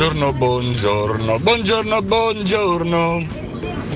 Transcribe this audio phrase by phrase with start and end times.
[0.00, 3.26] Buongiorno, buongiorno, buongiorno, buongiorno.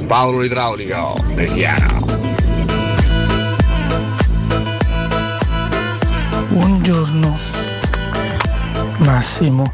[0.07, 1.17] Paolo Idraulico,
[1.55, 1.99] Chiara.
[6.49, 7.35] Buongiorno
[8.99, 9.73] Massimo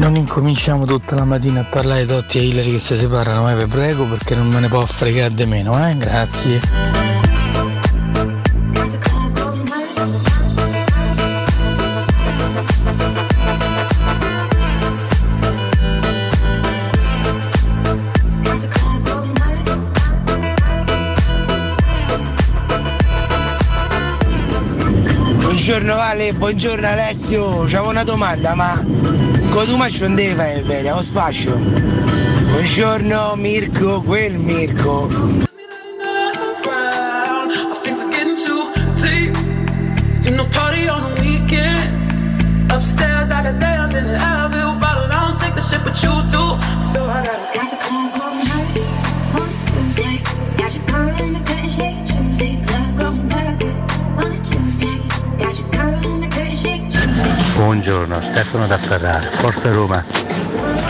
[0.00, 3.54] non incominciamo tutta la mattina a parlare di Totti e Hillary che si separano, ma
[3.54, 5.96] vi prego perché non me ne può fregare di meno, eh?
[5.96, 7.33] Grazie.
[25.74, 28.80] Buongiorno Vale, buongiorno Alessio, c'avevo una domanda, ma
[29.50, 29.76] con tu
[30.14, 31.56] devi fare bene, lo sfascio.
[31.56, 35.08] Buongiorno Mirko, quel Mirko.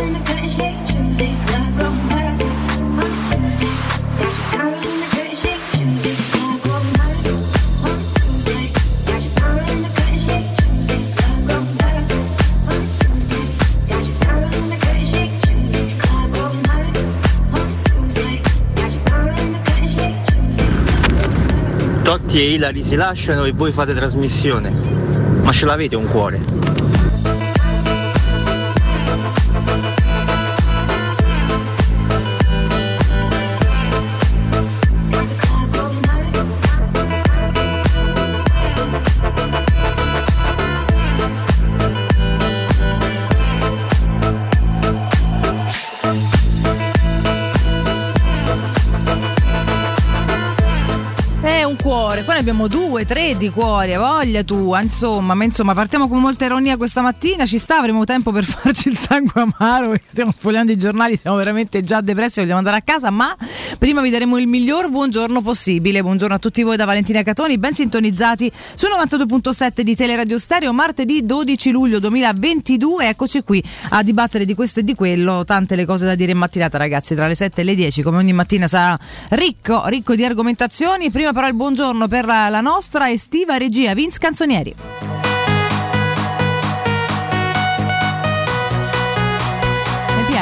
[0.01, 1.35] In the curtain shake Tuesday.
[22.03, 24.71] Totti e Ilari si lasciano e voi fate trasmissione.
[25.43, 26.94] Ma ce l'avete un cuore?
[52.95, 57.03] Due, tre di cuori, ha voglia tua, insomma, ma insomma partiamo con molta ironia questa
[57.03, 61.37] mattina, ci sta, avremo tempo per farci il sangue amaro, stiamo sfogliando i giornali, siamo
[61.37, 63.37] veramente già depressi, vogliamo andare a casa, ma
[63.85, 67.75] prima vi daremo il miglior buongiorno possibile, buongiorno a tutti voi da Valentina Catoni, ben
[67.75, 74.55] sintonizzati su 92.7 di Teleradio Stereo, martedì 12 luglio 2022, eccoci qui a dibattere di
[74.55, 77.61] questo e di quello, tante le cose da dire in mattinata ragazzi, tra le 7
[77.61, 78.99] e le 10, come ogni mattina sarà
[79.33, 84.19] ricco, ricco di argomentazioni, prima però il buongiorno per la, la nostra estiva regia Vince
[84.19, 85.34] Canzonieri.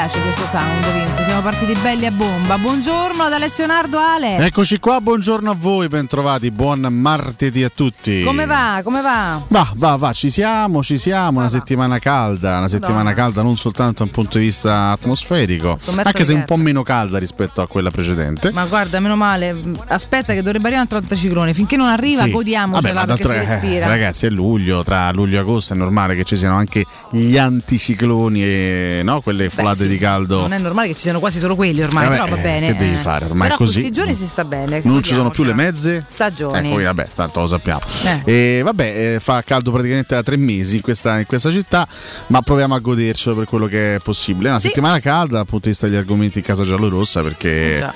[0.03, 2.57] Piace questo sound Vince, siamo partiti belli a bomba.
[2.57, 4.35] Buongiorno ad Alessio Nardo Ale.
[4.37, 8.21] Eccoci qua, buongiorno a voi, bentrovati, buon martedì a tutti.
[8.23, 8.81] Come va?
[8.83, 9.41] Come va?
[9.47, 13.15] Va, va, va, ci siamo, ci siamo, una settimana calda, una settimana Madonna.
[13.15, 16.57] calda non soltanto da un punto di vista atmosferico, Sommersa anche se di un po'
[16.57, 18.51] meno calda rispetto a quella precedente.
[18.51, 19.55] Ma guarda, meno male,
[19.87, 22.31] aspetta che dovrebbe arrivare un 30 ciclone, finché non arriva Sì.
[22.31, 23.87] godiamocela Vabbè, perché si eh, respira.
[23.87, 28.43] ragazzi, è luglio, tra luglio e agosto è normale che ci siano anche gli anticicloni
[28.43, 30.41] e no, quelle folate sì, di caldo.
[30.41, 32.41] Non è normale che ci siano quasi solo quelli ormai, Eh beh, però va eh,
[32.41, 32.67] bene.
[32.67, 32.99] che devi eh.
[32.99, 33.25] fare?
[33.25, 33.73] Ormai però così.
[33.73, 34.81] questi giorni si sta bene.
[34.83, 35.93] Non ci sono più le godiamocela.
[35.95, 36.71] mezze Stagioni.
[36.73, 37.81] Ecco, vabbè, tanto lo sappiamo.
[38.25, 38.57] Eh.
[38.57, 41.87] E vabbè, eh, fa caldo praticamente da tre mesi in questa, in questa città,
[42.27, 44.47] ma proviamo a godercelo per quello che è possibile.
[44.47, 44.67] È una Sì.
[44.67, 47.93] settimana calda dal punto di vista degli argomenti in casa giallorossa perché Già.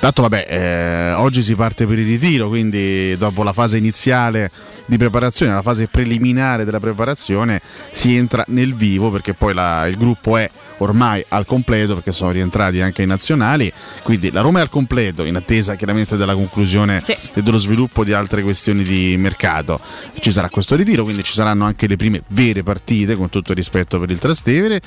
[0.00, 4.50] tanto vabbè, eh, oggi si parte per il ritiro, quindi dopo la fase iniziale
[4.88, 9.96] di preparazione, la fase preliminare della preparazione, si entra nel vivo perché poi la- il
[9.98, 13.70] gruppo è ormai al completo perché sono rientrati anche i nazionali,
[14.02, 17.14] quindi la Roma è al completo in attesa chiaramente della conclusione Sì.
[17.34, 19.78] e dello sviluppo di altre questioni di mercato.
[20.20, 23.56] Ci sarà questo ritiro, quindi ci saranno anche le prime vere partite con tutto il
[23.58, 24.80] rispetto per il Trastevere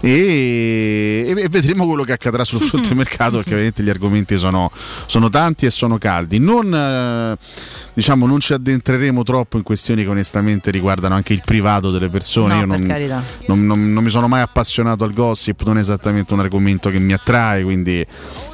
[0.00, 4.70] e, e vedremo quello che accadrà sul fronte mercato perché ovviamente gli argomenti sono,
[5.06, 6.38] sono tanti e sono caldi.
[6.38, 7.36] Non, eh,
[7.94, 12.54] diciamo, non ci addentreremo troppo in questioni che onestamente riguardano anche il privato delle persone.
[12.54, 12.80] No, Io non,
[13.46, 16.98] non, non- non mi sono mai appassionato al gossip, non è esattamente un argomento che
[16.98, 18.06] mi attrae, quindi eh,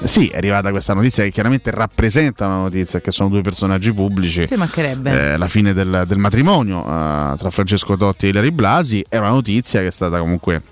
[0.06, 4.46] sì, è arrivata questa notizia che chiaramente rappresenta una notizia, che sono due personaggi pubblici.
[4.46, 5.32] Ci mancherebbe.
[5.32, 9.30] Eh, la fine del, del matrimonio eh, tra Francesco Totti e Ilari Blasi è una
[9.30, 10.62] notizia che è stata comunque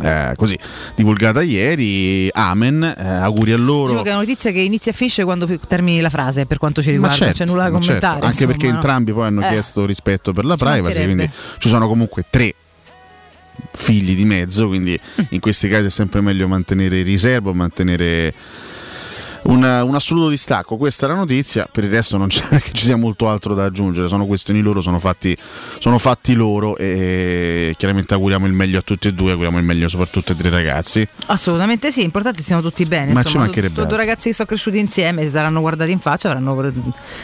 [0.00, 0.58] eh, così
[0.94, 2.28] divulgata ieri.
[2.32, 3.84] Amen, eh, auguri a loro.
[3.84, 6.80] Dicevo che è una notizia che inizia e finisce quando termini la frase, per quanto
[6.82, 8.14] ci riguarda, certo, c'è nulla da certo, commentare.
[8.14, 8.74] anche insomma, perché no?
[8.74, 9.48] entrambi poi hanno Eh.
[9.48, 12.54] chiesto rispetto per la Ci privacy, quindi ci sono comunque tre
[13.74, 15.24] figli di mezzo, quindi Mm.
[15.30, 18.32] in questi casi è sempre meglio mantenere riservo, mantenere
[19.44, 20.76] un, un assoluto distacco.
[20.76, 23.64] Questa è la notizia, per il resto non c'è che ci sia molto altro da
[23.64, 25.36] aggiungere, sono questioni loro, sono fatti,
[25.78, 29.88] sono fatti loro e chiaramente auguriamo il meglio a tutti e due, auguriamo il meglio
[29.88, 31.06] soprattutto ai tre ragazzi.
[31.26, 33.12] Assolutamente sì, importante che siano tutti bene.
[33.12, 35.98] Ma insomma, ci mancherebbe sono due ragazzi che sono cresciuti insieme, si saranno guardati in
[36.00, 36.72] faccia, avranno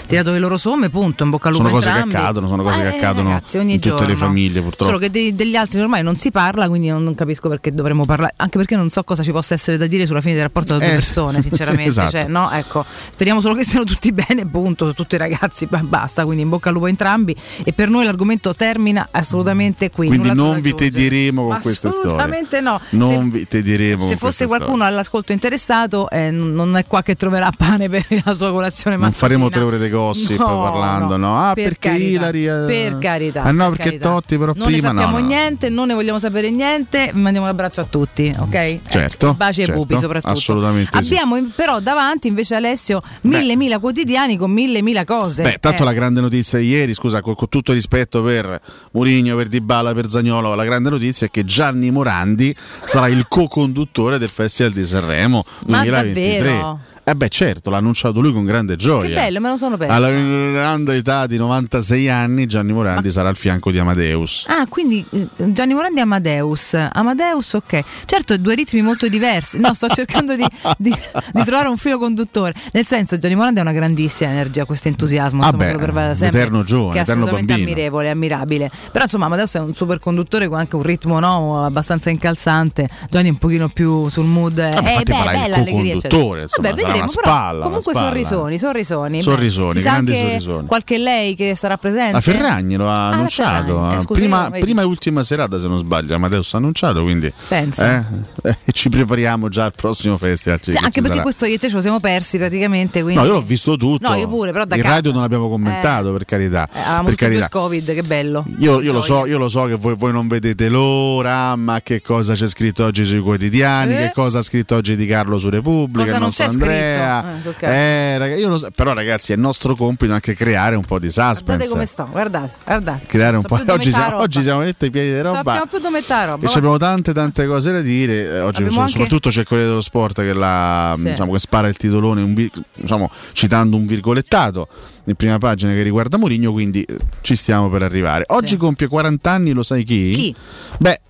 [0.06, 1.22] tirato le loro somme, punto.
[1.25, 2.16] In bocca al lupo Sono cose che entrambi.
[2.26, 4.16] accadono, sono cose che Eh, accadono ragazzi, ogni in tutte le giorno.
[4.26, 4.84] famiglie, purtroppo.
[4.84, 8.04] Solo che dei- degli altri ormai non si parla, quindi non, non capisco perché dovremmo
[8.04, 8.34] parlare.
[8.37, 10.78] Anche perché non so cosa ci possa essere da dire sulla fine del rapporto tra
[10.78, 11.88] due Eh, persone, sì, sinceramente.
[11.90, 12.07] esatto.
[12.10, 14.92] Cioè, no, ecco, speriamo solo che stiano tutti bene, punto.
[14.94, 16.24] Tutti i ragazzi, ba- basta.
[16.24, 17.34] Quindi in bocca al lupo a entrambi.
[17.64, 20.08] E per noi l'argomento termina assolutamente qui.
[20.08, 22.06] Quindi non vi tedieremo con queste storie.
[22.08, 22.80] Assolutamente no.
[22.90, 24.92] Non Se- vi tedieremo se fosse qualcuno storie.
[24.92, 29.26] all'ascolto interessato, eh, non è qua che troverà pane per la sua colazione Non mattutina.
[29.28, 31.38] faremo tre ore di gossip No, parlando, no?
[31.48, 32.46] Ah, per perché carità, Ilari.
[32.46, 33.42] eh, Per carità.
[33.42, 34.08] Ah, no, per perché carità.
[34.08, 35.22] Totti, però non prima ne sappiamo no.
[35.22, 35.26] no.
[35.28, 37.10] niente, non ne vogliamo sapere niente.
[37.12, 38.78] Mandiamo un abbraccio a tutti, ok?
[38.88, 40.32] Certo, Eh, baci certo, ai pupi soprattutto.
[40.32, 41.12] assolutamente sì.
[41.12, 41.97] Abbiamo in- però davanti
[42.28, 45.42] invece Alessio mille mila quotidiani con mille mila cose.
[45.42, 45.84] Beh, tanto Eh.
[45.84, 48.60] la grande notizia di ieri, scusa, con, con tutto rispetto per
[48.92, 54.18] Mourinho, per Dybala, per Zagnolo, la grande notizia è che Gianni Morandi sarà il co-conduttore
[54.18, 56.38] del Festival di Sanremo Ma 2023.
[56.38, 56.78] davvero?
[57.08, 59.08] Eh beh, certo, l'ha annunciato lui con grande gioia.
[59.08, 59.94] Che bello, me lo sono perso.
[59.94, 64.44] Alla grande età di 96 anni, Gianni Morandi sarà al fianco di Amadeus.
[64.46, 66.74] Ah, quindi eh, Gianni Morandi e Amadeus.
[66.92, 67.82] Amadeus, ok.
[68.04, 69.58] Certo, due ritmi molto diversi.
[69.58, 70.44] No, sto cercando di,
[70.76, 70.94] di-
[71.32, 72.52] di trovare un filo conduttore.
[72.72, 75.42] Nel senso, Gianni Morandi ha una grandissima energia, questo entusiasmo.
[75.42, 77.70] Ah insomma, beh, sempre, eterno giovane, che è eterno assolutamente bambino.
[77.70, 78.70] ammirevole, ammirabile.
[78.92, 82.86] Però, insomma, Amadeus è un super conduttore con anche un ritmo no, abbastanza incalzante.
[83.08, 84.58] Gianni è un pochino più sul mood.
[84.58, 86.96] eh, Vabbè, infatti beh, farà il co-conduttore, insomma, Vabbè.
[86.98, 88.08] Una spalla, una comunque spalla.
[88.08, 89.22] sorrisoni, sorrisoni.
[89.22, 90.66] Sorrisoni, Beh, grandi sorrisoni.
[90.66, 92.12] Qualche lei che sarà presente?
[92.12, 93.74] La Ferragni lo ha Ah, annunciato.
[93.74, 93.94] Ferragni.
[93.96, 98.06] Eh, scusa, prima, prima e ultima serata, se non sbaglio, Amadeus ha annunciato, quindi Pensa.
[98.42, 100.58] eh, eh, ci prepariamo già al prossimo festival.
[100.62, 101.22] Sì, che anche perché sarà.
[101.22, 103.02] questo io e te ce lo siamo persi praticamente.
[103.02, 103.20] Quindi...
[103.20, 104.08] No, io l'ho visto tutto.
[104.08, 104.94] No, io pure, però da In casa.
[104.94, 106.68] radio non abbiamo commentato, per carità.
[106.72, 107.44] Eh, per carità.
[107.44, 108.44] il Covid, che bello.
[108.58, 112.00] Io, io lo so, io lo so che voi, voi non vedete l'ora, ma che
[112.02, 113.96] cosa c'è scritto oggi sui quotidiani, Eh?
[113.98, 116.88] che cosa ha scritto oggi Di Carlo su Repubblica, Cosa non nostro c'è Andrea.
[116.90, 120.76] Eh, so che- Eh, raga- io lo so- però ragazzi è nostro compito anche creare
[120.76, 121.42] un po' di suspense.
[121.45, 123.07] Guardate come sto, guardate, guardate.
[123.07, 123.62] Creare un So po'.
[123.73, 124.23] Oggi siamo, roba.
[124.23, 125.37] oggi siamo ai piedi di roba.
[125.37, 126.47] Sappiamo più dove metà roba.
[126.49, 128.14] E abbiamo tante tante cose da dire.
[128.30, 131.11] Eh, Oggi Abbiamo so- anche- soprattutto c'è Corriere dello Sport che, la, Sì.
[131.11, 134.68] diciamo, che spara il titolone un diciamo, citando un virgolettato
[135.04, 138.25] in prima pagina che riguarda Mourinho, quindi eh, ci stiamo per arrivare.
[138.28, 138.57] Oggi Sì.
[138.57, 140.12] compie 40 anni, lo sai chi?
[140.12, 140.35] Chi?
[140.78, 141.00] Beh,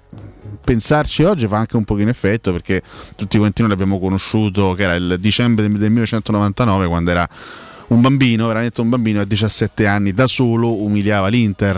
[0.68, 2.82] pensarci oggi fa anche un pochino effetto perché
[3.16, 7.26] tutti quanti noi l'abbiamo conosciuto che era il dicembre del 1999 quando era
[7.88, 11.76] un bambino, veramente un bambino a 17 anni da solo umiliava l'Inter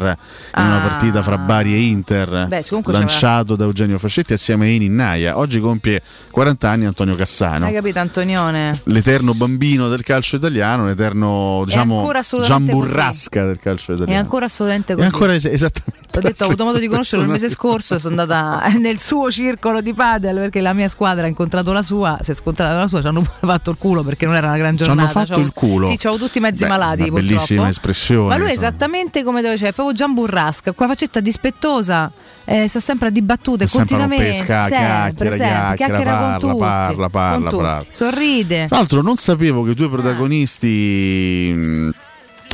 [0.56, 0.88] in una Ah.
[0.88, 5.38] partita fra Bari e Inter Beh, lanciato da Eugenio Fascetti assieme a Eni Naia.
[5.38, 7.66] Oggi compie 40 anni Antonio Cassano.
[7.66, 8.80] Hai capito, Antonione?
[8.84, 14.20] L'eterno bambino del calcio italiano, l'eterno diciamo ancora assolutamente Giamburrasca del calcio È italiano.
[14.20, 15.06] ancro assolutamente È così.
[15.06, 16.18] ancora es- esattamente.
[16.18, 19.30] Ho detto, ho avuto modo di conoscerlo il mese scorso e sono andata nel suo
[19.30, 22.80] circolo di padel perché la mia squadra ha incontrato la sua, si è scontrata con
[22.80, 25.24] la sua, ci hanno fatto il culo perché non era una gran Ci hanno giornata.
[25.26, 25.86] fatto il culo?
[25.86, 27.26] Sì, c'avevo tutti mezzi Beh, malati, una purtroppo.
[27.34, 31.20] bellissima espressione, Ma lui è esattamente come dove c'è, proprio Gian Burrasca, con la faccetta
[31.20, 32.10] dispettosa.
[32.46, 36.38] Eh, sta sempre a dibattute Sempre a continuamente rompere sca- sempre, chiacchiera, sempre, chiacchiera, parla,
[36.38, 37.88] con tutti, parla, parla, con tutti.
[37.94, 39.90] sorride Tra l'altro non sapevo che i due Ah.
[39.90, 41.90] protagonisti mh,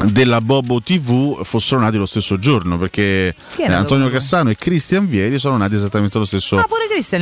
[0.05, 3.35] della Bobo TV fossero nati lo stesso giorno perché
[3.79, 4.11] Antonio?
[4.11, 6.67] Cassano e Cristian Vieri sono nati esattamente lo stesso Ah,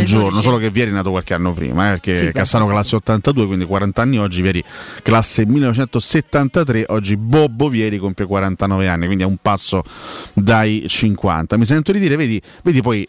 [0.04, 0.42] giorno, 12.
[0.42, 3.46] solo che Vieri è nato qualche anno prima, eh, perché Sì, Cassano sì, classe 82,
[3.46, 4.62] quindi 40 anni oggi, Vieri
[5.02, 9.84] classe 1973, oggi Bobbo Vieri compie 49 anni, quindi è un passo
[10.32, 11.56] dai 50.
[11.56, 13.08] Mi sento di dire, vedi, vedi poi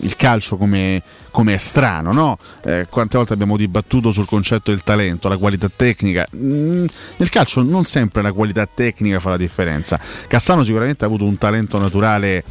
[0.00, 1.02] il calcio come,
[1.38, 2.36] come è strano, no?
[2.64, 6.26] Eh, quante volte abbiamo dibattuto sul concetto del talento, la qualità tecnica.
[6.34, 6.84] Mm,
[7.16, 10.00] nel calcio non sempre la qualità tecnica fa la differenza.
[10.26, 12.42] Cassano sicuramente ha avuto un talento naturale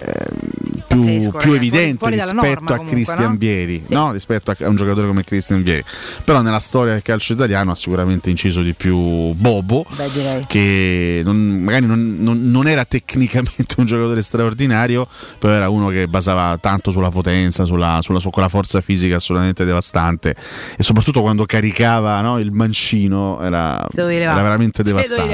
[0.00, 3.36] più, Pazzesco, più ragazzi, evidente rispetto norma a comunque, Cristian no?
[3.36, 3.94] Vieri, Sì.
[3.94, 4.12] no?
[4.12, 5.84] rispetto a, un giocatore come Cristian Vieri.
[6.24, 8.96] Però nella storia del calcio italiano ha sicuramente inciso di più
[9.32, 15.06] Bobo beh che non- magari non, non- non era tecnicamente un giocatore straordinario,
[15.38, 19.64] però era uno che basava tanto sulla potenza, sulla, sulla su quella forza fisica assolutamente
[19.64, 20.34] devastante
[20.76, 25.28] e soprattutto quando caricava no, il mancino era, era veramente devastante.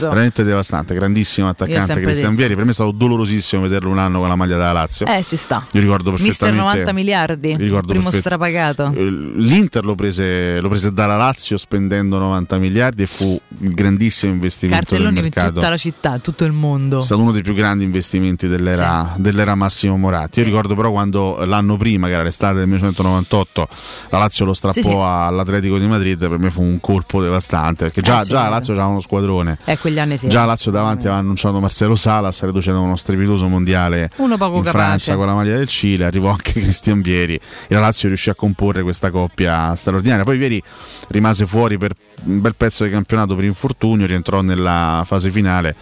[0.00, 2.34] Veramente devastante, grandissimo attaccante Cristian.
[2.34, 2.54] Vieri.
[2.54, 5.06] Per me è stato dolorosissimo vederlo un anno con la maglia della Lazio.
[5.06, 9.04] eh ci sta Io ricordo mister perfettamente 90 miliardi mi ricordo primo strapagato eh,
[9.36, 14.94] L'Inter lo prese, lo prese dalla Lazio spendendo 90 miliardi e fu il grandissimo investimento
[14.94, 15.54] del cartelloni in mercato.
[15.54, 19.54] tutta la città tutto il mondo È stato uno dei più grandi investimenti dell'era, dell'era
[19.54, 20.38] Massimo Moratti.
[20.40, 23.68] Io ricordo però quando l'anno prima, che era l'estate del 1998,
[24.10, 24.94] la Lazio lo strappò Sì, sì.
[24.94, 28.54] all'Atletico di Madrid, per me fu un colpo devastante, perché già, Eh, già la certo.
[28.54, 29.58] Lazio aveva uno squadrone.
[29.64, 33.46] eh quegli anni sì Già la Lazio davanti aveva annunciato Marcelo Salas, riducendo uno strepitoso
[33.48, 34.84] mondiale Uno poco in capace.
[34.84, 38.34] Francia con la maglia del Cile, arrivò anche Cristian Vieri e la Lazio riuscì a
[38.34, 40.24] comporre questa coppia straordinaria.
[40.24, 40.62] Poi Vieri
[41.08, 41.92] rimase fuori per
[42.24, 45.74] un bel pezzo di campionato per infortunio, rientrò nella fase finale,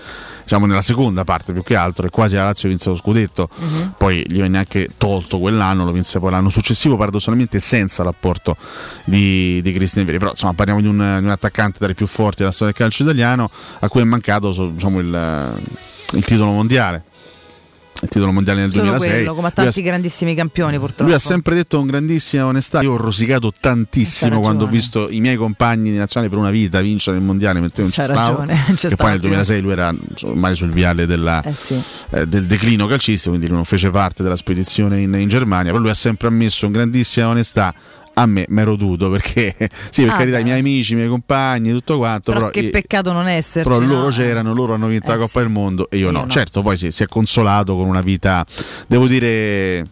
[0.43, 3.49] diciamo nella seconda parte più che altro e quasi la Lazio vinse lo scudetto.
[3.55, 3.95] Mhm.
[3.99, 8.57] Poi gli venne anche tolto quell'anno, lo vinse poi l'anno successivo paradossalmente senza l'apporto
[9.05, 10.19] di, di Cristian Vieri.
[10.19, 12.83] Però insomma parliamo di un, di un attaccante tra i più forti della storia del
[12.83, 13.51] calcio italiano
[13.81, 15.55] a cui è mancato diciamo, il,
[16.13, 17.05] il titolo mondiale.
[18.01, 19.11] Il titolo mondiale nel solo 2006.
[19.11, 22.47] quello come a Lui ha- tanti grandissimi campioni purtroppo lui ha sempre detto con grandissima
[22.47, 26.51] onestà: Io ho rosicato tantissimo quando ho visto i miei compagni di nazionale per una
[26.51, 28.39] vita vincere il mondiale, mentre io non C'ha ci stavo.
[28.39, 29.29] ragione, c'è stava poi nel più.
[29.31, 33.65] 2006 lui era ormai sul viale della- eh sì eh, del declino calcistico, quindi non
[33.65, 35.71] fece parte della spedizione in, in Germania.
[35.73, 37.75] Però lui ha sempre ammesso con grandissima onestà.
[38.21, 39.55] A me mi ero dovuto perché,
[39.91, 40.41] sì, per Ah, carità, beh.
[40.41, 42.33] i miei amici, i miei compagni, tutto quanto.
[42.33, 44.09] però, Però, che io- peccato non esserci però loro no?
[44.11, 45.39] c'erano, loro hanno vinto Eh la Coppa sì.
[45.39, 46.21] del Mondo e io, Io no.
[46.25, 46.29] no.
[46.29, 48.45] Certo, poi sì, si è consolato con una vita,
[48.87, 49.85] devo dire,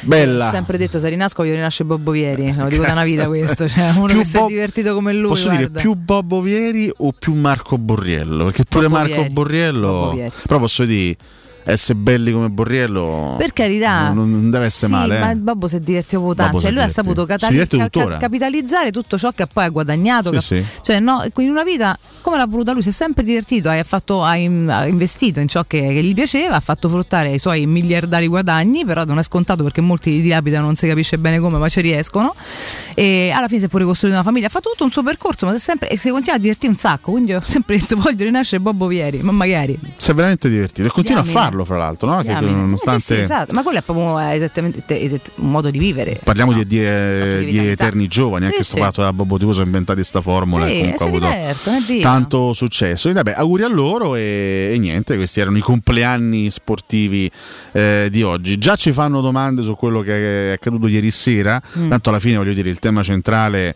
[0.00, 0.48] bella.
[0.48, 3.68] Ho sempre detto se rinasco io rinasce Bobbo Vieri lo dico da una vita questo
[3.68, 5.66] cioè uno Più che si è divertito come lui Posso guarda.
[5.68, 8.44] dire più Bobbo Vieri o più Marco Borriello?
[8.46, 9.32] Perché pure Bobbo Marco Vieri.
[9.32, 10.30] Borriello.
[10.46, 11.16] Però posso dire,
[11.64, 13.36] essere belli come Borriello.
[13.38, 15.18] Per carità, Non, non deve essere sì, male.
[15.18, 15.36] Ma eh.
[15.36, 16.34] Babbo si è divertito tanto.
[16.44, 20.30] Babbo Cioè, lui ha saputo catali- ca- capitalizzare tutto ciò che poi ha guadagnato.
[20.40, 20.80] Sì, che- sì.
[20.82, 24.22] Cioè, no, in una vita come l'ha voluta lui, si è sempre divertito, ha, fatto-
[24.22, 27.66] ha in- ha investito in ciò che, che gli piaceva, ha fatto fruttare i suoi
[27.66, 31.58] miliardari guadagni, però non è scontato perché molti li dilapidano, non si capisce bene come,
[31.58, 32.34] ma ci riescono.
[32.94, 35.46] E alla fine si è pure costruito una famiglia, ha fatto tutto un suo percorso,
[35.46, 37.10] ma si sempre, e si continua a divertire un sacco.
[37.12, 39.78] Quindi ho sempre detto voglio rinascere Bobbo Vieri, ma magari.
[39.96, 40.88] Si è veramente divertito.
[40.88, 41.44] E continua a Diamine.
[41.52, 42.22] Farlo, fra l'altro, no?
[42.22, 43.00] Che nonostante.
[43.00, 43.52] Sì, sì, esatto.
[43.52, 46.18] Ma quello è proprio eh, esattamente esatt- un modo di vivere.
[46.22, 48.70] Parliamo No, di, di- fatto di di eterni giovani, Sì, anche sì.
[48.72, 51.08] sto fatto da Bobo TV sono inventati questa formula Sì, e comunque ha
[51.50, 52.02] avuto via.
[52.02, 53.08] tanto successo.
[53.10, 57.30] Quindi, vabbè, auguri a loro e, e niente, questi erano i compleanni sportivi
[57.72, 58.58] eh, di oggi.
[58.58, 61.88] Già ci fanno domande su quello che è accaduto ieri sera, Mm.
[61.88, 63.74] tanto alla fine voglio dire il tema centrale.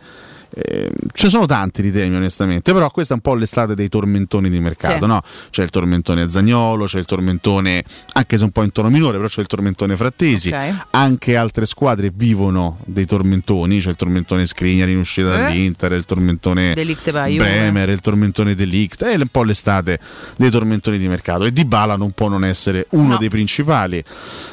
[0.55, 3.89] Eh, ce ne sono tanti di temi onestamente, però questa è un po' l'estate dei
[3.89, 5.07] tormentoni di mercato, Sì.
[5.07, 5.23] no?
[5.51, 9.29] C'è il tormentone Zagnolo, c'è il tormentone, anche se un po' in tono minore, però
[9.29, 10.87] c'è il tormentone Frattesi, Ok.
[10.91, 15.43] anche altre squadre vivono dei tormentoni, c'è il tormentone Skriniar in uscita Eh?
[15.43, 16.75] dall'Inter, il tormentone.
[16.75, 19.99] Bremer, il tormentone Delict, è un po' l'estate
[20.37, 23.17] dei tormentoni di mercato e Di Bala non può non essere uno No.
[23.19, 24.03] dei principali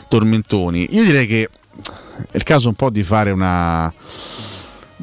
[0.08, 0.88] tormentoni.
[0.96, 1.50] Io direi che
[2.32, 3.92] è il caso un po' di fare una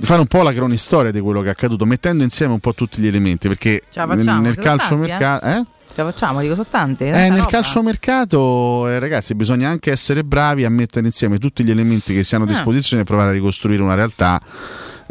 [0.01, 3.01] fare un po' la cronistoria di quello che è accaduto, mettendo insieme un po' tutti
[3.01, 5.65] gli elementi, perché facciamo, nel calcio mercato eh?
[5.93, 7.09] Ce la facciamo, dico sono tante.
[7.09, 7.47] Eh, nel roba.
[7.47, 12.35] calciomercato, eh, ragazzi, bisogna anche essere bravi a mettere insieme tutti gli elementi che si
[12.37, 12.51] hanno a Ah.
[12.51, 14.41] disposizione e provare a ricostruire una realtà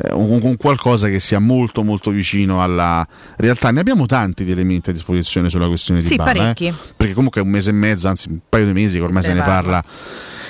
[0.02, 3.69] eh, un- con qualcosa che sia molto molto vicino alla realtà.
[3.71, 6.73] Ne abbiamo tanti di elementi a disposizione sulla questione di Sì, Bala, eh, parecchi.
[6.95, 9.34] perché comunque è un mese e mezzo, anzi un paio di mesi che ormai se,
[9.34, 9.84] ne parla.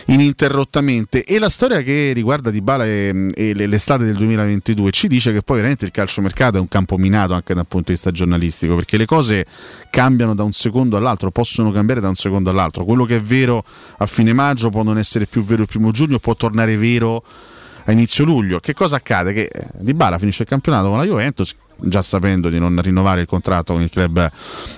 [0.10, 1.24] Ininterrottamente.
[1.24, 5.42] E la storia che riguarda Dybala e, e le- l'estate del 2022 ci dice che
[5.42, 8.98] poi veramente il calciomercato è un campo minato anche dal punto di vista giornalistico perché
[8.98, 9.46] le cose
[9.90, 12.86] cambiano da un secondo all'altro possono cambiare da un secondo all'altro.
[12.86, 13.64] Quello che è vero
[13.98, 17.24] a fine maggio può non essere più vero il primo giugno può tornare vero
[17.86, 18.60] a inizio luglio.
[18.60, 19.34] Che cosa accade?
[19.34, 23.28] che eh, Dybala finisce il campionato con la Juventus già sapendo di non rinnovare il
[23.28, 24.30] contratto con il club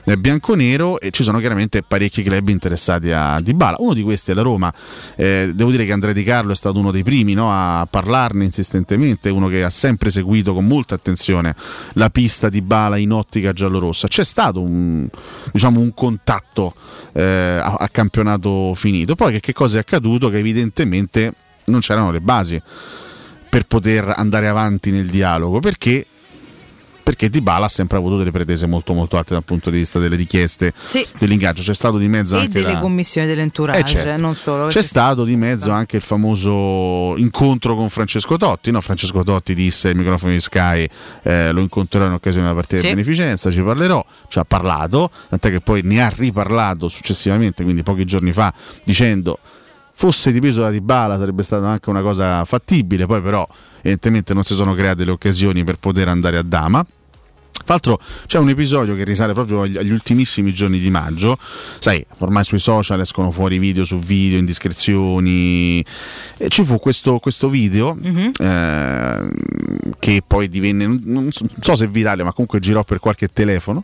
[0.05, 3.77] eh, bianconero e ci sono chiaramente parecchi club interessati a Dybala.
[3.79, 4.73] Uno di questi è la Roma.
[5.15, 8.45] Eh, devo dire che Andrea Di Carlo è stato uno dei primi no, a parlarne
[8.45, 11.55] insistentemente, uno che ha sempre seguito con molta attenzione
[11.93, 14.07] la pista di Bala in ottica giallorossa.
[14.07, 15.07] C'è stato un,
[15.51, 16.73] diciamo, un contatto
[17.13, 19.15] eh, a, a campionato finito.
[19.15, 20.29] Poi che, che cosa è accaduto?
[20.29, 21.33] Che evidentemente
[21.65, 22.61] non c'erano le basi
[23.49, 26.05] per poter andare avanti nel dialogo perché
[27.03, 30.15] perché Dybala ha sempre avuto delle pretese molto molto alte dal punto di vista delle
[30.15, 31.05] richieste Sì.
[31.17, 34.21] dell'ingaggio c'è stato di mezzo E anche delle la- commissioni dell'entourage, Eh, certo.
[34.21, 34.67] non solo.
[34.67, 38.71] c'è stato di mezzo anche il famoso incontro con Francesco Totti.
[38.71, 38.81] no?
[38.81, 40.87] Francesco Totti disse ai microfoni di Sky:
[41.23, 42.87] eh, Lo incontrerò in occasione della partita Sì.
[42.87, 43.49] di beneficenza.
[43.51, 44.03] Ci parlerò.
[44.27, 49.39] Ci ha parlato, tant'è che poi ne ha riparlato successivamente, quindi pochi giorni fa, dicendo
[50.01, 53.05] fosse dipeso da Dybala sarebbe stata anche una cosa fattibile.
[53.05, 53.47] Poi, però,
[53.81, 56.83] evidentemente non si sono create le occasioni per poter andare a Dama.
[57.63, 61.37] Tra l'altro c'è un episodio che risale proprio agli, agli ultimissimi giorni di maggio,
[61.79, 65.83] sai, ormai sui social escono fuori video su video, indiscrezioni,
[66.37, 67.97] e ci fu questo, questo video
[68.39, 69.29] eh,
[69.99, 73.83] che poi divenne, non- so- non so se virale, ma comunque girò per qualche telefono,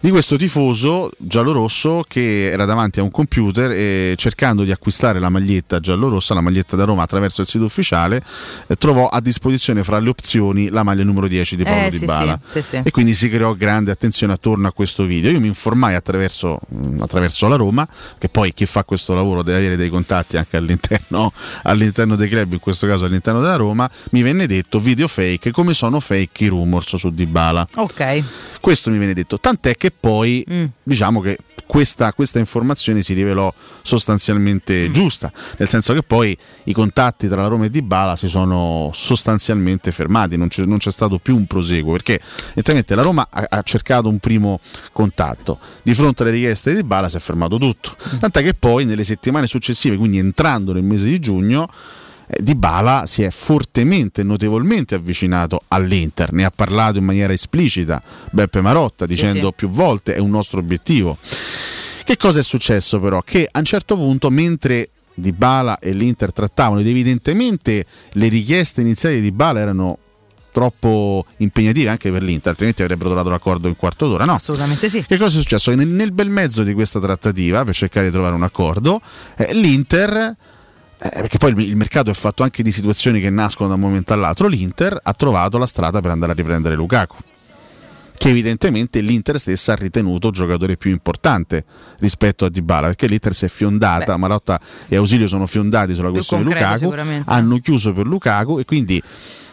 [0.00, 5.28] di questo tifoso giallorosso che era davanti a un computer e cercando di acquistare la
[5.28, 8.22] maglietta giallorossa, la maglietta da Roma attraverso il sito ufficiale,
[8.66, 11.98] eh, trovò a disposizione fra le opzioni la maglia numero 10 di Paolo Eh, sì,
[12.00, 12.40] Dybala.
[12.50, 12.80] sì, sì, sì.
[12.84, 15.30] E quindi si creò grande attenzione attorno a questo video.
[15.30, 17.86] Io mi informai attraverso, mh, attraverso la Roma,
[18.18, 22.54] che poi chi fa questo lavoro deve avere dei contatti anche all'interno, all'interno dei club,
[22.54, 23.88] in questo caso all'interno della Roma.
[24.10, 27.68] Mi venne detto video fake, come sono fake i rumors su Dybala.
[27.76, 28.24] Ok.
[28.60, 30.64] Questo mi viene detto, tant'è che poi Mm.
[30.82, 33.78] diciamo che questa, questa informazione si rivelò Mm.
[33.82, 38.90] sostanzialmente giusta, nel senso che poi i contatti tra la Roma e Dybala si sono
[38.92, 43.46] sostanzialmente fermati, non c'è, non c'è stato più un proseguo, perché evidentemente la Roma ha,
[43.48, 44.60] ha cercato un primo
[44.92, 49.04] contatto, di fronte alle richieste di Dybala si è fermato tutto, tant'è che poi nelle
[49.04, 51.68] settimane successive, quindi entrando nel mese di giugno,
[52.26, 58.60] eh, Dybala si è fortemente notevolmente avvicinato all'Inter, ne ha parlato in maniera esplicita Beppe
[58.60, 59.54] Marotta dicendo sì.
[59.54, 61.16] più volte è un nostro obiettivo.
[62.04, 63.20] Che cosa è successo però?
[63.22, 69.16] Che a un certo punto mentre Dybala e l'Inter trattavano ed evidentemente le richieste iniziali
[69.16, 69.98] di Dybala erano
[70.56, 74.32] troppo impegnative anche per l'Inter, altrimenti avrebbero trovato l'accordo in quarto d'ora, no?
[74.32, 75.04] Assolutamente sì.
[75.06, 75.68] Che cosa è successo?
[75.68, 79.02] Che nel, nel bel mezzo di questa trattativa, per cercare di trovare un accordo,
[79.36, 80.34] eh, l'Inter, eh,
[80.96, 84.14] perché poi il, il mercato è fatto anche di situazioni che nascono da un momento
[84.14, 87.16] all'altro, l'Inter ha trovato la strada per andare a riprendere Lukaku.
[88.16, 91.66] Che evidentemente l'Inter stessa ha ritenuto giocatore più importante
[91.98, 96.08] rispetto a Dybala, perché l'Inter si è fiondata, Beh, Marotta e Ausilio sono fiondati sulla
[96.08, 96.94] questione di Lukaku,
[97.26, 99.02] hanno chiuso per Lukaku e quindi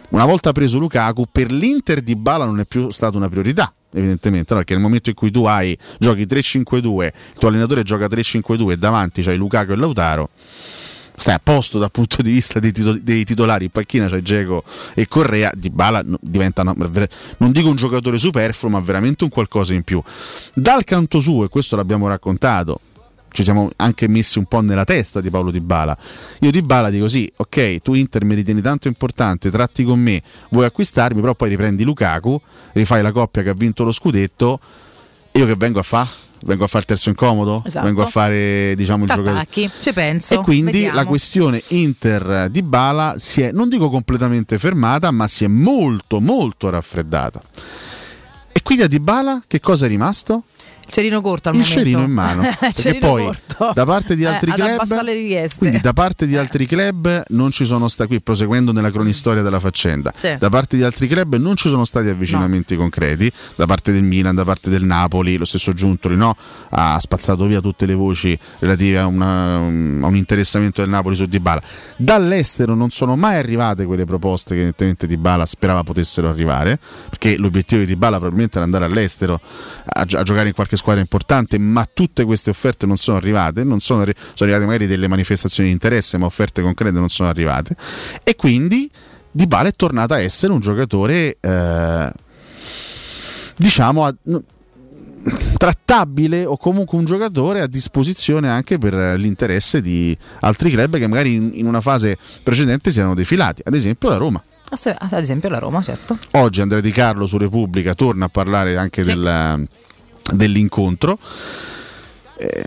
[0.09, 4.53] una volta preso Lukaku per l'Inter di Bala non è più stata una priorità evidentemente
[4.53, 4.59] no?
[4.59, 8.77] perché nel momento in cui tu hai giochi 3-5-2 il tuo allenatore gioca 3-5-2 e
[8.77, 10.29] davanti c'hai Lukaku e Lautaro
[11.15, 14.63] stai a posto dal punto di vista dei, tito- dei titolari in panchina c'hai Geco
[14.95, 16.75] e Correa di Bala diventa una-
[17.37, 20.01] non dico un giocatore superfluo ma veramente un qualcosa in più
[20.53, 22.79] dal canto suo e questo l'abbiamo raccontato
[23.33, 25.97] ci siamo anche messi un po' nella testa di Paolo Di Bala.
[26.39, 30.21] Io Di Bala dico sì, ok, tu Inter mi ritieni tanto importante, tratti con me,
[30.49, 32.39] vuoi acquistarmi, però poi riprendi Lukaku,
[32.73, 34.59] rifai la coppia che ha vinto lo scudetto,
[35.31, 36.07] io che vengo a fare?
[36.45, 37.63] Vengo a fare il terzo incomodo?
[37.65, 37.85] Esatto.
[37.85, 39.47] Vengo a fare diciamo il giocatore.
[39.49, 40.33] Ci penso.
[40.33, 40.95] E quindi Vediamo.
[40.95, 46.19] la questione Inter di Bala si è, non dico completamente fermata, ma si è molto
[46.19, 47.41] molto raffreddata.
[48.51, 50.43] E quindi a Di Bala che cosa è rimasto?
[50.87, 51.79] Cerino corto al il momento.
[51.79, 52.41] cerino in mano.
[52.59, 53.71] Perché poi corto.
[53.73, 57.87] da parte di altri Eh, club, quindi da parte di altri club non ci sono
[57.87, 60.11] stati qui proseguendo nella cronistoria della faccenda.
[60.15, 60.35] Sì.
[60.37, 64.35] Da parte di altri club non ci sono stati avvicinamenti concreti, da parte del Milan,
[64.35, 66.35] da parte del Napoli, lo stesso Giuntoli no?
[66.69, 71.25] ha spazzato via tutte le voci relative a, una- a un interessamento del Napoli su
[71.25, 71.61] Dybala.
[71.95, 76.77] Dall'estero non sono mai arrivate quelle proposte che evidentemente Dybala sperava potessero arrivare,
[77.09, 79.39] perché l'obiettivo di Dybala probabilmente era andare all'estero
[79.85, 83.63] a, gio- a giocare in qualche squadra importante, ma tutte queste offerte non sono arrivate,
[83.63, 87.29] non sono, arri- sono arrivate magari delle manifestazioni di interesse, ma offerte concrete non sono
[87.29, 87.75] arrivate.
[88.23, 88.89] E quindi
[89.31, 92.11] Dybala è tornato a essere un giocatore, eh,
[93.55, 94.15] diciamo, a-
[95.57, 101.33] trattabile o comunque un giocatore a disposizione anche per l'interesse di altri club che magari
[101.35, 104.43] in, in una fase precedente si erano defilati, ad esempio la Roma.
[104.69, 106.17] Ah, Ad esempio la Roma, certo.
[106.31, 109.67] Oggi Andrea Di Carlo su Repubblica torna a parlare anche del-
[110.31, 111.17] dell'incontro.
[112.37, 112.63] Eh,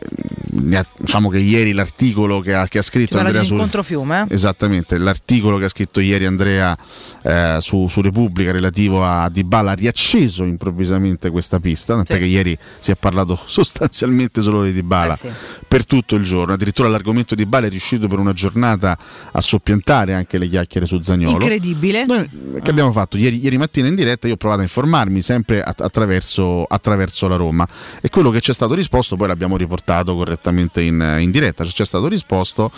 [0.99, 4.27] diciamo che ieri l'articolo che ha, che ha scritto Andrea di su, incontro fiume.
[4.29, 4.35] eh?
[4.35, 6.77] Esattamente, l'articolo che ha scritto ieri Andrea
[7.23, 12.19] eh, su, su Repubblica relativo a Dybala ha riacceso improvvisamente questa pista, tant'è Sì.
[12.21, 15.29] che ieri si è parlato sostanzialmente solo di Dybala Eh sì.
[15.67, 18.97] per tutto il giorno, addirittura l'argomento di Dybala è riuscito per una giornata
[19.33, 21.33] a soppiantare anche le chiacchiere su Zagnolo.
[21.41, 22.05] Incredibile.
[22.07, 22.29] Noi
[22.63, 24.27] che abbiamo fatto ieri, ieri mattina in diretta?
[24.27, 27.67] Io ho provato a informarmi sempre att- attraverso, attraverso la Roma
[28.01, 31.65] e quello che ci è stato risposto poi l'abbiamo riportato correttamente in, in diretta.
[31.65, 32.71] Ci è stato risposto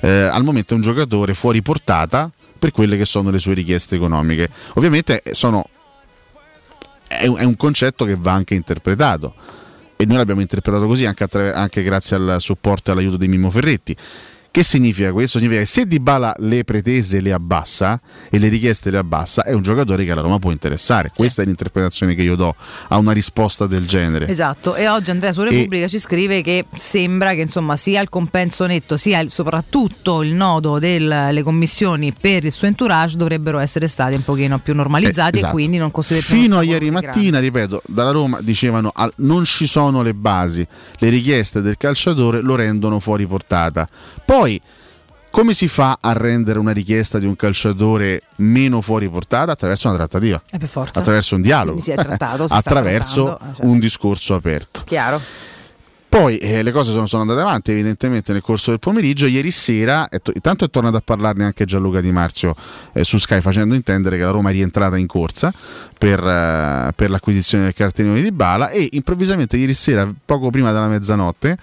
[0.00, 3.96] eh, al momento è un giocatore fuori portata per quelle che sono le sue richieste
[3.96, 4.48] economiche.
[4.74, 5.68] Ovviamente sono,
[7.06, 9.34] è, un, è un concetto che va anche interpretato
[9.96, 13.50] e noi l'abbiamo interpretato così anche, attra- anche grazie al supporto e all'aiuto di Mimmo
[13.50, 13.96] Ferretti.
[14.56, 15.36] Che significa questo?
[15.36, 19.60] Significa che se Dybala le pretese le abbassa e le richieste le abbassa, è un
[19.60, 21.12] giocatore che la Roma può interessare.
[21.14, 22.54] Questa è l'interpretazione che io do
[22.88, 24.26] a una risposta del genere.
[24.28, 28.64] Esatto, e oggi Andrea su Repubblica ci scrive che sembra che insomma sia il compenso
[28.64, 34.14] netto sia il- soprattutto il nodo delle commissioni per il suo entourage dovrebbero essere stati
[34.14, 35.52] un pochino più normalizzati Eh, esatto.
[35.52, 39.44] e quindi non costituiti uno Fino a ieri mattina, ripeto, dalla Roma dicevano al- non
[39.44, 40.66] ci sono le basi,
[40.98, 43.86] le richieste del calciatore lo rendono fuori portata.
[44.24, 44.44] Poi
[45.30, 49.52] come si fa a rendere una richiesta di un calciatore meno fuori portata?
[49.52, 50.40] Attraverso una trattativa.
[50.50, 51.00] Eh, per forza.
[51.00, 53.66] attraverso un dialogo, trattato, attraverso certo.
[53.66, 54.82] un discorso aperto.
[54.86, 55.20] Chiaro.
[56.08, 59.26] Poi eh, le cose sono, sono andate avanti evidentemente nel corso del pomeriggio.
[59.26, 62.54] Ieri sera, è to- intanto è tornato a parlarne anche Gianluca Di Marzio
[62.94, 65.52] eh, su Sky, facendo intendere che la Roma è rientrata in corsa
[65.98, 70.88] per, eh, per l'acquisizione del cartellino di Bala e improvvisamente ieri sera, poco prima della
[70.88, 71.58] mezzanotte,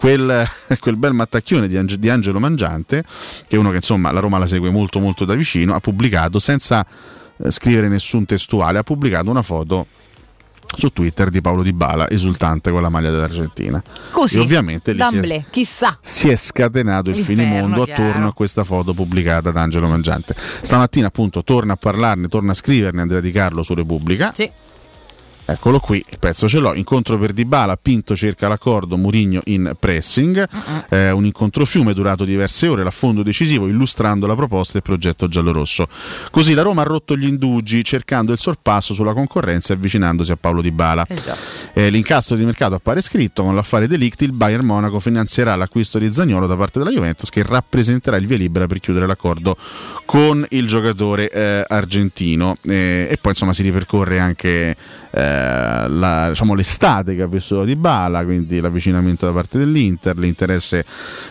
[0.00, 0.46] quel,
[0.80, 3.04] quel bel mattacchione di, Ange- di Angelo Mangiante,
[3.46, 6.38] che è uno che insomma la Roma la segue molto molto da vicino, ha pubblicato
[6.38, 6.84] senza
[7.36, 9.86] eh, scrivere nessun testuale, ha pubblicato una foto
[10.76, 13.82] su Twitter di Paolo Di Bala esultante con la maglia dell'Argentina.
[14.10, 14.38] Così.
[14.38, 15.98] E ovviamente lì si è, chissà.
[16.00, 18.02] si è scatenato il L'inferno, finimondo chiaro.
[18.02, 20.34] attorno a questa foto pubblicata da Angelo Mangiante.
[20.62, 24.32] Stamattina appunto torna a parlarne, torna a scriverne Andrea Di Carlo su Repubblica.
[24.32, 24.50] Sì.
[25.50, 26.74] Eccolo qui, il pezzo ce l'ho.
[26.74, 30.48] Incontro per Dybala, Pinto cerca l'accordo, Murigno in pressing.
[30.88, 35.28] Eh, un incontro fiume durato diverse ore, l'affondo decisivo illustrando la proposta e il progetto
[35.28, 35.88] giallorosso.
[36.30, 40.36] Così la Roma ha rotto gli indugi cercando il sorpasso sulla concorrenza e avvicinandosi a
[40.36, 41.06] Paolo Dybala.
[41.08, 41.18] Eh.
[41.72, 46.12] Eh, l'incastro di mercato appare scritto con l'affare Delict il Bayern Monaco finanzierà l'acquisto di
[46.12, 49.56] Zagnolo da parte della Juventus che rappresenterà il via libera per chiudere l'accordo
[50.04, 54.76] con il giocatore eh, argentino Eh, e poi insomma si ripercorre anche
[55.12, 60.84] eh, la- diciamo, l'estate che ha vissuto di Bala quindi l'avvicinamento da parte dell'Inter l'interesse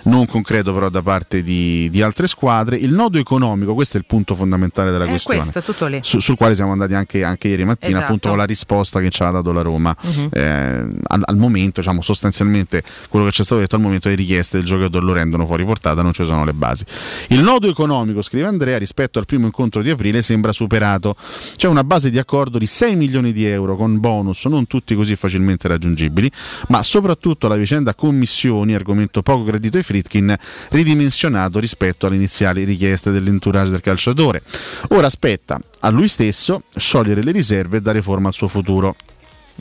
[0.03, 4.05] non concreto però da parte di, di altre squadre il nodo economico questo è il
[4.05, 5.61] punto fondamentale della Eh, questione questo
[6.01, 8.05] su- sul quale siamo andati anche, anche ieri mattina, Esatto.
[8.05, 9.95] appunto con la risposta che ci ha dato la Roma.
[10.01, 10.27] Mhm.
[10.31, 14.15] Eh, al, al momento, diciamo, sostanzialmente quello che ci è stato detto al momento le
[14.15, 16.83] richieste del giocatore lo rendono fuori portata, non ci sono le basi.
[17.29, 21.15] Il nodo economico, scrive Andrea, rispetto al primo incontro di aprile sembra superato.
[21.55, 25.15] C'è una base di accordo di 6 milioni di euro con bonus, non tutti così
[25.15, 26.31] facilmente raggiungibili,
[26.67, 30.35] ma soprattutto la vicenda commissioni, argomento poco gradito ai Fritkin,
[30.69, 34.41] ridimensionato rispetto alle iniziali richieste dell'entourage del calciatore.
[34.89, 38.95] Ora aspetta a lui stesso sciogliere le riserve e dare forma al suo futuro.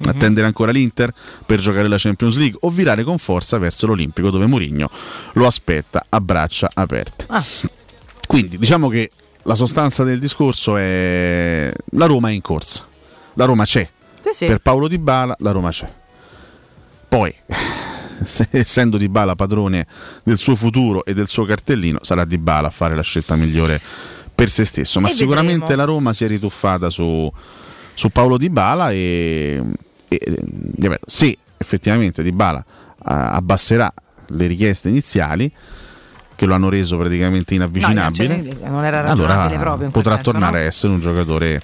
[0.05, 1.13] Attendere ancora l'Inter
[1.45, 4.89] per giocare la Champions League o virare con forza verso l'Olimpico dove Mourinho
[5.33, 7.25] lo aspetta a braccia aperte.
[7.29, 7.45] Ah.
[8.25, 9.11] Quindi diciamo che
[9.43, 12.87] la sostanza del discorso è la Roma è in corsa.
[13.35, 13.89] La Roma c'è.
[14.23, 14.47] Sì, sì.
[14.47, 15.89] Per Paolo Di Bala la Roma c'è.
[17.09, 17.35] Poi,
[18.25, 19.87] se- essendo Di Bala padrone
[20.23, 23.81] del suo futuro e del suo cartellino, sarà Di Bala a fare la scelta migliore
[24.35, 25.01] per se stesso.
[25.01, 25.81] Ma E sicuramente vedremo.
[25.81, 27.31] la Roma si è rituffata su,
[27.95, 29.63] su Paolo Di Bala e,
[30.09, 32.65] e- se effettivamente Di Bala
[33.05, 33.93] ah, abbasserà
[34.33, 35.51] le richieste iniziali
[36.39, 40.31] che lo hanno reso praticamente inavvicinabile, No, non era ragionabile allora proprio in potrà senso,
[40.31, 40.65] tornare no?
[40.65, 41.61] a essere un giocatore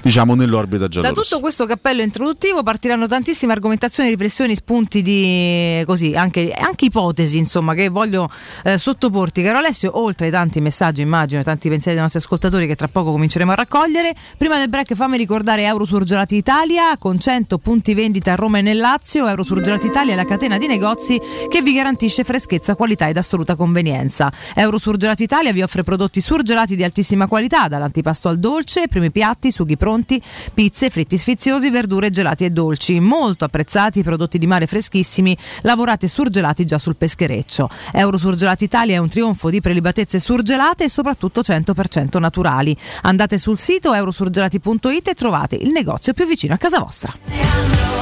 [0.00, 1.20] diciamo nell'orbita Da giallorossa.
[1.22, 7.74] tutto questo cappello introduttivo partiranno tantissime argomentazioni, riflessioni, spunti di così, anche, anche ipotesi, insomma,
[7.74, 8.30] che voglio
[8.64, 12.74] eh, sottoporti, caro Alessio, oltre ai tanti messaggi, immagino, tanti pensieri dei nostri ascoltatori che
[12.74, 14.14] tra poco cominceremo a raccogliere.
[14.38, 18.78] Prima del break fammi ricordare Eurosurgelati Italia con 100 punti vendita a Roma e nel
[18.78, 19.28] Lazio.
[19.28, 24.04] Eurosurgelati Italia è la catena di negozi che vi garantisce freschezza, qualità ed assoluta convenienza.
[24.06, 24.32] Eccellenza.
[24.54, 29.76] Eurosurgelati Italia vi offre prodotti surgelati di altissima qualità, dall'antipasto al dolce, primi piatti, sughi
[29.76, 30.22] pronti,
[30.54, 33.00] pizze, fritti sfiziosi, verdure gelati e dolci.
[33.00, 37.68] Molto apprezzati i prodotti di mare freschissimi, lavorati e surgelati già sul peschereccio.
[37.92, 42.76] Eurosurgelati Italia è un trionfo di prelibatezze surgelate e soprattutto 100% naturali.
[43.02, 47.95] Andate sul sito eurosurgelati.it e trovate il negozio più vicino a casa vostra.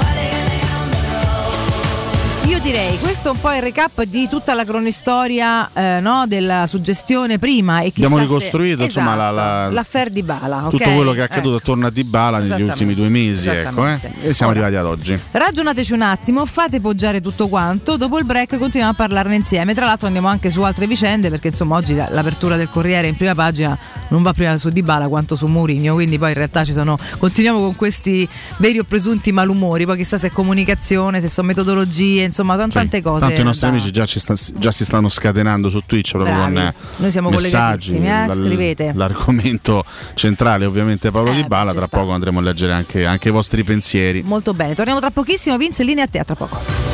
[2.64, 7.38] Direi, questo è un po' il recap di tutta la cronistoria eh, no, della suggestione
[7.38, 7.81] prima.
[7.81, 10.68] E Abbiamo se- ricostruito insomma la, la- l'affair di Bala.
[10.70, 13.98] tutto quello che è accaduto attorno a Dybala negli Esattamente, ultimi due mesi ecco, eh.
[14.22, 14.64] e siamo Ora.
[14.64, 15.20] arrivati ad oggi.
[15.33, 19.74] Ragionateci un attimo, fate poggiare tutto quanto, dopo il break continuiamo a parlarne insieme.
[19.74, 23.14] Tra l'altro andiamo anche su altre vicende perché insomma oggi la- l'apertura del Corriere in
[23.16, 23.77] prima pagina
[24.09, 27.59] non va prima su Dybala quanto su Mourinho, quindi poi in realtà ci sono continuiamo
[27.61, 32.53] con questi veri o presunti malumori, poi chissà se è comunicazione, se sono metodologie, insomma
[32.56, 33.26] tan- tante cose.
[33.26, 36.34] Tanto i nostri da- amici già, ci sta- già si stanno scatenando su Twitch proprio
[36.34, 36.54] Bravi.
[36.54, 37.96] con eh, Noi siamo messaggi.
[37.96, 38.28] eh?
[38.32, 38.92] Scrivete.
[38.94, 41.98] L'argomento centrale ovviamente Paolo Eh, Di Bala, tra sta.
[41.98, 44.22] poco andremo a leggere anche, anche i vostri pensieri.
[44.22, 46.93] Molto bene, torniamo tra pochissimo, Vince, linea a te, a tra poco.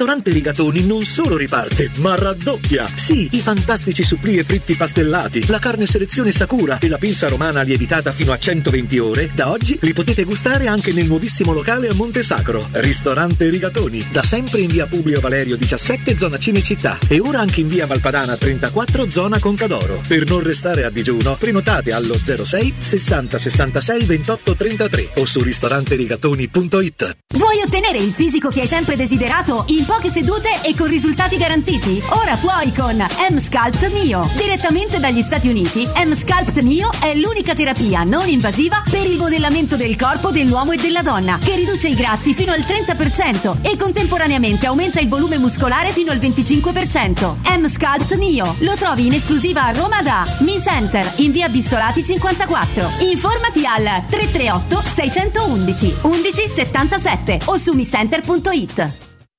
[0.00, 2.88] Il ristorante Rigatoni non solo riparte, ma raddoppia!
[2.88, 7.60] Sì, i fantastici supplì e fritti pastellati, la carne selezione Sakura e la pinza romana
[7.60, 11.94] lievitata fino a 120 ore, da oggi li potete gustare anche nel nuovissimo locale a
[11.94, 12.66] Monte Sacro.
[12.72, 17.68] Ristorante Rigatoni, da sempre in via Publio Valerio 17, zona Cinecittà, e ora anche in
[17.68, 20.00] via Valpadana 34, zona Concadoro.
[20.08, 27.16] Per non restare a digiuno, prenotate allo 06 60 66 28 33 o su ristoranterigatoni.it.
[27.34, 32.00] Vuoi ottenere il fisico che hai sempre desiderato in poche sedute e con risultati garantiti?
[32.10, 34.30] Ora puoi con M-Sculpt Neo.
[34.36, 39.96] Direttamente dagli Stati Uniti, M-Sculpt Neo è l'unica terapia non invasiva per il modellamento del
[39.96, 45.00] corpo dell'uomo e della donna, che riduce i grassi fino al 30% e contemporaneamente aumenta
[45.00, 47.58] il volume muscolare fino al 25%.
[47.58, 52.90] M-Sculpt Neo lo trovi in esclusiva a Roma da Mi Center in via Bissolati 54.
[53.10, 59.09] Informati al 338 611 1177 o su micenter.it.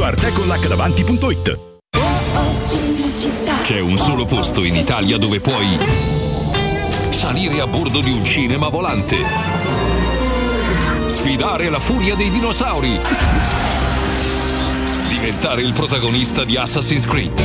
[0.00, 1.58] www.arteconlacdavanti.it
[2.66, 3.60] Cinecittà.
[3.62, 5.78] C'è un solo posto in Italia dove puoi
[7.10, 9.18] salire a bordo di un cinema volante,
[11.06, 12.98] sfidare la furia dei dinosauri,
[15.08, 17.38] diventare il protagonista di Assassin's Creed,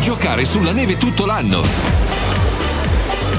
[0.00, 2.07] giocare sulla neve tutto l'anno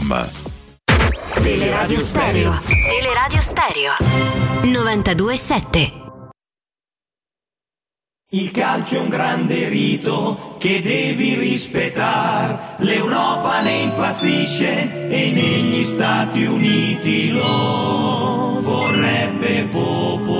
[0.00, 0.48] showroomdelmaterasso.com
[1.42, 2.52] Teleradio Stereo.
[2.66, 3.92] Teleradio Stereo.
[4.62, 5.98] 92.7.
[8.32, 12.76] Il calcio è un grande rito che devi rispettare.
[12.78, 20.39] L'Europa ne impazzisce e negli Stati Uniti lo vorrebbe popolare.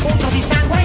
[0.00, 0.79] Esida il suo tributo di sangue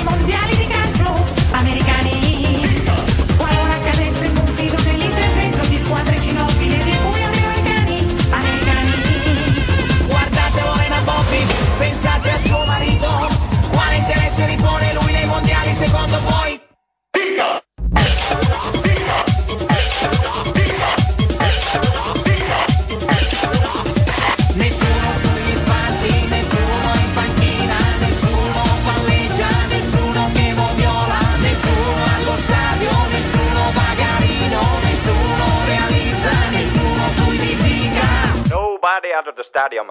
[39.15, 39.89] Of the stadium.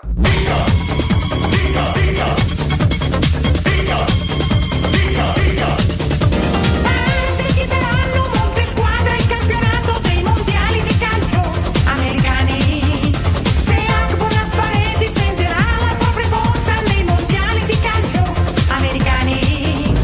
[6.83, 11.41] Parteciperanno molte squadre al campionato dei mondiali di calcio
[11.87, 13.15] americani.
[13.55, 18.23] Se Akbon Affare difenderà la propria porta nei mondiali di calcio
[18.69, 19.95] americani.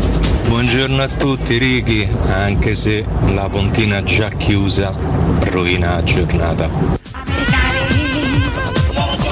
[0.48, 4.94] Buongiorno a tutti Ricky, anche se la pontina già chiusa
[5.40, 6.99] rovina la giornata.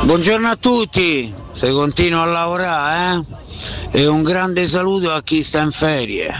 [0.08, 3.22] Buongiorno a tutti, se continuo a lavorare
[3.92, 4.00] eh?
[4.00, 6.34] e un grande saluto a chi sta in ferie.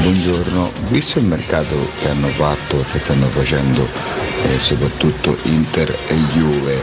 [0.00, 3.86] Buongiorno, visto il mercato che hanno fatto e stanno facendo
[4.44, 6.82] eh, soprattutto Inter e Juve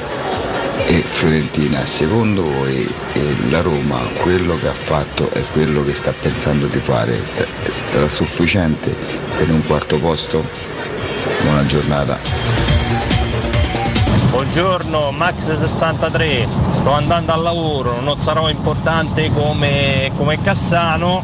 [0.86, 6.14] e Fiorentina, secondo voi eh, la Roma quello che ha fatto e quello che sta
[6.14, 8.96] pensando di fare sa- sarà sufficiente
[9.36, 10.73] per un quarto posto?
[11.42, 12.20] Buona giornata.
[14.30, 21.24] Buongiorno Max63, sto andando al lavoro, non sarò importante come, come Cassano,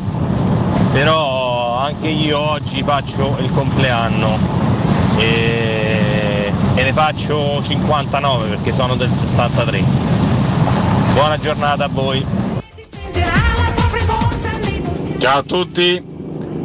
[0.92, 4.38] però anche io oggi faccio il compleanno
[5.18, 9.84] e, e ne faccio 59 perché sono del 63.
[11.14, 12.26] Buona giornata a voi.
[15.18, 16.09] Ciao a tutti.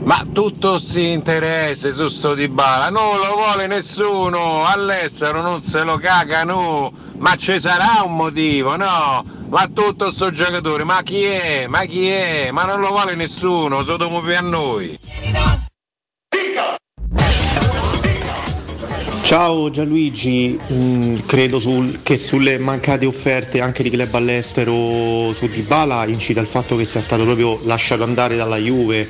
[0.05, 5.83] Ma tutto si interesse su sto di bala, non lo vuole nessuno, all'estero non se
[5.83, 9.25] lo cagano, ma ci sarà un motivo, no?
[9.49, 11.67] Ma tutto sto giocatore, ma chi è?
[11.69, 12.51] Ma chi è?
[12.51, 14.99] Ma non lo vuole nessuno, sotto più a noi.
[19.23, 26.07] Ciao Gianluigi, Mm, credo sul- che sulle mancate offerte anche di club all'estero su Dybala
[26.07, 29.09] incida il fatto che sia stato proprio lasciato andare dalla Juve.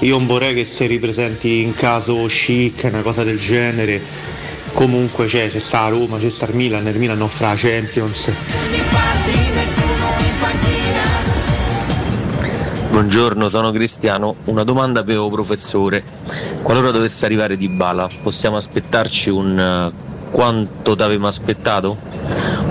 [0.00, 4.00] Io non vorrei che si ripresenti in caso chic, una cosa del genere.
[4.74, 8.30] Comunque c'è, c'è sta Roma, c'è sta il Milan, il Milan offre la Champions.
[12.90, 14.36] Buongiorno, sono Cristiano.
[14.44, 16.04] Una domanda per il professore.
[16.60, 21.96] Qualora dovesse arrivare di bala, possiamo aspettarci un eh, quanto t'avevamo aspettato?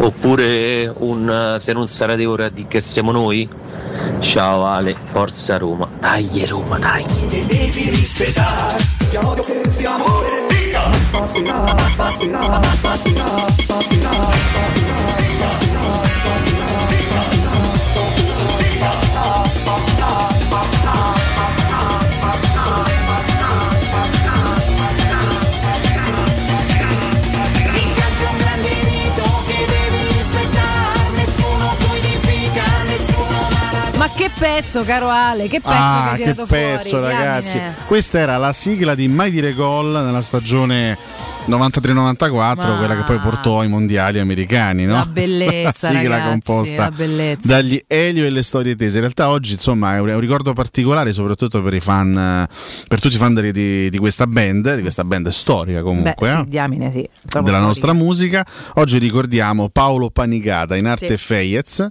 [0.01, 3.49] Oppure un eh, se non sarete ora di che siamo noi?
[4.19, 5.87] Ciao Ale, forza Roma.
[5.99, 7.03] Dai Roma, dai.
[7.03, 10.45] Ti devi rispettare, sia odio che sia amore.
[10.47, 10.81] Dica!
[11.11, 11.63] Passerà,
[11.95, 13.23] passerà, passerà,
[13.67, 14.09] passerà,
[14.75, 15.04] Il
[34.15, 37.05] che pezzo, caro Ale, che pezzo Ah, che hai che tirato pezzo, fuori.
[37.05, 37.51] ragazzi!
[37.53, 37.75] diamine.
[37.85, 40.97] Questa era la sigla di Mai dire gol nella stagione
[41.47, 44.93] 93-94, Ma- quella che poi portò ai mondiali americani, no?
[44.95, 47.47] La bellezza, la sigla ragazzi, composta la bellezza.
[47.47, 48.95] dagli Elio e le storie tese.
[48.95, 52.47] In realtà oggi, insomma, è un, ricordo particolare, soprattutto per i fan, eh,
[52.87, 56.13] per tutti i fan di, di- di questa band, di questa band storica comunque.
[56.19, 56.35] Beh, eh?
[56.43, 57.01] sì, diamine, sì.
[57.21, 57.59] Della storica.
[57.59, 58.45] nostra musica.
[58.75, 61.23] Oggi ricordiamo Paolo Panigata in arte Sì.
[61.23, 61.87] Feyez,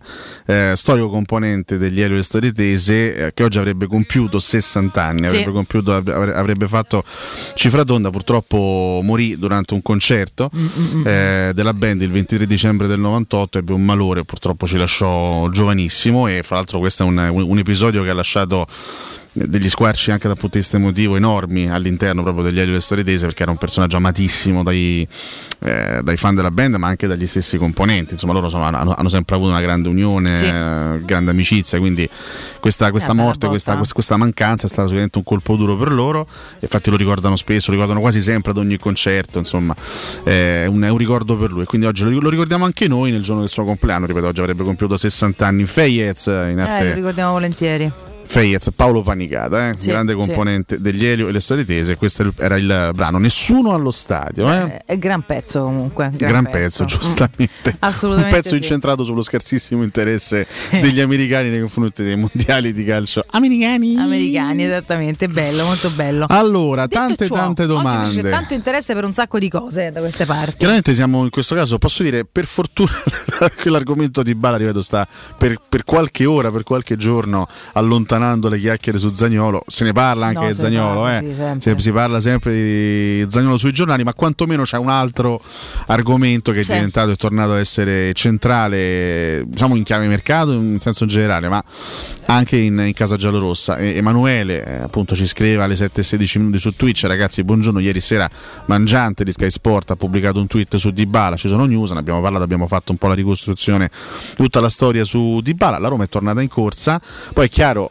[0.46, 5.00] eh, storico componente degli Elio e le Storie Tese, eh, che oggi avrebbe compiuto 60
[5.02, 7.04] anni, avrebbe, compiuto, avre- avrebbe fatto
[7.54, 12.98] cifra tonda, purtroppo morì durante un concerto Mm, eh, della band il 23 dicembre del
[12.98, 17.58] 98, ebbe un malore, purtroppo ci lasciò giovanissimo e fra l'altro questo è un- un
[17.58, 18.66] episodio che ha lasciato
[19.36, 23.26] degli squarci anche dal punto di vista emotivo enormi all'interno proprio degli Elio e Tese
[23.26, 25.06] perché era un personaggio amatissimo dai,
[25.58, 28.12] eh, dai fan della band ma anche dagli stessi componenti.
[28.12, 30.44] Insomma loro insomma, hanno, hanno sempre avuto una grande unione Sì.
[30.44, 32.08] eh, grande amicizia quindi
[32.60, 36.26] questa, questa Eh, morte questa, questa- mancanza è stato sicuramente un colpo duro per loro.
[36.60, 39.74] Infatti lo ricordano spesso lo ricordano quasi sempre ad ogni concerto insomma
[40.22, 41.64] eh, è un, è un ricordo per lui.
[41.64, 44.62] Quindi oggi lo, lo ricordiamo anche noi nel giorno del suo compleanno ripeto oggi avrebbe
[44.62, 46.88] compiuto 60 anni Feyez in Eh, arte.
[46.90, 47.90] lo ricordiamo volentieri.
[48.24, 50.18] Feyez, Paolo Panicata, eh, Sì, grande sì.
[50.18, 51.96] componente degli Elio e le storie tese.
[51.96, 53.18] Questo era il brano.
[53.18, 54.82] Nessuno allo stadio, eh?
[54.86, 56.10] Eh, gran pezzo comunque.
[56.14, 57.70] Gran, Gran pezzo, giustamente.
[57.70, 57.76] Mm.
[57.80, 58.62] Assolutamente Un pezzo sì.
[58.62, 63.96] incentrato sullo scarsissimo interesse degli americani nei confronti dei mondiali di calcio americani.
[63.96, 66.26] Americani, esattamente, bello, molto bello.
[66.28, 68.22] Allora, Detto tante ciò, tante Oggi domande.
[68.22, 70.56] c'è tanto interesse per un sacco di cose da queste parti.
[70.56, 72.92] Chiaramente siamo in questo caso, posso dire, per fortuna
[73.56, 75.06] che l'argomento di Bala, ripeto, sta
[75.36, 77.46] per, per qualche ora, per qualche giorno
[78.14, 79.62] allontanando le chiacchiere su Zagnolo.
[79.66, 81.56] Se ne parla anche No, di Zagnolo, parla, eh.
[81.58, 81.74] sì.
[81.76, 85.40] Si- parla sempre di Zagnolo sui giornali, ma quantomeno c'è un altro
[85.86, 91.06] argomento che è diventato e tornato ad essere centrale, diciamo in chiave mercato in senso
[91.06, 91.62] generale, ma
[92.26, 93.76] anche in, in casa giallorossa.
[93.76, 98.28] E- Emanuele eh, appunto ci scrive alle 7.16 minuti su Twitch, ragazzi, buongiorno, ieri sera
[98.66, 102.20] Mangiante di Sky Sport ha pubblicato un tweet su Dybala, ci sono news, ne abbiamo
[102.20, 103.90] parlato, abbiamo fatto un po' la ricostruzione,
[104.36, 107.00] tutta la storia su Dybala, la Roma è tornata in corsa,
[107.32, 107.90] poi è chiaro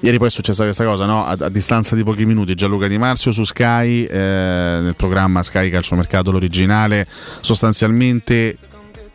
[0.00, 1.24] Ieri poi è successa questa cosa, no?
[1.24, 5.70] a, a distanza di pochi minuti, Gianluca Di Marzio su Sky, eh, nel programma Sky
[5.70, 7.06] Calciomercato l'originale,
[7.40, 8.58] sostanzialmente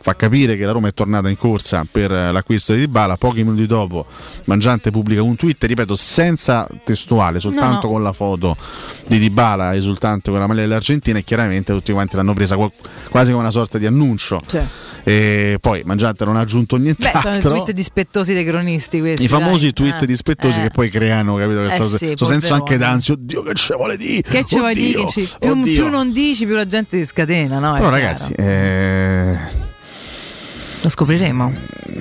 [0.02, 3.44] fa capire che la Roma è tornata in corsa per eh, l'acquisto di Dybala, pochi
[3.44, 4.06] minuti dopo
[4.46, 7.92] Mangiante pubblica un tweet, ripeto, senza testuale, soltanto no.
[7.92, 8.56] con la foto
[9.06, 12.70] di Dybala esultante con la maglia dell'Argentina e chiaramente tutti quanti l'hanno presa qua-
[13.08, 14.42] quasi come una sorta di annuncio.
[15.04, 19.24] E poi Mangiante non ha aggiunto Beh, sono i tweet dispettosi dei cronisti questi.
[19.24, 19.72] I famosi dai.
[19.72, 20.62] tweet Eh, dispettosi eh.
[20.64, 21.64] che poi creano, capito?
[21.64, 22.60] Eh Questo sì, questo senso polverone.
[22.60, 23.14] anche d'ansia.
[23.14, 24.22] Oddio, che ci vuole dire?
[24.22, 25.00] Che ci vuoi dire?
[25.00, 27.72] Oddio, più, più non dici, più la gente si scatena, no?
[27.72, 29.36] Però, ragazzi, eh,
[30.82, 31.52] Lo scopriremo.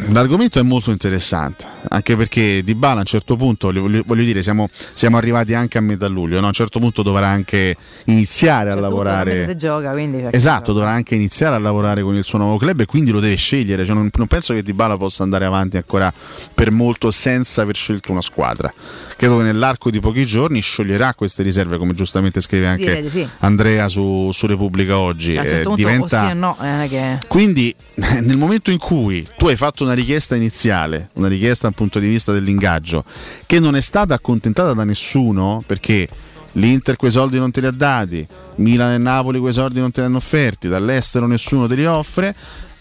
[0.10, 1.68] l'argomento è molto interessante.
[1.90, 5.78] Anche perché Di Bala a un certo punto, voglio, voglio dire, siamo, siamo arrivati anche
[5.78, 6.40] a metà luglio.
[6.40, 6.46] no?
[6.46, 7.76] A un certo punto dovrà anche
[8.06, 9.56] iniziare a Certo, lavorare.
[9.56, 13.12] gioca, quindi Esatto, dovrà anche iniziare a lavorare con il suo nuovo club e quindi
[13.12, 13.86] lo deve scegliere.
[13.86, 16.12] Cioè, non, non penso che Dybala possa andare avanti ancora
[16.54, 18.72] per molto senza aver scelto una squadra.
[19.16, 23.28] Credo che nell'arco di pochi giorni scioglierà queste riserve, come giustamente scrive anche di sì.
[23.40, 25.38] Andrea su, su Repubblica oggi.
[25.38, 26.24] a un Eh, certo punto diventa...
[26.24, 27.18] o sì o no, eh, che...
[27.28, 27.76] Quindi,
[28.22, 32.08] nel momento in cui tu hai fatto una richiesta iniziale, una richiesta dal punto di
[32.08, 33.04] vista dell'ingaggio,
[33.46, 36.08] che non è stata accontentata da nessuno, perché
[36.54, 40.02] l'Inter quei soldi non te li ha dati, Milan e Napoli quei soldi non te
[40.02, 42.36] li hanno offerti, dall'estero nessuno te li offre.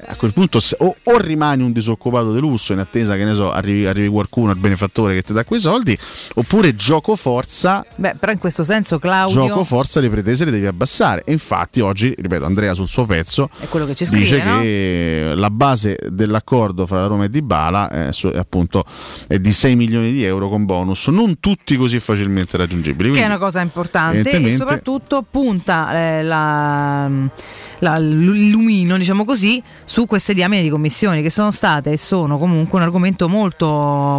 [0.07, 3.51] A quel punto o, o rimani un disoccupato di lusso in attesa che ne so,
[3.53, 5.96] arrivi, arrivi qualcuno, il benefattore che ti dà quei soldi,
[6.34, 10.66] oppure gioco forza Beh, però in questo senso Claudio gioco forza le pretese le devi
[10.66, 14.42] abbassare e infatti oggi ripeto Andrea sul suo pezzo è quello che ci scrive, dice
[14.42, 14.61] no?
[14.61, 18.84] che la base dell'accordo fra la Roma e Dybala è, su- è appunto
[19.26, 23.20] è di 6 milioni di euro con bonus non tutti così facilmente raggiungibili Che è
[23.20, 27.11] Quindi, una cosa importante e soprattutto punta eh, la,
[27.78, 32.38] la- il lumino, diciamo così, su queste diamine di commissioni che sono state e sono
[32.38, 33.66] comunque un argomento molto,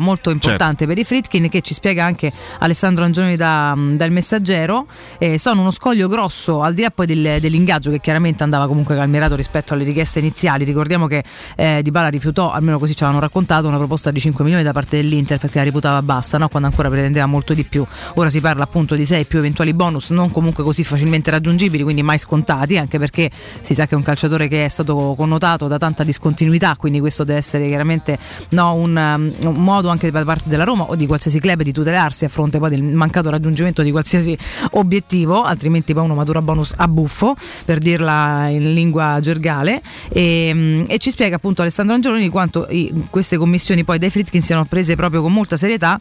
[0.01, 4.85] molto importante per i Fritkin che ci spiega anche Alessandro Angioni da, dal Messaggero.
[5.17, 8.97] Eh, sono uno scoglio grosso al di là poi del- dell'ingaggio che chiaramente andava comunque
[8.97, 10.65] calmierato rispetto alle richieste iniziali.
[10.65, 11.23] Ricordiamo che
[11.55, 14.73] eh, Di Bala rifiutò, almeno così ci avevano raccontato, una proposta di 5 milioni da
[14.73, 16.49] parte dell'Inter perché la reputava bassa, no?
[16.49, 17.85] quando ancora pretendeva molto di più.
[18.15, 22.03] Ora si parla appunto di 6 più eventuali bonus, non comunque così facilmente raggiungibili, quindi
[22.03, 25.77] mai scontati, anche perché si sa che è un calciatore che è stato connotato da
[25.77, 28.17] tanta discontinuità, quindi questo deve essere chiaramente
[28.49, 31.71] no, un, um, un modo anche da parte della Roma o di qualsiasi club di
[31.71, 34.37] tutelarsi a fronte poi del mancato raggiungimento di qualsiasi
[34.71, 37.35] obiettivo, altrimenti poi uno matura bonus a buffo,
[37.65, 43.05] per dirla in lingua gergale, e, mm, e ci spiega appunto Alessandro Angeloni quanto i-
[43.09, 45.99] queste commissioni poi dai Fritkin siano prese proprio con molta serietà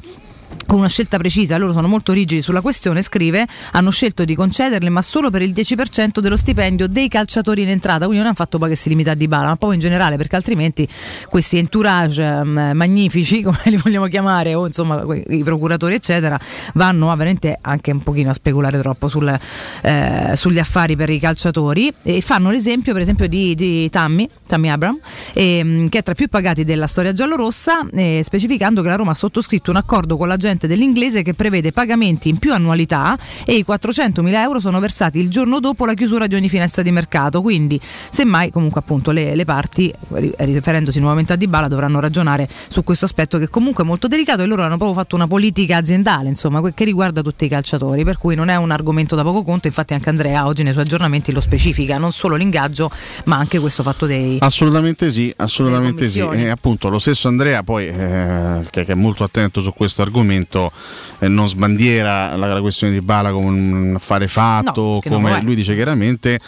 [0.71, 4.89] con una scelta precisa, loro sono molto rigidi sulla questione, scrive, hanno scelto di concederle
[4.89, 8.59] ma solo per il 10% dello stipendio dei calciatori in entrata, quindi non hanno fatto
[8.59, 10.89] poi che si limita a Dybala, ma proprio in generale, perché altrimenti
[11.29, 16.39] questi entourage ehm, magnifici, come li vogliamo chiamare, o insomma i procuratori eccetera,
[16.75, 19.39] vanno veramente anche un pochino a speculare troppo sul,
[19.83, 24.69] eh, sugli affari per i calciatori e fanno l'esempio per esempio di, di Tammy, Tammy
[24.69, 24.99] Abram,
[25.35, 29.11] ehm, che è tra i più pagati della storia giallorossa, eh, specificando che la Roma
[29.11, 33.65] ha sottoscritto un accordo con l'agente dell'inglese che prevede pagamenti in più annualità e i
[33.67, 37.43] 400.000 euro sono versati il giorno dopo la chiusura di ogni finestra di mercato.
[37.43, 37.79] Quindi,
[38.11, 43.05] semmai, comunque, appunto, le, le parti, ri- riferendosi nuovamente a Dybala, dovranno ragionare su questo
[43.05, 46.63] aspetto che comunque è molto delicato e loro hanno proprio fatto una politica aziendale, insomma,
[46.73, 49.67] che riguarda tutti i calciatori, per cui non è un argomento da poco conto.
[49.67, 52.91] Infatti, anche Andrea oggi nei suoi aggiornamenti lo specifica, non solo l'ingaggio,
[53.25, 54.39] ma anche questo fatto dei.
[54.41, 56.21] Assolutamente sì, assolutamente sì.
[56.21, 60.30] E appunto lo stesso Andrea poi, eh, che, che è molto attento su questo argomento,
[60.39, 65.55] eh, non sbandiera la, la questione di Bala come un affare fatto, lo come lui
[65.55, 66.41] dice chiaramente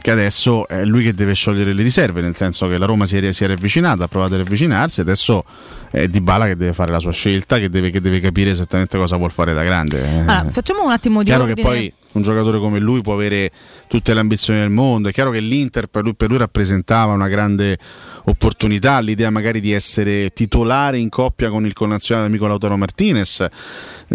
[0.00, 3.16] che adesso è lui che deve sciogliere le riserve, nel senso che la Roma si
[3.16, 5.44] è, si è avvicinata, ha provato ad avvicinarsi, adesso
[5.90, 8.96] è Di Bala che deve fare la sua scelta, che deve, che deve capire esattamente
[8.98, 10.02] cosa vuol fare da grande.
[10.02, 10.18] eh.
[10.18, 11.68] Allora, facciamo un attimo di Chiaro che ordine.
[11.68, 13.50] poi un giocatore come lui può avere
[13.86, 15.08] tutte le ambizioni del mondo.
[15.08, 17.78] È chiaro che l'Inter per lui, per lui rappresentava una grande
[18.24, 23.46] opportunità, l'idea magari di essere titolare in coppia con il connazionale amico Lautaro Martinez.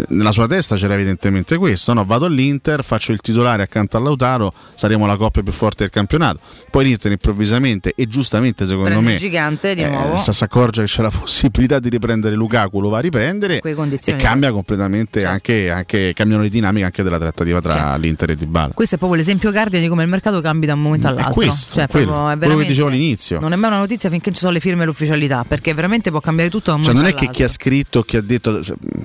[0.08, 4.52] Nella sua testa c'era evidentemente questo: no, vado all'Inter, faccio il titolare accanto a Lautaro,
[4.74, 6.40] saremo la coppia più forte del campionato.
[6.70, 11.02] Poi l'Inter improvvisamente e giustamente secondo Prende me gigante di eh, si accorge che c'è
[11.02, 16.42] la possibilità di riprendere Lukaku, lo va a riprendere e cambia completamente anche, anche cambiano
[16.42, 18.74] le dinamiche anche della trattativa tra l'Inter e Dybala.
[18.74, 21.32] Questo è proprio l'esempio cardine di come il mercato cambi da un momento all'altro.
[21.32, 23.40] questo, cioè, quello, proprio, è quello che dicevo all'inizio.
[23.40, 26.20] Non è mai una notizia finché ci sono le firme e l'ufficialità, perché veramente può
[26.20, 28.60] cambiare tutto da un Cioè, non è che chi ha scritto, chi ha detto,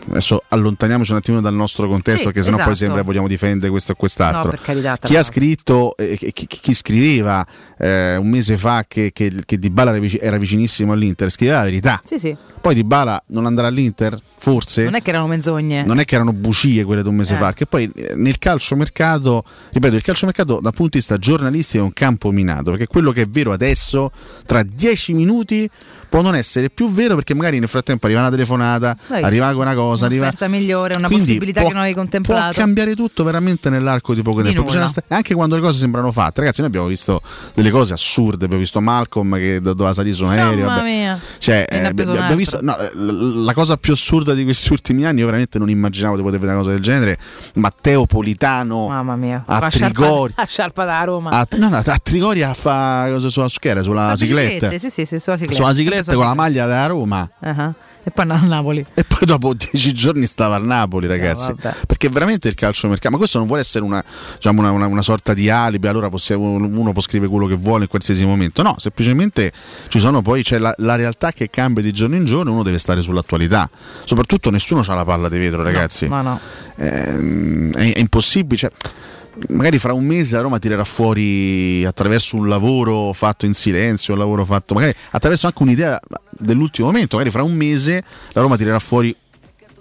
[0.10, 2.80] adesso allontaniamoci un attimo dal nostro contesto, Sì, perché sennò poi esatto.
[2.80, 4.52] sembra che vogliamo difendere questo o quest'altro.
[4.52, 7.46] No, carità, chi ha scritto, eh, chi, chi- scriveva
[7.78, 12.02] eh, un mese fa che, che, che Dybala era vicinissimo all'Inter, scriveva la verità.
[12.04, 12.36] Sì, sì.
[12.62, 14.20] Poi Dybala non andrà all'Inter?
[14.42, 14.84] Forse?
[14.86, 15.84] Non è che erano menzogne.
[15.84, 17.38] non è che erano bugie quelle di un mese Eh.
[17.38, 21.86] fa, che poi eh, nel calciomercato, ripeto, il calciomercato dal punto di vista giornalistico è
[21.86, 24.12] un campo minato, perché quello che è vero adesso,
[24.46, 25.70] tra dieci minuti,
[26.08, 29.76] può non essere più vero perché magari nel frattempo arriva una telefonata, Dai, arriva una
[29.76, 30.24] cosa, arriva...
[30.28, 32.54] Un'offerta migliore, una Quindi possibilità può- che non avevi Può contemplato.
[32.60, 34.64] cambiare tutto veramente nell'arco di poco Di tempo.
[34.64, 36.40] Bisogna sta- anche quando le cose sembrano fatte.
[36.42, 37.22] Ragazzi, noi abbiamo visto
[37.54, 38.46] delle cose assurde.
[38.46, 40.66] Abbiamo visto Malcolm che do- doveva salire su un aereo.
[40.66, 40.88] Mamma vabbè.
[40.88, 41.20] mia.
[41.38, 45.58] Cioè, eh, abbiamo visto, no, la cosa più assurda di questi ultimi anni, io veramente
[45.60, 47.18] non immaginavo di poter vedere una cosa del genere.
[47.56, 49.44] Matteo Politano Mamma mia.
[49.46, 50.34] a La sciarpa- Trigori.
[50.36, 51.30] La sciarpa da Roma.
[51.32, 53.82] A, no, no, a Trigoria a fa cosa sulla, su che era?
[53.82, 54.70] sulla cicletta.
[54.70, 55.56] Sì, sì, sì, sulla cicletta.
[55.56, 57.30] Sulla sulla con la maglia della Roma.
[57.40, 58.86] Ah, E poi andava a Napoli.
[58.94, 61.54] E poi dopo dieci giorni stava al Napoli, ragazzi.
[61.56, 61.76] vabbè.
[61.86, 64.04] Perché veramente il calcio mercato, ma questo non vuole essere una,
[64.36, 67.84] diciamo, una, una- una sorta di alibi, allora possiamo- uno può scrivere quello che vuole
[67.84, 68.62] in qualsiasi momento.
[68.64, 69.52] No, semplicemente
[69.90, 72.78] ci sono poi c'è la, la realtà che cambia di giorno in giorno, uno deve
[72.78, 73.70] stare sull'attualità.
[74.06, 76.08] Soprattutto nessuno ha la palla di vetro, ragazzi.
[76.08, 76.40] No, no.
[76.78, 78.58] Ehm, è, è impossibile.
[78.58, 78.72] cioè,
[79.50, 84.20] magari fra un mese la Roma tirerà fuori attraverso un lavoro fatto in silenzio, un
[84.20, 86.00] lavoro fatto magari attraverso anche un'idea
[86.32, 89.16] dell'ultimo momento, magari fra un mese la Roma tirerà fuori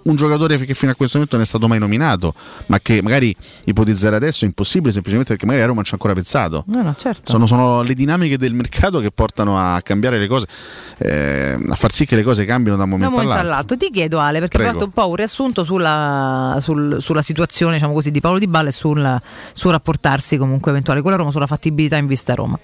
[0.03, 2.33] un giocatore che fino a questo momento non è stato mai nominato,
[2.67, 3.35] ma che magari
[3.65, 6.63] ipotizzare adesso è impossibile semplicemente perché magari la Roma ci ha ancora pensato.
[6.67, 7.31] No, no, certo.
[7.31, 10.47] Sono, sono le dinamiche del mercato che portano a cambiare le cose,
[10.97, 13.53] eh, a far sì che le cose cambino da un Da momento, momento all'altro.
[13.53, 13.77] all'altro.
[13.77, 14.69] Ti chiedo Ale, perché Prego.
[14.69, 18.47] ho fatto un po' un riassunto sulla, sul- sulla situazione diciamo così, di Paolo Di
[18.47, 19.21] Balla e sul,
[19.53, 22.57] sul rapportarsi comunque eventuale con la Roma, sulla fattibilità in vista Roma.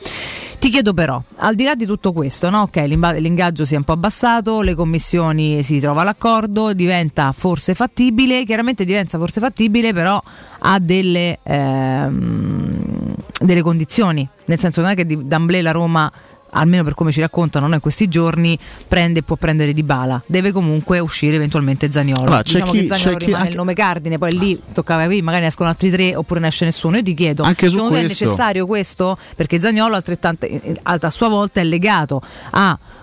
[0.60, 2.62] Ti chiedo però, al di là di tutto questo, no?
[2.62, 7.76] ok, l'imba- l'ingaggio si è un po' abbassato, le commissioni si trova l'accordo, diventa forse
[7.76, 10.20] fattibile, chiaramente diventa forse fattibile, però
[10.60, 16.12] ha delle, ehm, delle condizioni, nel senso non è che di d'amblè la Roma
[16.52, 20.22] almeno per come ci raccontano no, in questi giorni, prende e può prendere Di Bala.
[20.26, 22.32] Deve comunque uscire eventualmente Zagnolo.
[22.38, 25.44] C'è diciamo chi- che Zagnolo rimane anche- il nome cardine, poi lì toccava qui, magari
[25.44, 26.96] ne escono altri tre oppure ne esce nessuno.
[26.98, 29.18] Io ti chiedo, Anche secondo te è questo- necessario questo?
[29.36, 32.22] Perché Zagnolo altrettanto, eh, a sua volta è legato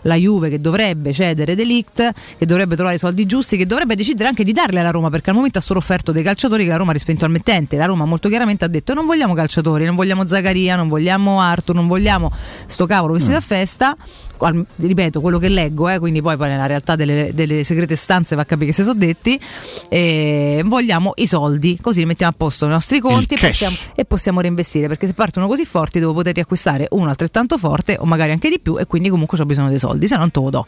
[0.05, 4.29] alla Juve che dovrebbe cedere Delict, che dovrebbe trovare i soldi giusti, che dovrebbe decidere
[4.29, 6.77] anche di darli alla Roma, perché al momento ha solo offerto dei calciatori che la
[6.77, 7.77] Roma ha respinto al mettente.
[7.77, 11.75] La Roma molto chiaramente ha detto non vogliamo calciatori, non vogliamo Zaccaria, non vogliamo Arthur,
[11.75, 12.31] non vogliamo
[12.67, 13.97] sto cavolo vestito a festa.
[14.77, 18.43] Ripeto quello che leggo, eh, quindi poi, poi nella realtà delle, delle segrete stanze va
[18.43, 19.41] a capire che si sono detti.
[19.89, 24.05] eh, vogliamo i soldi, così li mettiamo a posto i nostri conti e possiamo, e
[24.05, 24.89] possiamo reinvestire.
[24.89, 28.59] Perché se partono così forti, devo poter riacquistare uno altrettanto forte o magari anche di
[28.59, 30.67] più, e quindi comunque ho bisogno dei soldi, se no non te lo do.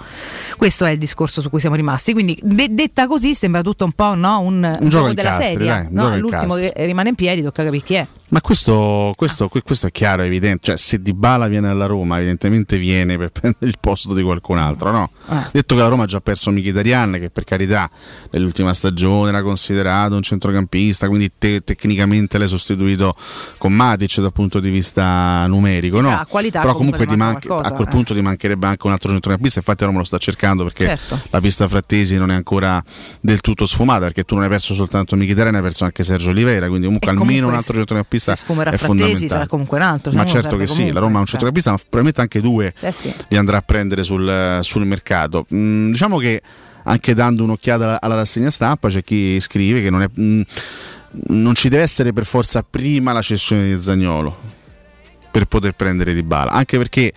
[0.56, 2.12] Questo è il discorso su cui siamo rimasti.
[2.12, 5.66] Quindi, de- detta così, sembra tutto un po' no, un, Un gioco della incastri, serie.
[5.66, 6.02] dai, no?
[6.04, 6.72] gioco L'ultimo incastri.
[6.74, 8.06] che rimane in piedi, tocca capire chi è.
[8.30, 10.60] Ma questo, questo, que- questo è chiaro, è evidente.
[10.64, 14.58] Cioè, se Di Bala viene alla Roma, evidentemente viene per prendere il posto di qualcun
[14.58, 15.10] altro, no?
[15.26, 15.48] Ah.
[15.52, 17.88] Detto che la Roma ha già perso Mkhitaryan, che per carità
[18.30, 23.14] nell'ultima stagione era considerato un centrocampista, quindi te- tecnicamente l'hai sostituito
[23.58, 26.18] con Matic dal punto di vista numerico, no?
[26.18, 27.90] Ah, qualità Però comunque comunque manca manca- a quel eh.
[27.90, 31.20] punto ti mancherebbe anche un altro centrocampista, infatti la Roma lo sta cercando perché Certo.
[31.30, 32.82] la pista frattesi non è ancora
[33.20, 36.66] del tutto sfumata, perché tu non hai perso soltanto Mkhitaryan, hai perso anche Sergio Oliveira,
[36.66, 39.28] quindi comunque E almeno comunque un altro centrocampista se sfumerà è fondamentale.
[39.28, 41.40] sarà comunque un altro, cioè ma certo che sì, la Roma ha un cioè.
[41.40, 43.14] centrocampista, ma probabilmente anche due Eh sì.
[43.28, 45.46] li andrà a prendere sul, sul mercato.
[45.54, 46.42] Mm, diciamo che
[46.84, 50.42] anche dando un'occhiata alla, alla rassegna stampa c'è chi scrive che non, è, mm,
[51.28, 54.52] non ci deve essere per forza prima la cessione di Zagnolo
[55.30, 57.12] per poter prendere Di Bala, anche perché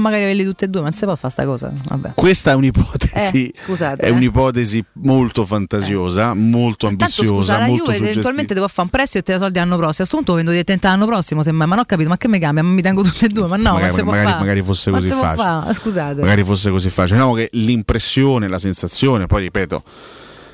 [0.02, 1.72] magari averli tutti e due, ma non si può fare sta cosa.
[1.88, 2.12] Vabbè.
[2.14, 4.10] questa è un'ipotesi, Eh, scusate, è eh.
[4.10, 8.10] un'ipotesi molto fantasiosa, molto Tanto ambiziosa, scusa, la molto suggestiva.
[8.10, 9.92] eventualmente devo fare un prestito e te la soldi l'anno prossimo.
[9.92, 11.66] A questo punto vendo direttamente l'anno prossimo, semmai.
[11.66, 12.62] Ma non ho capito, ma che mi cambia?
[12.62, 15.74] Mi tengo tutte e due, ma no, Magari- ma magari- magari fosse Ma così facile.
[15.74, 16.20] Scusate.
[16.20, 17.16] magari fosse così facile.
[17.16, 19.82] Diciamo che l'impressione, la sensazione, poi ripeto,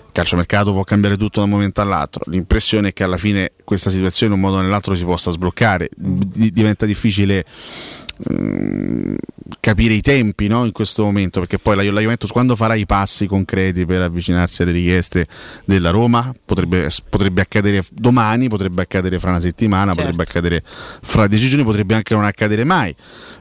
[0.07, 2.22] il calciomercato può cambiare tutto da un momento all'altro.
[2.26, 5.88] L'impressione è che alla fine questa situazione in un modo o nell'altro si possa sbloccare.
[5.97, 8.02] Di- diventa difficile mm,
[9.61, 12.87] capire i tempi no, in questo momento perché poi la, la Juventus quando farà i
[12.87, 15.27] passi concreti per avvicinarsi alle richieste
[15.65, 20.01] della Roma potrebbe, potrebbe accadere domani potrebbe accadere fra una settimana Certo.
[20.01, 22.95] potrebbe accadere fra dieci giorni potrebbe anche non accadere mai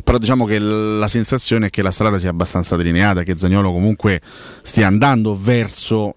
[0.03, 4.21] però diciamo che la sensazione è che la strada sia abbastanza delineata che Zagnolo comunque
[4.61, 6.15] stia andando verso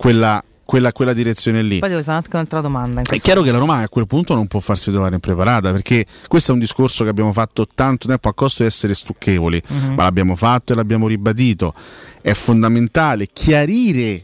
[0.00, 3.02] quella, quella, quella direzione lì Poi devo fare anche un'altra domanda.
[3.02, 6.52] è chiaro che la Roma a quel punto non può farsi trovare impreparata perché questo
[6.52, 9.94] è un discorso che abbiamo fatto tanto tempo a costo di essere stucchevoli, Mhm.
[9.94, 11.74] ma l'abbiamo fatto e l'abbiamo ribadito.
[12.20, 14.22] È fondamentale chiarire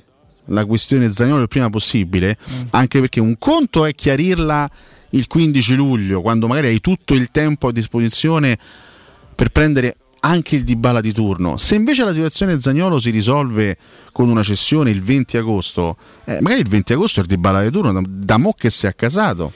[0.51, 2.67] la questione Zagnolo il prima possibile, Mm.
[2.71, 4.71] anche perché un conto è chiarirla
[5.11, 8.57] il 15 luglio, quando magari hai tutto il tempo a disposizione
[9.35, 11.57] per prendere anche il Dybala di turno.
[11.57, 13.77] Se invece la situazione Zagnolo si risolve
[14.13, 17.71] con una cessione il 20 agosto, eh, magari il 20 agosto è il Dybala di
[17.71, 19.53] turno, da, da mo che si è accasato.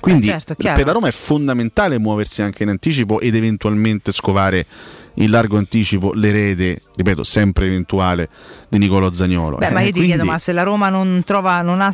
[0.00, 4.64] Quindi Eh, certo, per la Roma è fondamentale muoversi anche in anticipo ed eventualmente scovare
[5.14, 8.28] in largo anticipo l'erede, ripeto, sempre eventuale,
[8.68, 9.56] di Nicolo Zagnolo.
[9.56, 11.92] Beh, ma Eh, io ti quindi- chiedo, ma se la Roma non trova, non ha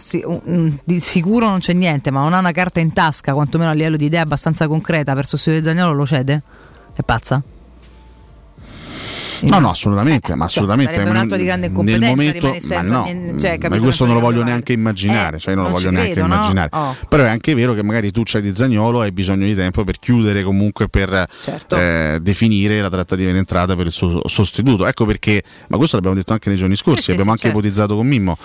[0.84, 3.96] di sicuro non c'è niente, ma non ha una carta in tasca, quantomeno a livello
[3.96, 6.42] di idea abbastanza concreta per sostituire Zagnolo, lo cede?
[6.94, 7.42] È pazza?
[9.42, 10.92] No, no, assolutamente, ma cioè, assolutamente.
[10.94, 14.04] sarebbe un atto di grande incompetenza, Nel momento, senza ma no, niente- cioè, ma questo
[14.06, 16.34] non lo voglio neanche immaginare, Eh, cioè non lo non voglio ci neanche credo, no?
[16.34, 16.68] immaginare.
[16.72, 16.96] Oh.
[17.08, 19.84] Però è anche vero che magari tu c'hai di Zagnolo e hai bisogno di tempo
[19.84, 21.76] per chiudere comunque per Certo.
[21.76, 24.86] eh, definire la trattativa in entrata per il suo sostituto.
[24.86, 27.58] Ecco perché, ma questo l'abbiamo detto anche nei giorni scorsi, Sì, abbiamo sì, anche certo.
[27.58, 28.38] ipotizzato con Mimmo.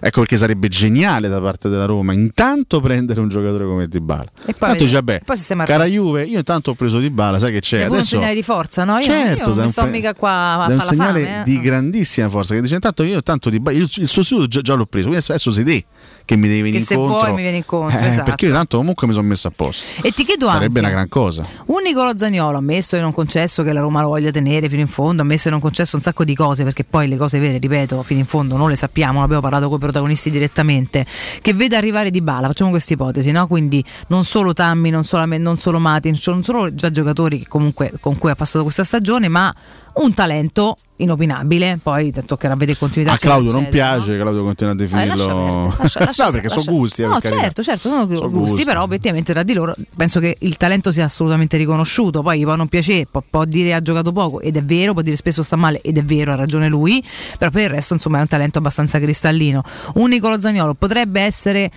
[0.00, 4.30] Ecco perché sarebbe geniale da parte della Roma intanto prendere un giocatore come Dybala.
[4.44, 5.84] E poi Tanto dice, il cara.
[5.86, 7.84] Juve, io intanto ho preso Dybala, sai che c'è?
[7.84, 8.96] È un segnale di forza, no?
[8.96, 11.40] Io, Certo, io non sto mica qua a da fare un segnale fame.
[11.40, 11.44] eh.
[11.44, 14.86] di grandissima forza che dice intanto io tanto di, il, il sostituto già, già l'ho
[14.86, 15.84] preso quindi adesso, sei te
[16.24, 18.24] che mi devi venire Che se incontro vuoi mi vieni incontro, Eh, esatto.
[18.24, 20.90] perché io tanto comunque mi sono messo a posto E ti chiedo sarebbe anche, una
[20.90, 24.68] gran cosa Un Nicolo Zagnolo, ammesso e non concesso che la Roma lo voglia tenere
[24.68, 27.38] fino in fondo, ammesso e non concesso un sacco di cose, perché poi le cose
[27.38, 31.04] vere, ripeto, fino in fondo non le sappiamo, non abbiamo parlato con i protagonisti direttamente,
[31.42, 33.46] che vede arrivare di bala, facciamo questa ipotesi, no?
[33.46, 37.92] Quindi non solo Tammy, non, solamente- non solo Matin, non solo già giocatori che comunque
[38.00, 39.54] con cui ha passato questa stagione, ma
[39.94, 43.14] un talento inopinabile, poi toccherà vedere continuità.
[43.14, 44.02] A Claudio non eccetera, no?
[44.02, 45.24] piace, Claudio continua a Eh, definirlo.
[45.26, 47.02] perdere, lascia- lascia no, perché sono gusti.
[47.02, 48.64] eh, No, per certo, certo, sono Sono gusti, gusti.
[48.64, 52.22] però obiettivamente tra di loro penso che il talento sia assolutamente riconosciuto.
[52.22, 55.02] Poi gli può non piacere, può, può dire ha giocato poco ed è vero, può
[55.02, 57.04] dire spesso sta male ed è vero, ha ragione lui,
[57.38, 59.62] però per il resto insomma è un talento abbastanza cristallino.
[59.94, 61.70] Un Nicolo Zagnolo potrebbe essere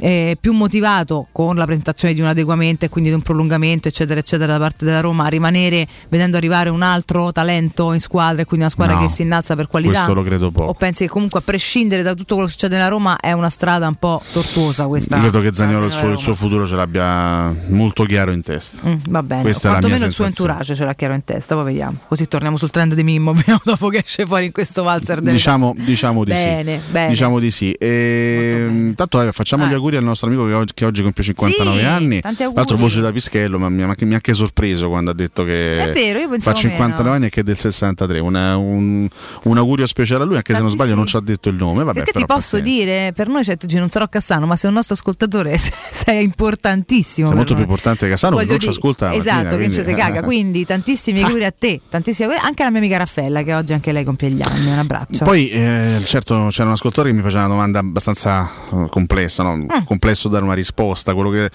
[0.00, 4.20] eh, più motivato con la presentazione di un adeguamento e quindi di un prolungamento eccetera
[4.20, 8.44] eccetera da parte della Roma a rimanere vedendo arrivare un altro talento in squadra e
[8.44, 10.70] quindi una squadra No, che si innalza per qualità questo lo credo poco.
[10.70, 13.50] o pensi che comunque a prescindere da tutto quello che succede nella Roma è una
[13.50, 17.54] strada un po' tortuosa questa Credo che Zagnolo il suo, il suo futuro ce l'abbia
[17.68, 18.88] molto chiaro in testa.
[18.88, 20.50] Mm, va bene, Questa è la quantomeno il suo sensazione.
[20.50, 21.98] entourage ce l'ha chiaro in testa, poi vediamo.
[22.08, 23.34] Così torniamo sul trend di Mimmo
[23.64, 26.92] dopo che esce fuori in questo valzer Diciamo, diciamo di Bene, sì.
[26.92, 27.08] bene.
[27.08, 27.72] Diciamo di sì.
[27.72, 31.78] E, tanto eh, facciamo gli auguri al nostro amico che oggi, che oggi compie 59
[31.78, 32.20] Sì, anni.
[32.20, 32.58] tanti auguri.
[32.58, 35.84] L'altro voce da Pischello, ma mi ha, mi ha anche sorpreso quando ha detto che
[35.90, 37.14] È vero, io fa pensavo 59 meno.
[37.14, 38.18] anni e che è del 63.
[38.18, 39.08] Una- un,
[39.44, 41.84] un augurio speciale a lui, anche se non sbaglio non ci ha detto il nome.
[41.84, 42.68] Vabbè, Perché ti posso pazienza.
[42.84, 45.56] dire, per noi certo non sarò Cassano, ma sei un nostro ascoltatore,
[45.92, 47.26] sei importantissimo.
[47.28, 47.70] Sei molto più noi.
[47.70, 49.14] importante che Cassano, che Voglio non ci ascolta.
[49.14, 50.22] Esatto, mattina, che ci si quindi- caga.
[50.22, 53.92] Quindi tantissimi auguri a te, tantissimi auguri anche alla mia amica Raffaella, che oggi anche
[53.92, 54.70] lei compie gli anni.
[54.70, 55.24] Un abbraccio.
[55.24, 59.66] Poi, eh, certo, c'era un ascoltatore che mi faceva una domanda abbastanza eh, complessa, no?
[59.80, 59.84] Mm.
[59.84, 61.14] complesso dare una risposta.
[61.14, 61.50] Quello che,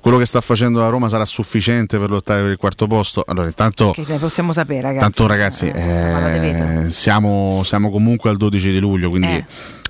[0.00, 3.24] quello che sta facendo la Roma sarà sufficiente per lottare per il quarto posto?
[3.26, 5.00] Allora, intanto, che possiamo sapere, ragazzi.
[5.00, 9.44] tanto ragazzi, eh, siamo, siamo comunque al 12 di luglio, quindi Eh.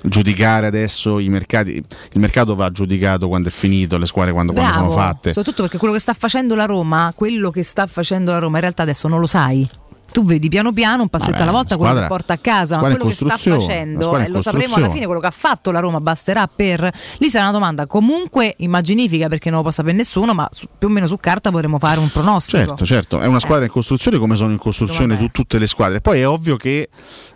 [0.05, 4.73] giudicare adesso i mercati, il mercato va giudicato quando è finito, le squadre quando, quando
[4.73, 5.31] sono fatte.
[5.33, 8.63] soprattutto perché quello che sta facendo la Roma, quello che sta facendo la Roma, in
[8.63, 9.69] realtà adesso non lo sai.
[10.17, 12.89] Tu vedi piano piano, un passetto Vabbè, alla volta, quello che porta a casa, ma
[12.89, 15.79] quello che sta facendo, e in lo sapremo alla fine, quello che ha fatto la
[15.79, 16.91] Roma basterà per.
[17.19, 20.89] Lì sarà una domanda comunque immaginifica perché non lo può sapere nessuno, ma su- più
[20.89, 22.57] o meno su carta potremo fare un pronostico.
[22.57, 26.01] Certo, certo, è una squadra in costruzione come sono in costruzione tu- tutte le squadre.
[26.01, 26.89] Poi è ovvio che,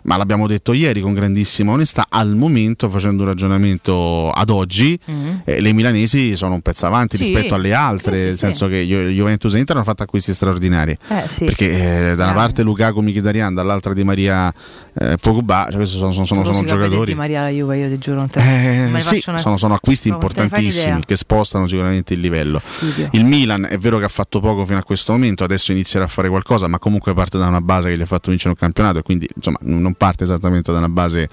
[0.05, 4.97] ma l'abbiamo detto ieri con grandissima onestà, al momento facendo un ragionamento ad oggi,
[5.45, 7.25] eh, le milanesi sono un pezzo avanti Sì.
[7.25, 10.33] rispetto alle altre, Sì, sì, nel senso che Ju- Juventus e Inter hanno fatto acquisti
[10.33, 10.97] straordinari.
[11.09, 11.25] Eh.
[11.45, 14.51] Perché eh, da una parte Lukaku Mkhitaryan, dall'altra Di Maria
[14.93, 17.13] eh, Pogba, cioè questi sono, sono- sono- sono giocatori.
[17.13, 20.17] Maria la Juve, io ti giuro, non te, Eh, sì, una- sono, sono acquisti fai
[20.17, 22.59] importantissimi che spostano sicuramente il livello.
[22.59, 23.09] Fastidio.
[23.11, 26.07] Il Milan è vero che ha fatto poco fino a questo momento, adesso inizierà a
[26.09, 28.99] fare qualcosa, ma comunque parte da una base che gli ha fatto vincere un campionato
[28.99, 31.27] e quindi insomma non parte esattamente da una base,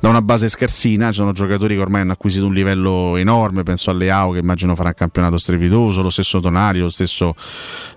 [0.00, 1.08] da una base scarsina.
[1.08, 4.74] Ci sono giocatori che ormai hanno acquisito un livello enorme, penso alle AO che immagino
[4.74, 7.34] farà un campionato strepitoso, lo stesso Tonali, lo stesso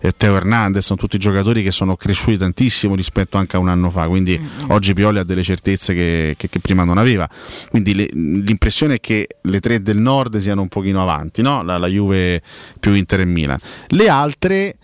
[0.02, 3.90] eh, Teo Hernandez, sono tutti giocatori che sono cresciuti tantissimo rispetto anche a un anno
[3.90, 7.28] fa, quindi oggi Pioli ha delle certezze che, che- che prima non aveva.
[7.70, 11.64] Quindi le- l'impressione è che le tre del nord siano un pochino avanti, no?
[11.64, 12.42] la, la Juve
[12.80, 13.60] più Inter e Milan.
[13.88, 14.76] Le altre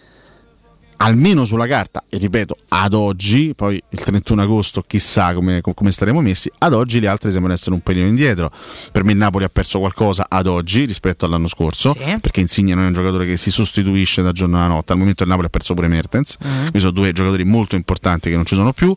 [1.01, 5.91] almeno sulla carta, e ripeto, ad oggi, poi il 31 agosto chissà come, com- come
[5.91, 8.51] staremo messi, ad oggi le altre sembrano essere un pelino indietro.
[8.91, 12.83] Per me il Napoli ha perso qualcosa ad oggi rispetto all'anno scorso, perché Insigne non
[12.83, 15.49] è un giocatore che si sostituisce da giorno alla notte, al momento il Napoli ha
[15.49, 18.93] perso pure Mertens, quindi sono due giocatori molto importanti che non ci sono più.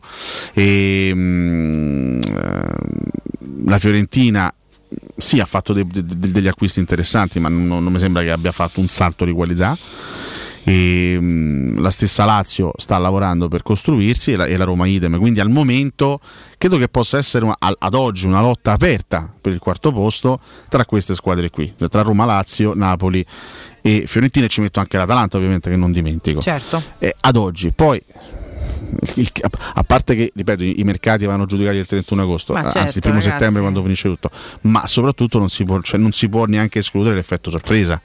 [0.53, 2.75] E, mm, eh,
[3.65, 4.53] la Fiorentina
[5.17, 8.51] sì, ha fatto de- de- degli acquisti interessanti, ma non, non mi sembra che abbia
[8.51, 9.77] fatto un salto di qualità.
[10.65, 15.17] E, mh, la stessa Lazio sta lavorando per costruirsi e la, e la Roma idem.
[15.19, 16.19] Quindi al momento
[16.57, 20.39] credo che possa essere una- ad oggi una lotta aperta per il quarto posto
[20.69, 23.25] tra queste squadre qui, tra Roma, Lazio, Napoli
[23.81, 24.45] e Fiorentina.
[24.45, 26.39] E ci metto anche l'Atalanta, ovviamente, che non dimentico.
[26.41, 26.81] Certo.
[26.99, 28.01] Eh, ad oggi, poi
[29.15, 29.29] il-
[29.73, 33.01] a, parte che ripeto i, mercati vanno giudicati il 31 agosto Ma anzi certo, il
[33.01, 33.31] primo ragazzi.
[33.37, 34.29] settembre quando finisce tutto
[34.61, 37.99] ma soprattutto non si può, cioè, non si può neanche escludere l'effetto sorpresa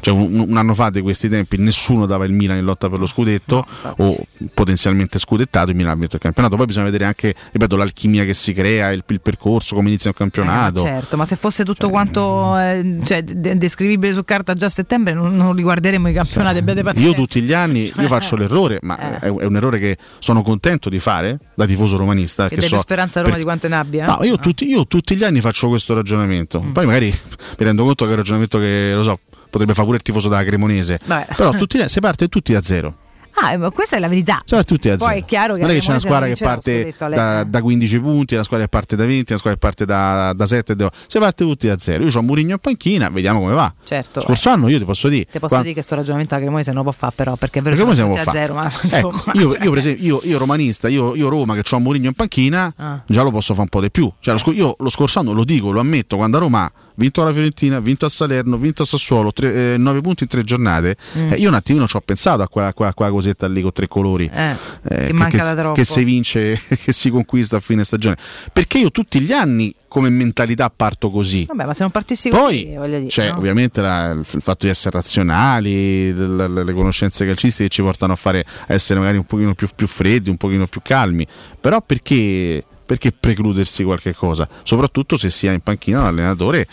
[0.00, 2.98] cioè, un, un anno fa di questi tempi nessuno dava il Milan in lotta per
[2.98, 4.16] lo scudetto o
[4.54, 8.34] potenzialmente scudettato il Milan ha vinto il campionato poi bisogna vedere anche ripeto l'alchimia che
[8.34, 11.88] si crea il, il percorso come inizia un campionato Eh, certo, ma se fosse tutto
[11.88, 16.58] quanto eh, cioè, de- descrivibile su carta già a settembre non, non riguarderemo i campionati,
[16.58, 17.08] abbiate pazienza.
[17.08, 19.26] Io tutti gli anni io faccio l'errore, ma Eh.
[19.26, 22.48] è, un errore che sono contento di fare da tifoso romanista.
[22.48, 24.06] Che so- speranza a Roma per- di quante ne abbia?
[24.06, 26.62] No, io, tutti, io tutti gli anni faccio questo ragionamento.
[26.62, 26.72] Mm.
[26.72, 29.18] Poi magari mi rendo conto che è un ragionamento che lo so,
[29.50, 30.98] potrebbe fare pure il tifoso della Cremonese.
[31.04, 31.34] Vabbè.
[31.36, 32.94] Però tutti si parte tutti da zero.
[33.42, 34.42] Ah, ma questa è la verità.
[34.44, 36.94] Parte tutti da Poi è chiaro che non è che c'è una squadra che parte
[36.98, 40.32] da, da 15 punti, una squadra che parte da 20, una squadra che parte da,
[40.34, 40.74] da 7.
[40.74, 42.04] da- Si parte tutti da zero.
[42.04, 43.72] Io ho Murigno in panchina, vediamo come va.
[43.84, 44.20] Certo.
[44.20, 45.24] Scorso anno io ti posso dire.
[45.30, 47.60] Ti posso qua- dire che sto ragionamento la Cremonese non lo può fare però perché
[47.60, 50.88] è vero che siamo a zero, ma Ecco, io, io per esempio, io, io romanista,
[50.88, 53.00] io, io Roma che ho Mourinho in panchina, Ah.
[53.06, 54.12] già lo posso fare un po' di più.
[54.20, 56.70] Cioè, lo, sc- io lo scorso anno lo dico, lo ammetto, quando a Roma
[57.00, 60.96] vinto la Fiorentina, vinto a Salerno, vinto a Sassuolo, 9 punti in tre giornate.
[61.16, 61.32] Mm.
[61.32, 63.62] Eh, io un attimino ci ho pensato a quella, a quella- a quella cosetta lì
[63.62, 64.30] con tre colori.
[64.32, 64.50] Eh,
[64.88, 65.72] eh, che che, troppo.
[65.72, 68.16] che si vince, che si conquista a fine stagione.
[68.52, 71.46] Perché io tutti gli anni come mentalità parto così.
[71.48, 73.38] Vabbè, ma se non partissi Poi così, voglio dire, c'è no?
[73.38, 78.12] ovviamente la- il fatto di essere razionali, l- l- le conoscenze calcistiche che ci portano
[78.12, 81.26] a, fare, a essere magari un pochino più, più freddi, un pochino più calmi,
[81.60, 84.48] però perché, perché precludersi qualche cosa?
[84.64, 86.66] Soprattutto se si ha in panchina un allenatore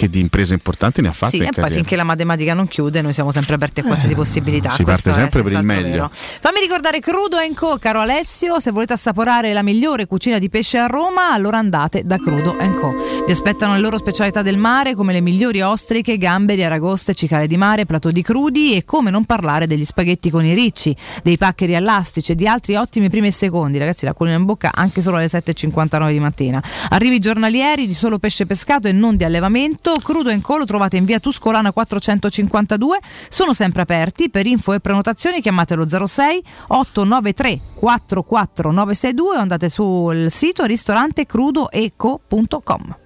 [0.00, 1.74] che di imprese importanti ne ha fatte Sì, e poi carriera.
[1.74, 4.70] finché la matematica non chiude, noi siamo sempre aperti a qualsiasi possibilità.
[4.70, 5.90] si parte sempre per il meglio.
[5.90, 6.10] vero.
[6.12, 8.58] Fammi ricordare Crudo Co, caro Alessio.
[8.60, 12.94] Se volete assaporare la migliore cucina di pesce a Roma, allora andate da Crudo Co.
[13.26, 17.58] Vi aspettano le loro specialità del mare, come le migliori ostriche, gamberi, aragoste, cicale di
[17.58, 21.76] mare, platò di crudi e come non parlare degli spaghetti con i ricci, dei paccheri
[21.76, 23.76] allastici e di altri ottimi primi e secondi.
[23.76, 26.62] Ragazzi, la colina in bocca anche solo alle 7.59 di mattina.
[26.88, 29.89] Arrivi giornalieri di solo pesce pescato e non di allevamento.
[29.98, 32.98] Crudo Co lo trovate in via Tuscolana 452.
[33.28, 34.30] Sono sempre aperti.
[34.30, 42.96] Per info e prenotazioni chiamatelo 06 893 44962 o andate sul sito ristorante crudoeco.com.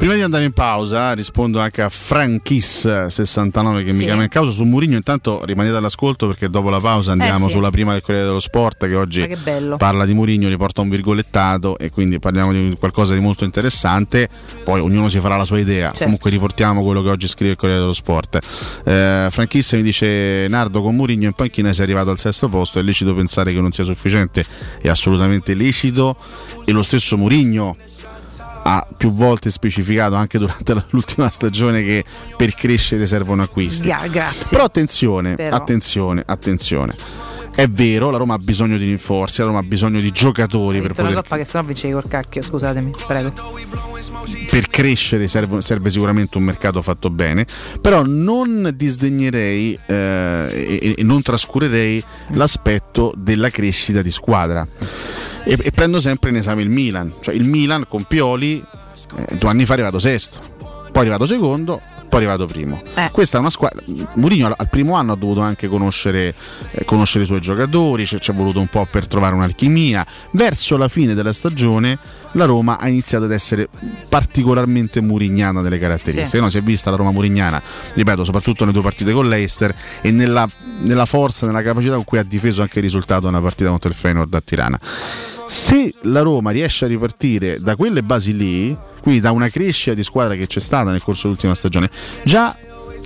[0.00, 3.98] Prima di andare in pausa rispondo anche a Franchis69 che Sì.
[3.98, 4.96] mi chiama in causa su Murigno.
[4.96, 7.54] Intanto rimanete all'ascolto perché dopo la pausa andiamo Eh sì.
[7.56, 9.36] sulla prima del Corriere dello Sport che oggi che
[9.76, 14.26] parla di Murigno, gli porta un virgolettato e quindi parliamo di qualcosa di molto interessante.
[14.64, 15.88] Poi ognuno si farà la sua idea.
[15.88, 16.04] Certo.
[16.04, 18.38] Comunque riportiamo quello che oggi scrive il Corriere dello Sport.
[18.86, 22.82] Eh, Franchis mi dice Nardo con Murigno in panchina sei arrivato al sesto posto, è
[22.82, 24.46] lecito pensare che non sia sufficiente,
[24.80, 26.16] è assolutamente lecito
[26.64, 27.76] e lo stesso Murigno
[28.62, 32.04] ha più volte specificato anche durante l'ultima stagione che
[32.36, 33.86] per crescere servono acquisti.
[33.86, 34.50] Gra- grazie.
[34.50, 35.56] Però attenzione, Però.
[35.56, 36.94] attenzione, attenzione.
[37.52, 40.96] È vero, la Roma ha bisogno di rinforzi, la Roma ha bisogno di giocatori per
[40.96, 43.32] la poter coppa che sennò vincevi col cacchio, scusatemi, prego.
[44.48, 47.44] per crescere serve, serve sicuramente un mercato fatto bene,
[47.80, 54.66] però non disdegnerei eh, e, e non trascurerei l'aspetto della crescita di squadra.
[55.44, 58.64] E, e prendo sempre in esame il Milan, cioè il Milan con Pioli
[59.16, 61.80] eh, due anni fa è arrivato sesto, poi è arrivato secondo,
[62.10, 62.82] poi è arrivato primo.
[63.12, 63.82] Questa è una squadra.
[64.14, 66.34] Mourinho al, primo anno ha dovuto anche conoscere,
[66.72, 70.04] eh, conoscere i suoi giocatori, ci è voluto un po' per trovare un'alchimia.
[70.32, 71.98] Verso la fine della stagione
[72.32, 73.68] la Roma ha iniziato ad essere
[74.08, 76.28] particolarmente murignana nelle caratteristiche.
[76.28, 76.40] Sì.
[76.40, 77.62] No, si è vista la Roma murignana,
[77.94, 80.48] ripeto, soprattutto nelle due partite con l'Eister e nella,
[80.80, 83.94] nella forza, nella capacità con cui ha difeso anche il risultato nella partita contro il
[83.94, 84.80] Feyenoord a Tirana.
[85.46, 90.04] Se la Roma riesce a ripartire da quelle basi lì, quindi da una crescita di
[90.04, 91.90] squadra che c'è stata nel corso dell'ultima stagione,
[92.22, 92.56] già,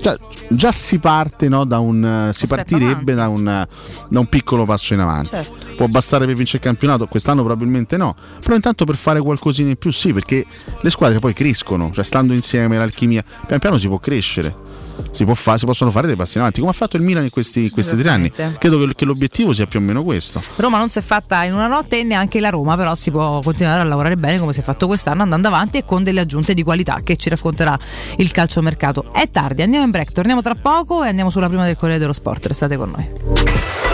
[0.01, 0.17] già,
[0.49, 3.67] già si parte no, da un eh, si partirebbe da un,
[4.09, 5.31] da un piccolo passo in avanti.
[5.31, 5.63] Certo.
[5.77, 7.07] Può bastare per vincere il campionato?
[7.07, 10.45] Quest'anno probabilmente no, però intanto per fare qualcosina in più sì, perché
[10.81, 14.64] le squadre poi crescono, cioè stando insieme l'alchimia, pian piano si può crescere.
[15.11, 17.25] Si, può fa- si possono fare dei passi in avanti, come ha fatto il Milan
[17.25, 18.31] in questi, questi tre anni.
[18.31, 20.43] Credo che, che l'obiettivo sia più o meno questo.
[20.57, 23.41] Roma non si è fatta in una notte e neanche la Roma, però si può
[23.41, 26.55] continuare a lavorare bene come si è fatto quest'anno andando avanti e con delle aggiunte
[26.55, 27.79] di qualità che ci racconterà
[28.17, 29.13] il calciomercato.
[29.13, 32.13] È tardi, andiamo in break, torniamo tra poco e andiamo sulla prima del Corriere dello
[32.13, 32.47] Sport.
[32.47, 33.94] Restate con noi.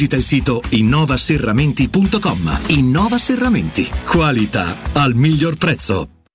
[0.15, 2.59] il sito innovaserramenti.com.
[2.67, 3.89] Innova Serramenti.
[4.05, 6.20] Qualità al miglior prezzo.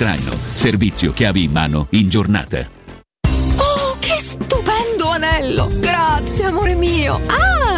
[0.00, 0.34] traino.
[0.54, 2.66] Servizio chiavi in mano in giornata.
[3.56, 5.68] Oh, che stupendo anello!
[5.78, 7.20] Grazie, amore mio!
[7.26, 7.59] Ah,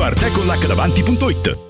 [0.00, 1.69] www.artecollacdavanti.it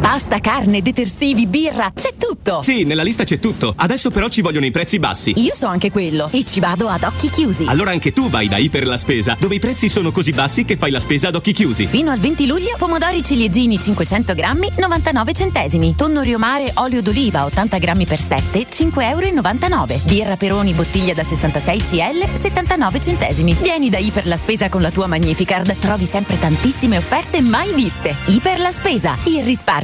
[0.00, 2.60] Pasta, carne, detersivi, birra, c'è tutto!
[2.62, 3.72] Sì, nella lista c'è tutto.
[3.76, 5.32] Adesso però ci vogliono i prezzi bassi.
[5.36, 7.64] Io so anche quello e ci vado ad occhi chiusi.
[7.66, 10.76] Allora anche tu vai da Iper la Spesa, dove i prezzi sono così bassi che
[10.76, 11.86] fai la spesa ad occhi chiusi.
[11.86, 15.94] Fino al 20 luglio, pomodori ciliegini 500 grammi, 99 centesimi.
[15.96, 20.00] Tonno riomare olio d'oliva 80 grammi per 7, 5,99 euro.
[20.04, 23.56] Birra Peroni bottiglia da 66 CL, 79 centesimi.
[23.60, 25.78] Vieni da Iper la Spesa con la tua Magnificard.
[25.78, 28.16] Trovi sempre tantissime offerte mai viste.
[28.26, 29.83] Iper la Spesa, il risparmio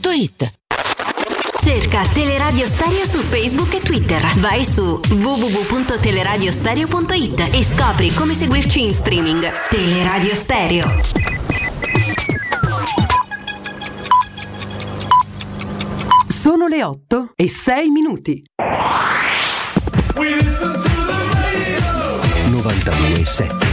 [0.00, 0.50] www.teleradio
[1.60, 4.22] Cerca Teleradio Stereo su Facebook e Twitter.
[4.38, 9.46] Vai su www.teleradiostereo.it e scopri come seguirci in streaming.
[9.68, 11.00] Teleradio Stereo.
[16.26, 18.42] Sono le 8 e 6 minuti.
[22.50, 23.71] 92 e 7.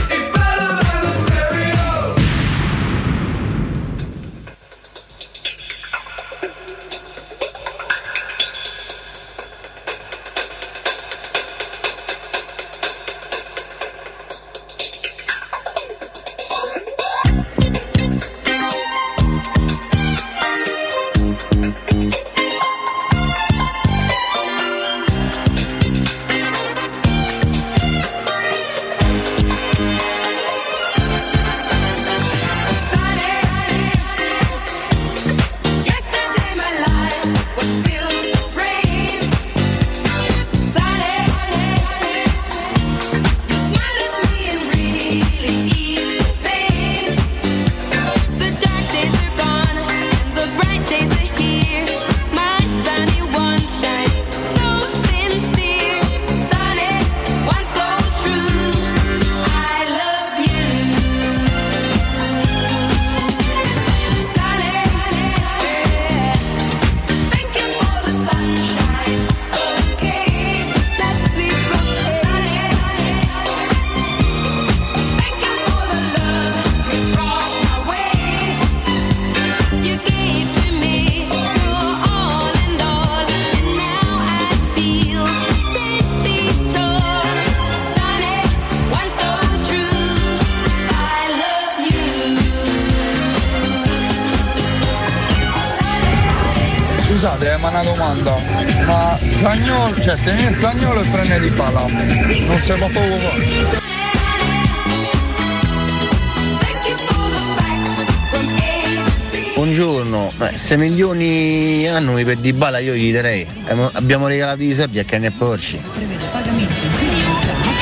[112.39, 113.45] Per Dybala io gli darei.
[113.93, 115.79] Abbiamo- regalato i soldi a Cani e Porci.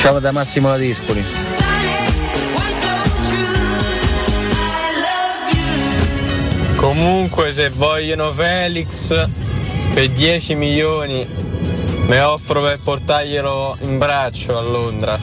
[0.00, 1.24] Ciao da Massimo La Dispoli.
[6.74, 9.08] Comunque se vogliono Felix
[9.94, 11.26] per 10 milioni
[12.06, 15.18] mi offro per portarglielo in braccio a Londra.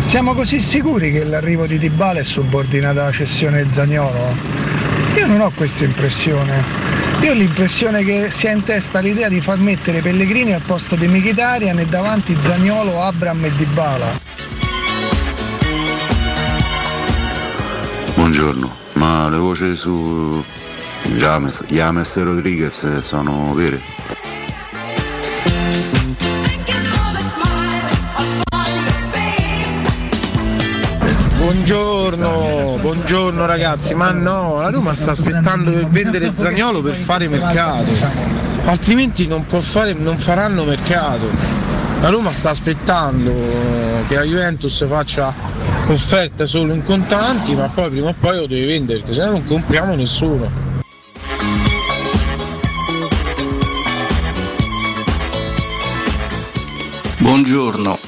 [0.00, 4.36] Siamo così sicuri che l'arrivo di Dybala è subordinato alla cessione di Zagnolo?
[5.16, 6.87] Io non ho questa impressione.
[7.20, 11.08] Io ho l'impressione che sia in testa l'idea di far mettere Pellegrini al posto di
[11.08, 14.20] Mkhitaryan e davanti Zagnolo, Abram e Dybala.
[18.14, 20.44] Buongiorno, ma le voci su
[21.16, 23.97] James, James e Rodriguez sono vere?
[33.10, 37.90] Buongiorno, ragazzi, ma no, la Roma sta aspettando per vendere Zagnolo per fare mercato,
[38.66, 41.26] altrimenti non, può fare, non faranno mercato.
[42.02, 43.32] La Roma sta aspettando
[44.08, 45.34] che la Juventus faccia
[45.86, 49.30] offerte solo in contanti, ma poi prima o poi lo deve vendere, perché se no
[49.30, 50.50] non compriamo nessuno.
[57.16, 57.98] Buongiorno,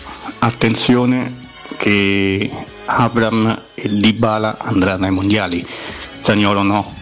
[0.40, 1.48] attenzione
[1.78, 2.50] che
[2.84, 5.66] Abram e Dybala andranno ai mondiali,
[6.20, 6.94] Zagnolo no.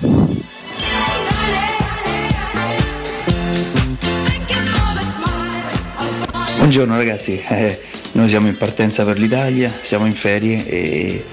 [6.57, 7.81] Buongiorno ragazzi, eh,
[8.13, 11.25] noi siamo in partenza per l'Italia, siamo in ferie e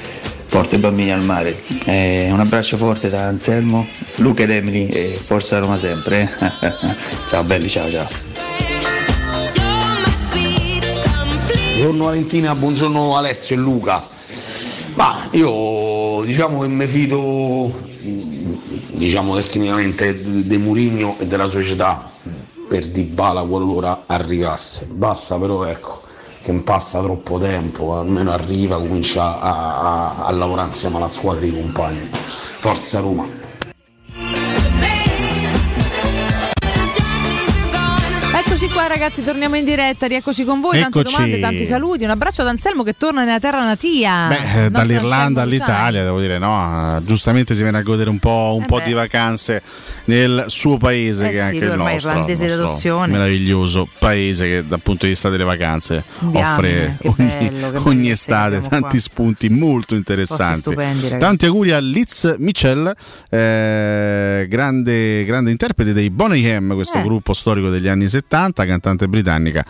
[0.48, 1.56] porto i bambini al mare.
[1.86, 6.34] Eh, un abbraccio forte da Anselmo, Luca ed Emily e forza Roma sempre.
[6.40, 6.74] eh.
[7.30, 8.08] ciao belli, ciao ciao.
[11.74, 14.15] Buongiorno Valentina, buongiorno Alessio e Luca.
[14.96, 17.70] Ma io diciamo che mi fido
[18.94, 22.10] diciamo tecnicamente de de Murigno e della società
[22.68, 24.86] per Dybala qualora arrivasse.
[24.90, 26.04] Basta però ecco
[26.42, 31.44] che non passa troppo tempo, almeno arriva, comincia a, a- a lavorare insieme alla squadra
[31.44, 32.08] di compagni.
[32.12, 33.45] Forza Roma!
[38.96, 41.16] Ragazzi, torniamo in diretta, rieccoci con voi, tante Eccoci.
[41.16, 44.28] domande, tanti saluti, un abbraccio ad Anselmo che torna nella terra natia.
[44.30, 46.96] Beh, eh, dall'Irlanda Anselmo all'Italia, devo dire, no?
[46.98, 49.62] eh, Giustamente si viene a godere un po', un Eh po' di vacanze
[50.06, 53.12] nel suo paese, Eh che è sì, anche il nostro, irlandese d'adozione.
[53.12, 57.16] meraviglioso paese che dal punto di vista delle vacanze Andiamo, offre ogni,
[57.50, 59.00] bello, ogni estate tanti qua.
[59.00, 60.60] spunti molto interessanti.
[60.60, 61.18] stupendi.
[61.18, 62.94] Tanti auguri a Liz Michel,
[63.30, 67.04] eh, grande, grande interprete dei Boney M, questo Eh.
[67.04, 69.64] gruppo storico degli anni 70, cantante britannica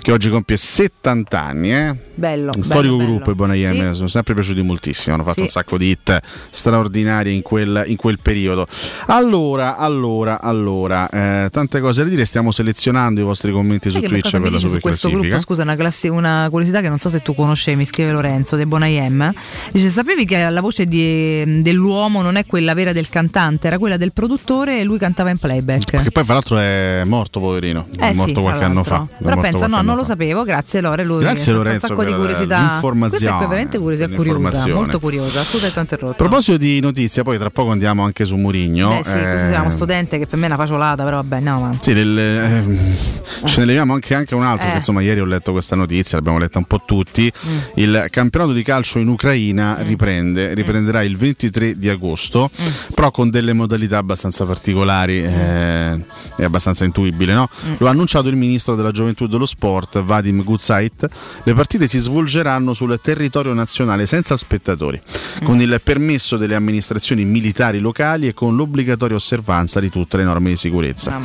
[0.00, 1.74] che oggi compie 70 anni.
[1.74, 1.94] Eh?
[2.14, 3.54] Bello, Un storico bello, gruppo bello.
[3.54, 3.94] i Boney M, Sì.
[3.96, 5.40] sono sempre piaciuti moltissimo, hanno fatto Sì.
[5.42, 6.20] un sacco di hit
[6.50, 8.66] straordinari in quel, in quel periodo.
[9.06, 14.30] Allora, allora, allora, eh, tante cose da dire, stiamo selezionando i vostri commenti su Twitch
[14.30, 15.38] per la dici su questo gruppo?
[15.40, 18.64] Scusa, una, classi- una curiosità che non so se tu conoscevi, mi scrive Lorenzo De
[18.64, 19.32] Bonayem.
[19.72, 23.96] Dice: Sapevi che la voce di- dell'uomo non è quella vera del cantante, era quella
[23.96, 26.02] del produttore e lui cantava in playback.
[26.02, 29.04] Che poi fra l'altro è morto poverino, è Eh morto sì, qualche anno fa.
[29.18, 30.44] è Però pensa, no, non lo sapevo.
[30.44, 32.78] Grazie Lore, lui Grazie Lorenzo un sacco di curiosità.
[32.80, 35.42] Questa è veramente curiosa, curiosa molto curiosa.
[35.42, 36.12] Scusa ti ho interrotto.
[36.12, 38.88] A proposito di notizie, poi tra poco andiamo anche su Murigno.
[38.88, 41.78] Beh, sì, siamo studente che per me è una faciolata, però vabbè, andiamo avanti.
[41.82, 42.94] Sì, del- ehm,
[43.44, 44.70] ce ne leviamo anche, anche un altro, Eh.
[44.70, 47.30] che insomma ieri ho letto questa notizia, l'abbiamo letta un po' tutti.
[47.46, 47.58] Mm.
[47.74, 52.66] Il campionato di calcio in Ucraina riprende, riprenderà il 23 di agosto, Mm.
[52.94, 56.00] però con delle modalità abbastanza particolari eh,
[56.36, 57.32] e abbastanza intuibile.
[57.34, 57.48] No?
[57.66, 57.72] Mm.
[57.78, 61.08] Lo ha annunciato il ministro della gioventù e dello sport, Vadim Gutsait.
[61.42, 65.00] Le partite si svolgeranno sul territorio nazionale senza spettatori,
[65.40, 65.44] Mm.
[65.44, 70.50] con il permesso delle amministrazioni militari locali e con l'obbligatoria osservanza di tutte le norme
[70.50, 71.20] di sicurezza.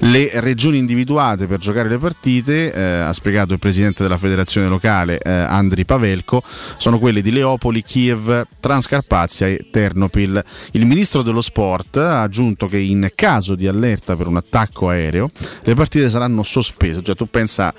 [0.00, 5.18] Le regioni individuate per giocare le partite, eh, ha spiegato il presidente della federazione locale
[5.18, 6.42] eh, Andri Pavelko,
[6.76, 10.42] sono quelle di Leopoli, Kiev, Transcarpazia e Ternopil.
[10.72, 15.30] Il ministro dello sport ha aggiunto che in caso di allerta per un attacco aereo
[15.62, 17.02] le partite saranno sospese.
[17.02, 17.72] Cioè tu pensa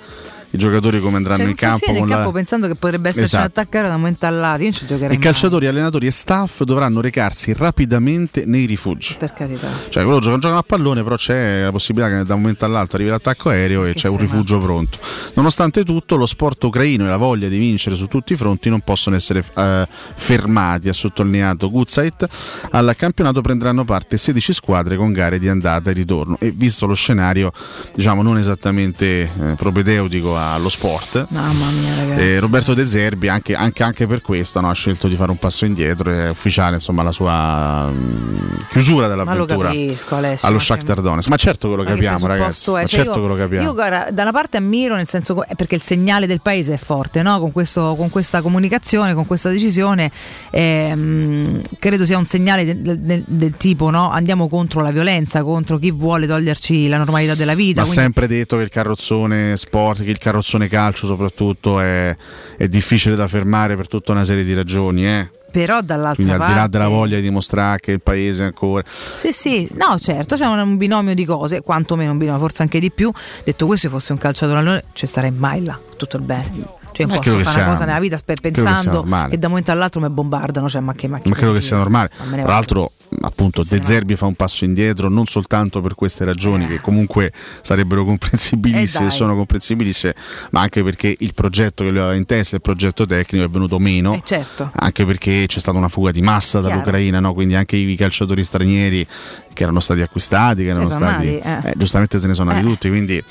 [0.50, 1.92] i giocatori come andranno Cioè, in campo.
[1.92, 3.44] con la- campo pensando che potrebbe esserci Esatto.
[3.44, 4.64] un attaccare da un momento all'altro.
[4.64, 9.16] Io non ci giocherei I calciatori, allenatori e staff dovranno recarsi rapidamente nei rifugi.
[9.18, 9.68] per carità.
[9.88, 12.96] Cioè, quello giocano, giocano a pallone, però c'è la possibilità che da un momento all'altro
[12.96, 14.98] arrivi l'attacco aereo e c'è un rifugio pronto.
[15.34, 18.80] Nonostante tutto, lo sport ucraino e la voglia di vincere su tutti i fronti non
[18.80, 22.26] possono essere eh, fermati, ha sottolineato Gutzait.
[22.70, 26.36] Al campionato prendranno parte 16 squadre con gare di andata e ritorno.
[26.40, 27.52] E visto lo scenario,
[27.94, 31.26] diciamo, non esattamente eh, propedeutico allo sport.
[31.30, 32.20] Mamma mia, ragazzi.
[32.22, 35.38] Eh, Roberto De Zerbi anche, anche- anche per questo no, ha scelto di fare un
[35.38, 38.38] passo indietro, è ufficiale insomma, la sua mm,
[38.70, 40.48] chiusura Ma lo dell'avventura capisco, Alessio.
[40.48, 41.28] allo Shakhtar Donetsk.
[41.28, 42.72] Ma certo che lo capiamo ragazzi, è?
[42.72, 43.66] ma Cioè, certo io, che lo capiamo.
[43.66, 47.22] Io guarda, da una parte ammiro, nel senso perché il segnale del paese è forte,
[47.22, 47.38] no?
[47.40, 50.10] con, questo- con questa comunicazione, con questa decisione,
[50.50, 54.10] ehm, credo sia un segnale del, del- del tipo no?
[54.10, 57.80] andiamo contro la violenza, contro chi vuole toglierci la normalità della vita.
[57.80, 62.14] Ma quindi- sempre detto che il carrozzone sport, che il carrozzone calcio soprattutto è,
[62.56, 65.06] è difficile da fermare per tutta una serie di ragioni.
[65.06, 65.28] Eh?
[65.50, 66.70] però dall'altra Quindi al di là parte...
[66.70, 68.84] della voglia di dimostrare che il paese ancora...
[68.86, 72.78] Sì, sì, no, certo, c'è un, un binomio di cose, quantomeno un binomio, forse anche
[72.78, 73.10] di più.
[73.44, 76.76] Detto questo, se fosse un calciatore allora ci starei mai là, tutto il bene.
[77.06, 80.00] Cioè, non posso fare una cosa nella vita sia pensando che da un momento all'altro
[80.00, 82.10] mi bombardano, cioè, ma che, ma che Ma credo che sia normale.
[82.30, 86.80] Tra l'altro, appunto, De Zerbi fa un passo indietro non soltanto per queste ragioni, che
[86.80, 90.14] comunque sarebbero comprensibilissime, Eh, sono comprensibilissime,
[90.50, 93.78] ma anche perché il progetto che lui aveva in testa, il progetto tecnico, è venuto
[93.78, 94.14] meno.
[94.14, 94.70] Eh, certo.
[94.74, 97.32] Anche perché c'è stata una fuga di massa dall'Ucraina, no?
[97.34, 99.06] quindi anche i calciatori stranieri
[99.52, 101.04] che erano stati acquistati, che erano stati.
[101.04, 101.70] andati, eh.
[101.70, 102.70] eh, giustamente se ne sono andati Eh.
[102.72, 103.24] tutti, quindi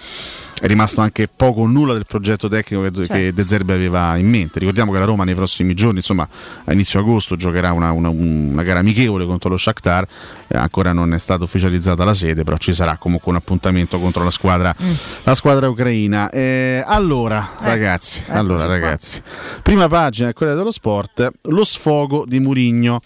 [0.59, 3.35] è rimasto anche poco o nulla del progetto tecnico che, che Certo.
[3.41, 4.59] De Zerbi aveva in mente.
[4.59, 6.27] Ricordiamo che la Roma nei prossimi giorni, insomma,
[6.65, 10.07] a inizio agosto giocherà una, una- una gara amichevole contro lo Shakhtar,
[10.49, 14.23] Eh, ancora non è stata ufficializzata la sede, però ci sarà comunque un appuntamento contro
[14.23, 14.73] la squadra,
[15.23, 16.29] la squadra ucraina.
[16.29, 19.21] Eh, allora, ragazzi, allora, ragazzi,
[19.61, 23.01] prima pagina del Corriere dello Sport, lo sfogo di Murigno.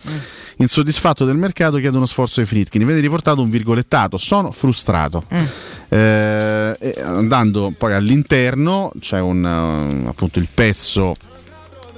[0.58, 2.86] Insoddisfatto del mercato chiede uno sforzo ai Fritkin.
[2.86, 5.24] Viene riportato un virgolettato, sono frustrato.
[5.30, 11.16] Eh, e andando poi all'interno c'è un, eh, appunto il pezzo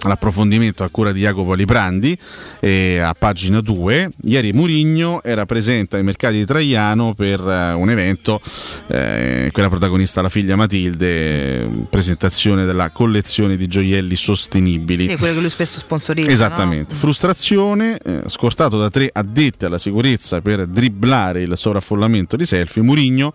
[0.08, 2.18] l'approfondimento a cura di Jacopo Liprandi
[2.60, 7.90] eh, a pagina 2 ieri Murigno era presente ai mercati di Traiano per eh, un
[7.90, 8.42] evento
[8.88, 15.06] eh, quella protagonista la figlia Matilde eh, presentazione della collezione di gioielli sostenibili.
[15.06, 16.30] Sì, quello che lui spesso sponsorizza.
[16.30, 22.82] Esattamente, frustrazione, eh, scortato da tre addetti alla sicurezza per dribblare il sovraffollamento di selfie,
[22.82, 23.34] Murigno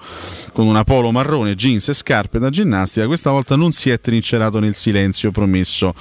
[0.53, 4.59] con una polo marrone, jeans e scarpe da ginnastica, questa volta non si è trincerato
[4.59, 5.95] nel silenzio promesso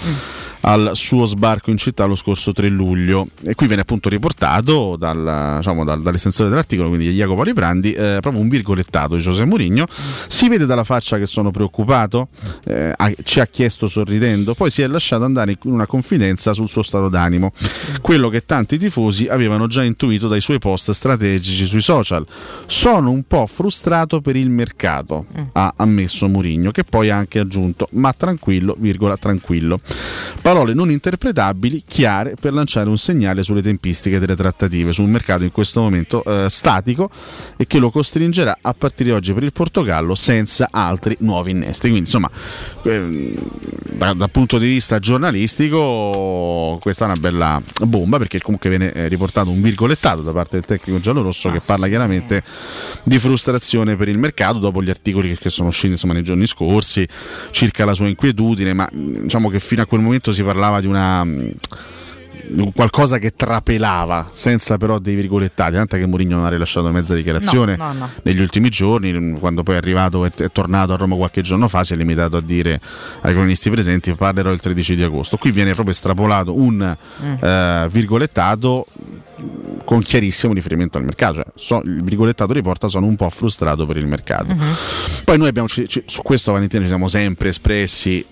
[0.68, 5.56] al suo sbarco in città lo scorso 3 luglio e qui viene appunto riportato dal,
[5.58, 9.86] diciamo, dal- dall'estensore dell'articolo, quindi di Jacopo Liprandi, eh, proprio un virgolettato di Giuseppe Murigno,
[10.28, 12.28] si vede dalla faccia che sono preoccupato,
[12.66, 16.84] eh, ci ha chiesto sorridendo, poi si è lasciato andare in una confidenza sul suo
[16.84, 17.54] stato d'animo,
[18.02, 22.26] quello che tanti tifosi avevano già intuito dai suoi post strategici sui social.
[22.66, 27.88] Sono un po' frustrato per il mercato, ha ammesso Murigno, che poi ha anche aggiunto,
[27.92, 29.80] ma tranquillo, virgola, tranquillo.
[30.58, 35.44] Parole non interpretabili, chiare per lanciare un segnale sulle tempistiche delle trattative su un mercato
[35.44, 37.12] in questo momento eh, statico
[37.58, 41.82] e che lo costringerà a partire oggi per il Portogallo senza altri nuovi innesti.
[41.82, 42.32] Quindi insomma,
[42.82, 43.36] ehm,
[43.98, 49.08] da- dal punto di vista giornalistico questa è una bella bomba perché comunque viene eh,
[49.08, 52.44] riportato un virgolettato da parte del tecnico giallorosso che parla chiaramente
[53.04, 57.08] di frustrazione per il mercato dopo gli articoli che, sono usciti insomma, nei giorni scorsi
[57.52, 60.88] circa la sua inquietudine ma mh, diciamo che fino a quel momento si parlava di
[60.88, 61.26] una
[62.50, 67.14] un qualcosa che trapelava senza però dei virgolettati tanto che Mourinho non ha rilasciato mezza
[67.14, 68.10] dichiarazione No, no, no.
[68.24, 71.84] negli ultimi giorni quando poi è arrivato e è tornato a Roma qualche giorno fa
[71.84, 72.80] si è limitato a dire
[73.22, 77.34] ai cronisti presenti parlerò il 13 di agosto qui viene proprio estrapolato un Mm.
[77.44, 78.86] eh, virgolettato
[79.84, 83.98] con chiarissimo riferimento al mercato cioè, so- il virgolettato riporta sono un po' frustrato per
[83.98, 84.76] il mercato Mhm.
[85.26, 88.26] poi noi abbiamo, ci- ci- su questo Valentina ci siamo sempre espressi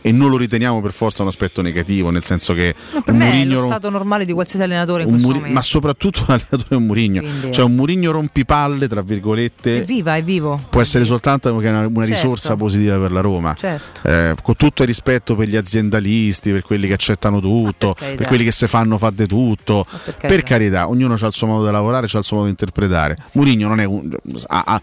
[0.00, 3.18] e non lo riteniamo per forza un aspetto negativo, nel senso che No, per un
[3.20, 5.58] me è Mourinho lo stato normale di qualsiasi allenatore in questo Muri- momento.
[5.58, 9.84] ma soprattutto un allenatore è un Murigno, Quindi- cioè un Murigno rompipalle, tra virgolette, È
[9.84, 10.60] viva, è vivo.
[10.70, 12.04] può essere soltanto è una, una Certo.
[12.06, 13.54] risorsa positiva per la Roma.
[13.54, 14.08] Certo.
[14.08, 18.26] Eh, con tutto il rispetto per gli aziendalisti, per quelli che accettano tutto, per, carità.
[18.26, 19.84] quelli che se fanno fa di tutto.
[19.88, 20.46] per Per carità.
[20.46, 23.16] carità, ognuno ha il suo modo di lavorare, ha il suo modo di interpretare.
[23.34, 24.10] Murigno non è un,
[24.46, 24.80] ha, ha-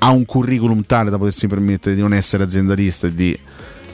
[0.00, 3.38] ha un curriculum tale da potersi permettere di non essere aziendalista e di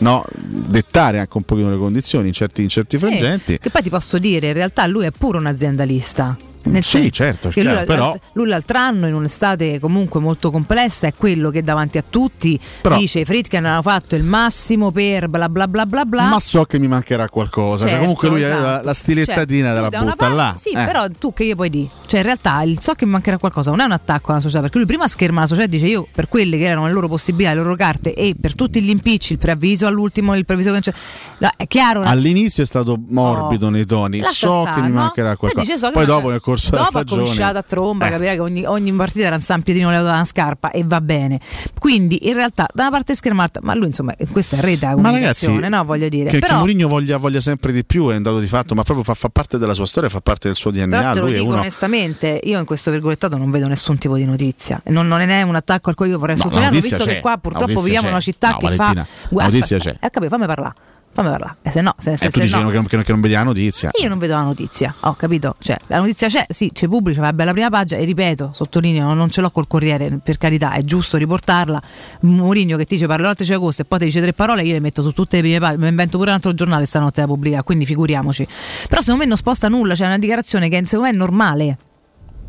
[0.05, 3.59] no, dettare anche un pochino le condizioni in certi, in certi Sì, frangenti.
[3.59, 6.37] Che poi ti posso dire, in realtà lui è pure un aziendalista.
[6.71, 11.07] Nel Sì, senso certo, chiaro, lui, però- lui l'altro anno in un'estate comunque molto complessa
[11.07, 15.49] è quello che davanti a tutti Però- dice Fritkin hanno fatto il massimo per bla
[15.49, 16.23] bla bla bla bla.
[16.25, 17.83] Ma so che mi mancherà qualcosa.
[17.83, 18.87] cioè, Certo, comunque lui aveva esatto.
[18.87, 20.55] la stilettatina Cioè, te la lui da butta parte- là.
[20.57, 20.85] Sì, Eh.
[20.85, 21.89] però tu che io poi di.
[22.07, 24.61] Cioè, in realtà il so che mi mancherà qualcosa non è un attacco alla società,
[24.63, 27.09] perché lui prima scherma la società e dice io per quelle che erano le loro
[27.09, 30.81] possibilità, le loro carte e per tutti gli impicci, il preavviso all'ultimo, il preavviso che
[30.85, 30.93] non c'è.
[31.39, 32.03] No, è chiaro.
[32.03, 33.71] All'inizio è stato morbido Oh.
[33.71, 35.01] nei toni, so stare, che mi no?
[35.01, 35.65] mancherà qualcosa.
[35.65, 38.11] dice, so Poi dopo nel corso dopo della ha stagione cominciato a tromba, Eh.
[38.11, 41.01] capirà che ogni, ogni partita era un San Piedino levato da una scarpa e va
[41.01, 41.41] bene.
[41.79, 45.11] Quindi in realtà da una parte schermata, ma lui insomma questa è rete la Ma
[45.11, 45.85] ragazzi, comunicazione, no?
[45.85, 46.31] Voglio dire.
[46.31, 48.83] che, che Però, Mourinho voglia, voglia sempre di più è un dato di fatto, ma
[48.83, 51.15] proprio fa, fa parte della sua storia, fa parte del suo però DNA.
[51.15, 51.59] lo Lui è dico uno.
[51.61, 54.81] onestamente, io in questo virgolettato non vedo nessun tipo di notizia.
[54.87, 57.37] Non, non è un attacco al quale io vorrei No, sottolineare, visto c'è, che qua
[57.39, 58.33] purtroppo viviamo in una c'è.
[58.33, 59.27] città No, che Valentina, fa.
[59.31, 59.91] la notizia c'è.
[60.01, 60.75] Eh, capito, fammi parlare.
[61.15, 61.57] Fammi parlare.
[61.63, 63.35] E se no, se, se, E tu se dici no- che, non- che non vedi
[63.35, 63.91] la notizia.
[64.03, 65.55] Io non vedo la notizia, ho capito?
[65.61, 69.31] Cioè, la notizia c'è, sì, c'è pubblica, va bella prima pagina e ripeto, sottolineo, non
[69.31, 71.81] ce l'ho col Corriere, per carità, è giusto riportarla.
[72.23, 74.73] Mourinho che ti dice parlerò il 13 agosto e poi ti dice tre parole, io
[74.73, 77.27] le metto su tutte le prime pagine, mi invento pure un altro giornale stanotte da
[77.29, 78.47] pubblicare, quindi figuriamoci.
[78.89, 81.79] Però secondo me non sposta nulla, c'è una dichiarazione che secondo me è normale.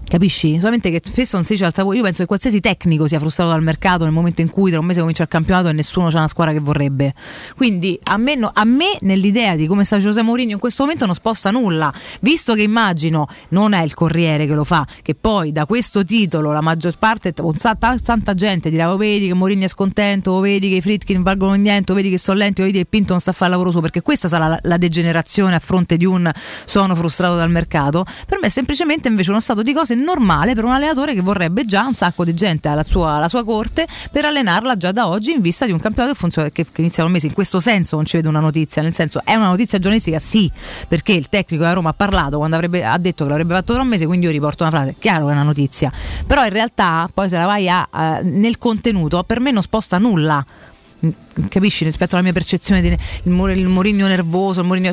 [0.07, 0.57] Capisci?
[0.59, 1.97] Solamente che spesso non si dice al tavolo.
[1.97, 4.85] Io penso che qualsiasi tecnico sia frustrato dal mercato nel momento in cui tra un
[4.85, 7.13] mese comincia il campionato e nessuno c'ha una squadra che vorrebbe.
[7.57, 11.05] Quindi a me, no- a me nell'idea di come sta Giuseppe Mourinho in questo momento
[11.07, 11.91] non sposta nulla.
[12.21, 16.51] Visto che immagino non è il Corriere che lo fa, che poi da questo titolo
[16.51, 20.75] la maggior parte, tanta gente dirà: "Oh, vedi che Mourinho è scontento, oh, vedi che
[20.75, 23.31] i Fritkin valgono niente, oh, vedi che sono lenti, oh, vedi che Pinto non sta
[23.31, 26.31] a fare il lavoro suo, perché questa sarà la, la degenerazione a fronte di un
[26.65, 28.05] sono frustrato dal mercato.
[28.27, 31.65] Per me è semplicemente invece uno stato di cose normale per un allenatore che vorrebbe
[31.65, 35.31] già un sacco di gente alla sua, alla sua corte per allenarla già da oggi
[35.31, 37.27] in vista di un campionato che funziona che, che inizia il mese.
[37.27, 40.51] In questo senso non ci vedo una notizia, nel senso è una notizia giornalistica, sì,
[40.87, 43.81] perché il tecnico della Roma ha parlato quando avrebbe, ha detto che l'avrebbe fatto tra
[43.81, 45.91] un mese, quindi io riporto una frase, chiaro che è una notizia,
[46.25, 49.97] però in realtà poi se la vai a, eh, nel contenuto per me non sposta
[49.97, 50.45] nulla.
[51.49, 52.87] Capisci rispetto alla mia percezione di
[53.23, 54.91] il, Mourinho nervoso, il Mourinho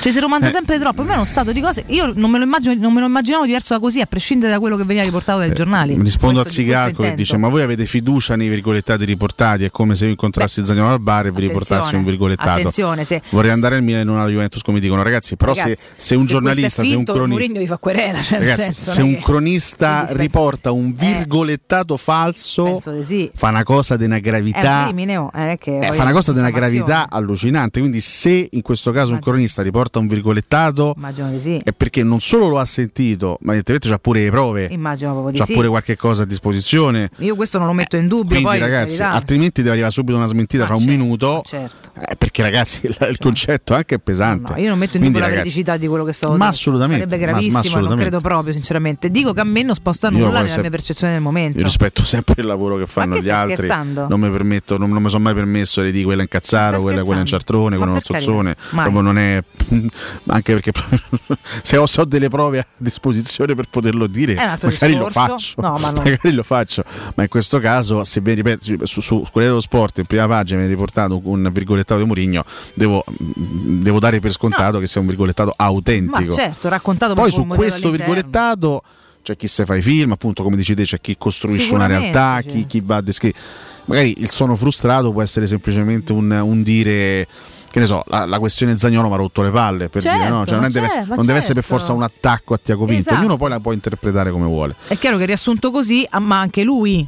[0.00, 0.50] cioè si romanza Eh.
[0.50, 1.02] sempre troppo.
[1.02, 1.82] Me è uno stato di cose.
[1.88, 4.60] Io non me lo immagino, non me lo immaginavo diverso da così, a prescindere da
[4.60, 5.96] quello che veniva riportato dai giornali.
[5.96, 9.64] Mi rispondo a Questo- questo Zigalco che dice: Ma voi avete fiducia nei virgolettati riportati?
[9.64, 12.50] È come se io incontrassi Zagnolo al bar e vi riportassi un virgolettato.
[12.60, 15.34] Attenzione, se, Vorrei andare al Milan e non alla Juventus, come dicono ragazzi.
[15.36, 17.40] Però Ragazzi, se, se un se giornalista, è se un finto, cronista.
[17.40, 22.64] Mourinho gli fa querela, cioè Ragazzi, senso, se è un cronista riporta un virgolettato falso,
[22.64, 23.30] penso di sì.
[23.34, 24.82] fa una cosa di una È un gravità.
[24.84, 25.30] crimine, oh,
[25.62, 27.78] che Eh, fa una cosa di una gravità allucinante.
[27.78, 31.60] Quindi, se in questo caso un cronista riporta un virgolettato, Immagino sì.
[31.62, 35.32] è perché non solo lo ha sentito, ma evidentemente c'ha pure le prove, Immagino proprio
[35.32, 35.52] di c'ha sì.
[35.52, 37.10] pure qualche cosa a disposizione.
[37.18, 38.40] Io questo non lo metto in dubbio.
[38.40, 41.32] Quindi, poi, ragazzi, altrimenti deve arrivare subito una smentita Ma fra un certo, minuto.
[41.34, 41.90] ma certo.
[42.00, 44.54] Eh, perché, ragazzi, il, il concetto anche è pesante.
[44.54, 46.50] No, io non metto in Quindi, dubbio la ragazzi, veridicità di quello che stavo ma
[46.50, 46.56] dicendo.
[46.78, 49.10] assolutamente, Sarebbe ma- ma gravissimo, non credo proprio, sinceramente.
[49.10, 51.58] Dico che a me non sposta nulla nella se- mia percezione del momento.
[51.58, 53.54] Io rispetto sempre il lavoro che fanno gli altri.
[53.54, 54.06] scherzando?
[54.08, 57.02] Non mi permetto, non, non mi sono mai permesso di dire quella in Cazzaro, quella,
[57.02, 57.26] quella in?
[57.26, 58.56] Ciartrone, Ma quella in Zozzone.
[58.70, 58.82] mai.
[58.82, 59.42] Proprio non è.
[60.28, 60.72] Anche perché
[61.62, 65.60] se ho, se ho delle prove a disposizione per poterlo dire, magari lo faccio.
[65.60, 66.02] No, ma no.
[66.02, 66.82] Magari lo faccio.
[67.14, 70.58] Ma in questo caso, se viene ripeto, su, su Corriere dello Sport in prima pagina
[70.60, 75.54] viene riportato un virgolettato di Mourinho, devo, devo dare per scontato che sia un virgolettato
[75.56, 76.32] Ma autentico.
[76.32, 78.12] certo, raccontato Poi su questo all'interno.
[78.14, 78.82] virgolettato
[79.22, 82.40] c'è chi se fa i film, appunto come dici te, c'è chi costruisce una realtà,
[82.44, 83.40] chi, chi va a descrivere.
[83.86, 87.26] Magari il sono frustrato può essere semplicemente un, un dire.
[87.72, 90.28] Che ne so, la, la questione Zagnolo mi ha rotto le palle per Certo, dire
[90.30, 91.78] no, cioè non, è- deve, ma non deve essere per certo.
[91.78, 93.16] forza un attacco a Tiago Pinto, Esatto.
[93.16, 94.74] ognuno poi la può interpretare come vuole.
[94.88, 97.06] È chiaro che riassunto così, ma anche lui,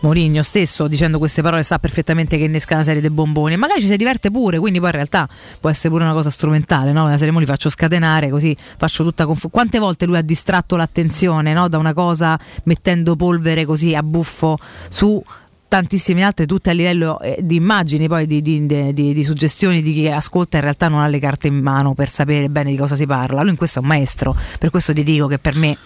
[0.00, 3.54] Mourinho stesso, dicendo queste parole, sa perfettamente che innesca una serie di bomboni.
[3.54, 5.28] E magari ci si diverte pure, quindi poi in realtà
[5.60, 7.08] può essere pure una cosa strumentale, no?
[7.08, 10.76] La serie mo li faccio scatenare, così faccio tutta conf- Quante volte lui ha distratto
[10.76, 11.66] l'attenzione no?
[11.66, 14.58] da una cosa mettendo polvere così a buffo
[14.88, 15.20] su
[15.68, 19.92] tantissime altre, tutte a livello eh, di immagini, poi di, di- di- di- suggestioni di
[19.92, 22.96] chi ascolta in realtà non ha le carte in mano per sapere bene di cosa
[22.96, 23.42] si parla.
[23.42, 25.76] Lui in questo è un maestro, per questo ti dico che per me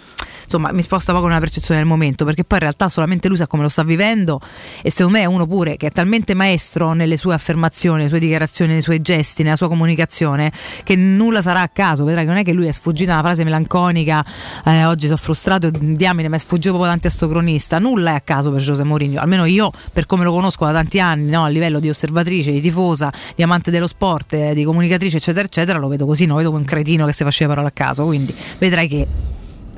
[0.52, 3.46] insomma mi sposta poco nella percezione del momento, perché poi in realtà solamente lui sa
[3.46, 4.38] come lo sta vivendo
[4.82, 8.18] e secondo me è uno pure che è talmente maestro nelle sue affermazioni, nelle sue
[8.18, 10.52] dichiarazioni, nei suoi gesti, nella sua comunicazione,
[10.84, 13.44] che nulla sarà a caso, vedrai che non è che lui è sfuggita una frase
[13.44, 14.24] melanconica,
[14.64, 18.14] eh, oggi sono frustrato, diamine, mi è sfuggito proprio davanti a sto cronista, nulla è
[18.16, 21.44] a caso per José Mourinho, almeno io per come lo conosco da tanti anni, no,
[21.44, 25.78] a livello di osservatrice, di tifosa, di amante dello sport, eh, di comunicatrice, eccetera, eccetera,
[25.78, 28.88] lo vedo così, non vedo un cretino che si faceva parole a caso, quindi vedrai
[28.88, 29.06] che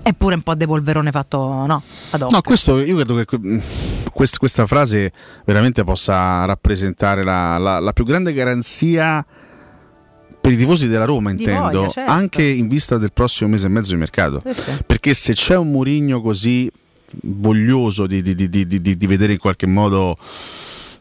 [0.04, 2.30] è pure un po' de polverone fatto no, ad hoc.
[2.30, 3.60] No, questo io credo che que-
[4.12, 5.10] quest- questa frase
[5.44, 9.24] veramente possa rappresentare la, la- la più grande garanzia
[10.40, 12.12] per i tifosi della Roma Di intendo, voglia, certo.
[12.12, 14.40] anche in vista del prossimo mese e mezzo di mercato.
[14.44, 14.70] Sì, sì.
[14.86, 16.70] Perché se c'è un Murigno così
[17.22, 20.18] voglioso di, di- di- di- vedere in qualche modo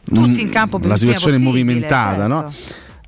[0.04, 2.26] Tutti mm, in campo la situazione movimentata, certo.
[2.28, 2.52] no?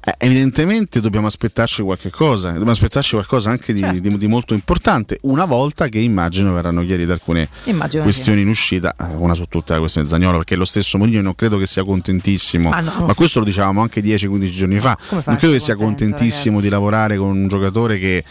[0.08, 4.08] Eh, evidentemente dobbiamo aspettarci qualche cosa, dobbiamo aspettarci qualcosa anche di, Certo.
[4.08, 8.94] di- di molto importante, una volta che immagino verranno chiarite alcune Immagino questioni in uscita,
[8.96, 11.82] eh, una su tutte la questione Zagnolo, perché lo stesso Mourinho non credo che sia
[11.82, 13.04] contentissimo, Ma no.
[13.04, 16.44] ma questo lo dicevamo anche 10-15 giorni fa, fa non credo che sia contento, contentissimo
[16.50, 16.62] ragazzi?
[16.66, 18.22] di lavorare con un giocatore che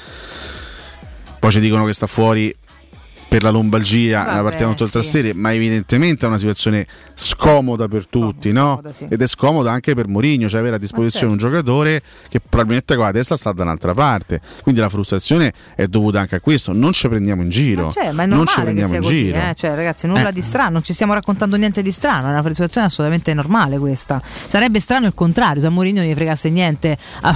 [1.40, 2.56] poi ci dicono che sta fuori
[3.36, 4.98] per la lombalgia Vabbè, nella partita contro il sì.
[4.98, 8.82] Trastevere, ma evidentemente è una situazione scomoda per tutti, no?
[9.10, 13.04] Ed è scomoda anche per Mourinho, cioè avere a disposizione un giocatore che probabilmente con
[13.04, 14.40] la testa sta da un'altra parte.
[14.62, 17.86] Quindi la frustrazione è dovuta anche a questo, non ci prendiamo in giro.
[17.86, 19.38] Ma, cioè, ma è non ci normale prendiamo in così, giro.
[19.38, 19.54] eh?
[19.54, 20.32] cioè, ragazzi, nulla Eh.
[20.32, 24.22] di strano, non ci stiamo raccontando niente di strano, è una situazione assolutamente normale questa.
[24.48, 27.36] Sarebbe strano il contrario, se a Mourinho non gli fregasse niente a-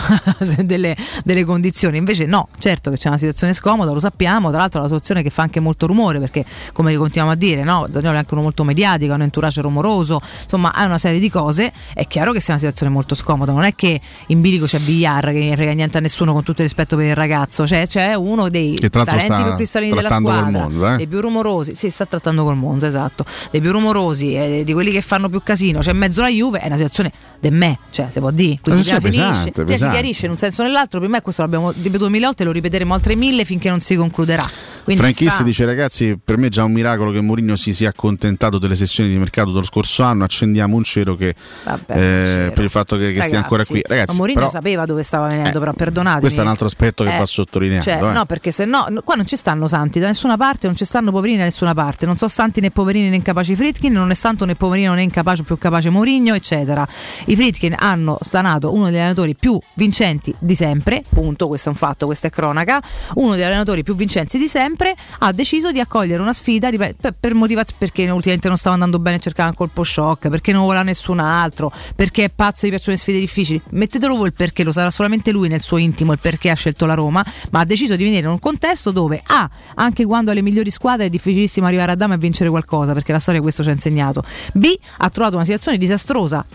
[0.63, 0.95] delle,
[1.25, 4.83] delle condizioni, invece no, certo che c'è una situazione scomoda, lo sappiamo, tra l'altro è
[4.83, 7.87] una situazione che fa anche molto rumore perché come continuiamo a dire, no?
[7.91, 11.29] Zagnolo è anche uno molto mediatico, ha un entourage rumoroso, insomma ha una serie di
[11.29, 14.79] cose, è chiaro che sia una situazione molto scomoda, non è che in bilico c'è
[14.79, 17.85] Villar che non frega niente a nessuno con tutto il rispetto per il ragazzo, cioè
[17.87, 20.97] c'è uno dei talenti più cristallini della squadra, Monza, eh.
[20.97, 24.91] dei più rumorosi, sì, sta trattando col Monza, esatto, dei più rumorosi, eh, di quelli
[24.91, 28.07] che fanno più casino, c'è in mezzo la Juve, è una situazione de me, cioè
[28.09, 30.99] si può dire, quindi Eh prima pesante, finisce, si chiarisce in un senso o nell'altro,
[30.99, 33.95] per me questo l'abbiamo ripetuto mille volte e lo ripeteremo altre mille finché non si
[33.95, 34.49] concluderà.
[34.83, 35.78] Quindi Franchisti sta- dice ragazzi
[36.23, 39.51] per me è già un miracolo che Mourinho si sia accontentato delle sessioni di mercato
[39.51, 42.51] dello scorso anno accendiamo un cero che Vabbè, eh, un cero.
[42.53, 45.27] per il fatto che, che stia ancora qui ragazzi ma Mourinho però, sapeva dove stava
[45.27, 46.21] venendo, però perdonatemi.
[46.21, 48.11] questo è un altro aspetto che Eh, va sottolineato Cioè, eh.
[48.11, 51.11] no, perché se no, qua non ci stanno santi da nessuna parte, non ci stanno
[51.11, 52.05] poverini da nessuna parte.
[52.05, 55.43] Non so santi né poverini né incapaci Fritkin, non è santo né poverino né incapace
[55.43, 56.87] più capace Mourinho, eccetera.
[57.25, 61.77] I Fritkin hanno stanato uno degli allenatori più vincenti di sempre, punto, questo è un
[61.77, 62.81] fatto, questa è cronaca.
[63.15, 67.79] Uno degli allenatori più vincenti di sempre ha deciso di accogliere una sfida per, motivazioni
[67.79, 71.71] perché ultimamente non stava andando bene cercava un colpo shock, perché non voleva nessun altro,
[71.95, 73.61] perché è pazzo gli piacciono le sfide difficili.
[73.71, 76.85] Mettetelo voi il perché, lo sarà solamente lui nel suo intimo il perché ha scelto
[76.85, 80.33] la Roma, ma ha deciso di venire in un contesto dove A, anche quando ha
[80.33, 83.61] le migliori squadre è difficilissimo arrivare a Dama e vincere qualcosa, perché la storia questo
[83.61, 84.23] ci ha insegnato.
[84.53, 86.45] B, ha trovato una situazione disastrosa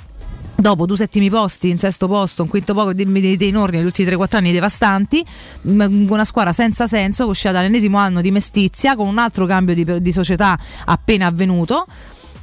[0.57, 3.87] Dopo due settimi posti, in sesto posto, un quinto poco di- di- dei Nordi negli
[3.87, 5.25] ultimi 3-4 anni devastanti,
[5.63, 9.75] m- con una squadra senza senso, uscita dall'ennesimo anno di mestizia, con un altro cambio
[9.75, 11.85] di, di società appena avvenuto.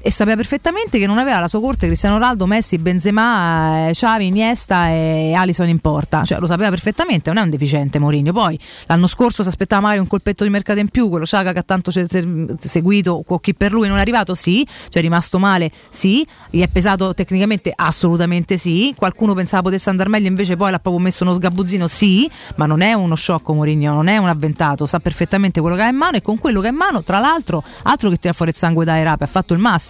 [0.03, 4.26] E sapeva perfettamente che non aveva alla sua corte Cristiano Ronaldo, Messi, Benzema, eh, Xavi,
[4.26, 6.23] Iniesta e Alison in porta.
[6.23, 8.34] Cioè lo sapeva perfettamente, non è un deficiente Mourinho.
[8.34, 8.57] Poi
[8.88, 11.64] l'anno scorso si aspettava magari un colpetto di mercato in più, quello Sciaga che ha
[11.64, 12.26] tanto se- se-
[12.57, 16.68] seguito, chi per lui non è arrivato, sì, cioè è rimasto male, sì, gli è
[16.68, 18.95] pesato tecnicamente, assolutamente sì.
[18.98, 22.82] Qualcuno pensava potesse andare meglio, invece poi l'ha proprio messo uno sgabuzzino, sì, ma non
[22.82, 26.18] è uno sciocco Mourinho, non è un avventato, sa perfettamente quello che ha in mano
[26.18, 28.84] e con quello che ha in mano, tra l'altro, altro che tira fuori il sangue
[28.84, 29.90] da Erape, ha fatto il massimo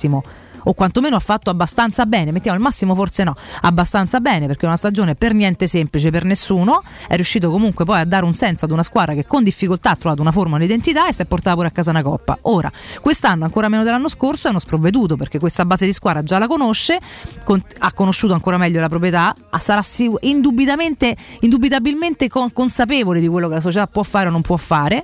[0.63, 4.67] o quantomeno ha fatto abbastanza bene, mettiamo il massimo forse no, abbastanza bene perché è
[4.67, 8.65] una stagione per niente semplice per nessuno, è riuscito comunque poi a dare un senso
[8.65, 11.55] ad una squadra che con difficoltà ha trovato una forma, un'identità e si è portata
[11.55, 12.37] pure a casa una coppa.
[12.43, 12.71] Ora,
[13.01, 16.47] quest'anno ancora meno dell'anno scorso è uno sprovveduto perché questa base di squadra già la
[16.47, 16.99] conosce,
[17.43, 19.81] con- ha conosciuto ancora meglio la proprietà, sarà
[20.21, 25.03] indubitabilmente, indubitabilmente con- consapevole di quello che la società può fare o non può fare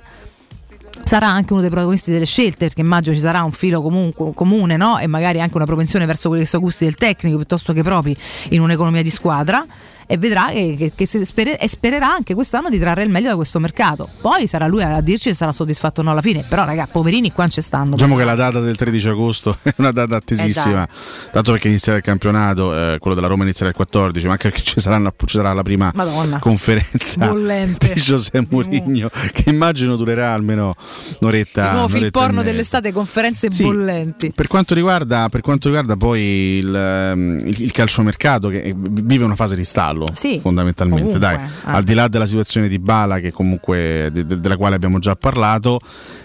[1.04, 4.76] sarà anche uno dei protagonisti delle scelte, perché immagino ci sarà un filo comunque, comune
[4.76, 4.98] no?
[4.98, 8.16] e magari anche una propensione verso quelli che sono gusti del tecnico piuttosto che propri
[8.50, 9.64] in un'economia di squadra.
[10.10, 13.28] E vedrà che, che- che si spere- e spererà anche quest'anno di trarre il meglio
[13.28, 14.08] da questo mercato.
[14.22, 16.46] Poi sarà lui a dirci se sarà soddisfatto o no alla fine.
[16.48, 17.90] Però, raga, poverini qua ci stanno.
[17.90, 21.98] Diciamo che la data del 13 agosto è una data attesissima, Eh, tanto perché inizierà
[21.98, 25.36] il campionato, eh, quello della Roma inizierà il 14, ma anche perché ci, saranno- ci
[25.36, 26.38] sarà la prima Madonna.
[26.38, 27.92] conferenza Bollente.
[27.92, 30.74] di José Mourinho, che immagino durerà almeno
[31.20, 31.66] un'oretta.
[31.66, 33.62] Il nuovo film porno dell'estate, conferenze Sì.
[33.62, 34.32] bollenti.
[34.34, 39.34] Per quanto, riguarda, per quanto riguarda poi il, ehm, il- il calciomercato che vive una
[39.36, 41.48] fase di stallo Sì, fondamentalmente, ovunque, dai, eh.
[41.64, 45.16] al di là della situazione di Bala che comunque de- de- della quale abbiamo già
[45.16, 45.80] parlato,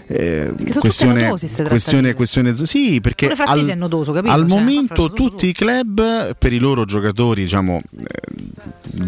[0.06, 6.36] eh, questione, ste questione, questione, sì, perché al, nodoso, al Cioè, momento tutti i club
[6.36, 8.32] per i loro giocatori diciamo eh,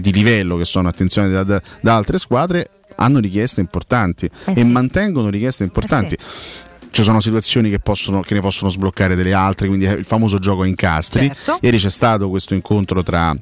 [0.00, 4.64] di livello che sono attenzionati da, da- da altre squadre hanno richieste importanti Eh e
[4.64, 4.70] sì.
[4.70, 6.64] mantengono richieste importanti Eh
[6.96, 10.62] ci sono situazioni che, possono, che ne possono sbloccare delle altre, quindi il famoso gioco
[10.62, 11.26] a incastri.
[11.26, 11.58] Certo.
[11.60, 13.36] Ieri c'è stato questo incontro tra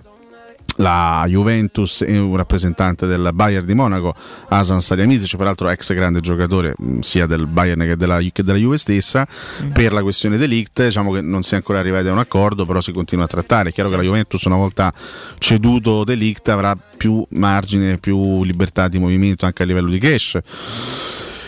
[0.77, 4.15] la Juventus e un rappresentante del Bayern di Monaco,
[4.49, 8.79] Asan Saliamidzic, peraltro ex grande giocatore mh, sia del Bayern che della, che della Juve
[8.79, 9.27] stessa,
[9.73, 12.81] per la questione delict, diciamo che non si è ancora arrivati a un accordo, però
[12.81, 13.71] si continua a trattare.
[13.71, 14.93] È chiaro che la Juventus una volta
[15.39, 20.39] ceduto delict avrà più margine, più libertà di movimento anche a livello di cash.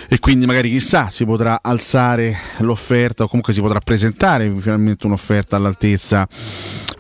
[0.09, 5.57] E quindi magari chissà si potrà alzare l'offerta o comunque si potrà presentare finalmente un'offerta
[5.57, 6.29] all'altezza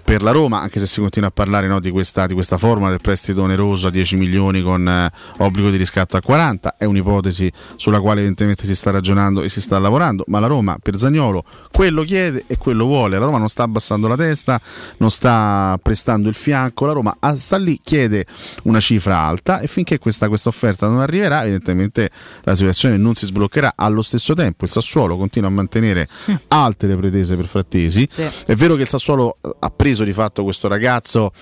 [0.06, 2.90] per la Roma, anche se si continua a parlare no, di, questa, di, questa, forma
[2.90, 7.50] del prestito oneroso a 10 milioni con eh, obbligo di riscatto a 40, è un'ipotesi
[7.74, 11.42] sulla quale evidentemente si sta ragionando e si sta lavorando, ma la Roma per Zagnolo
[11.72, 14.60] quello chiede e quello vuole, la Roma non sta abbassando la testa,
[14.98, 18.26] non sta prestando il fianco, la Roma sta lì, chiede
[18.62, 22.10] una cifra alta e finché questa, questa offerta non arriverà evidentemente
[22.44, 26.06] la situazione non si sbloccherà, allo stesso tempo il Sassuolo continua a mantenere
[26.46, 28.22] alte le pretese per Frattesi, Sì.
[28.22, 31.32] è vero che il Sassuolo eh, ha preso di fatto questo ragazzo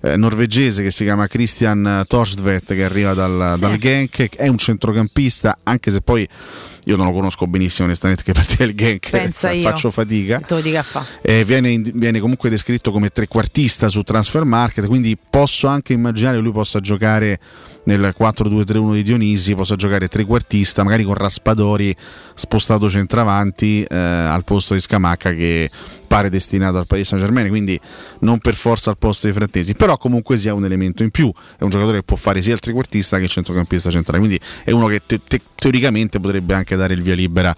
[0.00, 5.58] eh, norvegese che si chiama Christian Torsvet che arriva dal, dal Genk, è un centrocampista,
[5.62, 6.28] anche se poi
[6.84, 9.62] io non lo conosco benissimo onestamente che partire il Genk Pensa io.
[9.62, 10.40] faccio fatica.
[10.82, 11.04] Fa.
[11.22, 16.36] Eh, viene, in- viene comunque descritto come trequartista su Transfer Market, quindi posso anche immaginare
[16.36, 17.38] che lui possa giocare
[17.84, 21.94] nel 4-2-3-1 di Dionisi, possa giocare trequartista, magari con Raspadori
[22.34, 25.68] spostato centravanti eh, al posto di Scamacca che
[26.06, 27.80] pare destinato al Paris Saint Germain, quindi
[28.20, 31.62] non per forza al posto di Frattesi, però comunque sia un elemento in più, è
[31.64, 34.86] un giocatore che può fare sia il trequartista che il centrocampista centrale, quindi è uno
[34.88, 37.54] che te- te- teoricamente potrebbe anche dare il via libera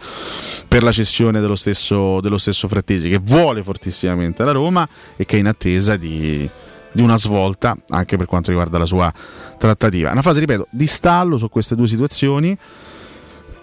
[0.66, 5.36] per la cessione dello stesso, dello stesso Frattesi, che vuole fortissimamente la Roma e che
[5.36, 6.48] è in attesa di,
[6.92, 9.12] di una svolta anche per quanto riguarda la sua
[9.58, 10.10] trattativa.
[10.10, 12.56] Una fase, ripeto, di stallo su queste due situazioni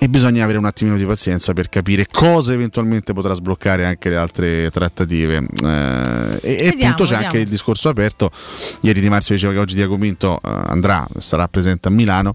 [0.04, 4.16] e bisogna avere un attimino di pazienza per capire cosa eventualmente potrà sbloccare anche le
[4.16, 5.36] altre trattative.
[5.64, 7.26] Eh, e, e Vediamo, appunto c'è vediamo.
[7.26, 8.32] anche il discorso aperto.
[8.80, 12.34] Ieri Di Marzio diceva che oggi Diaco Pinto eh, andrà, sarà presente a Milano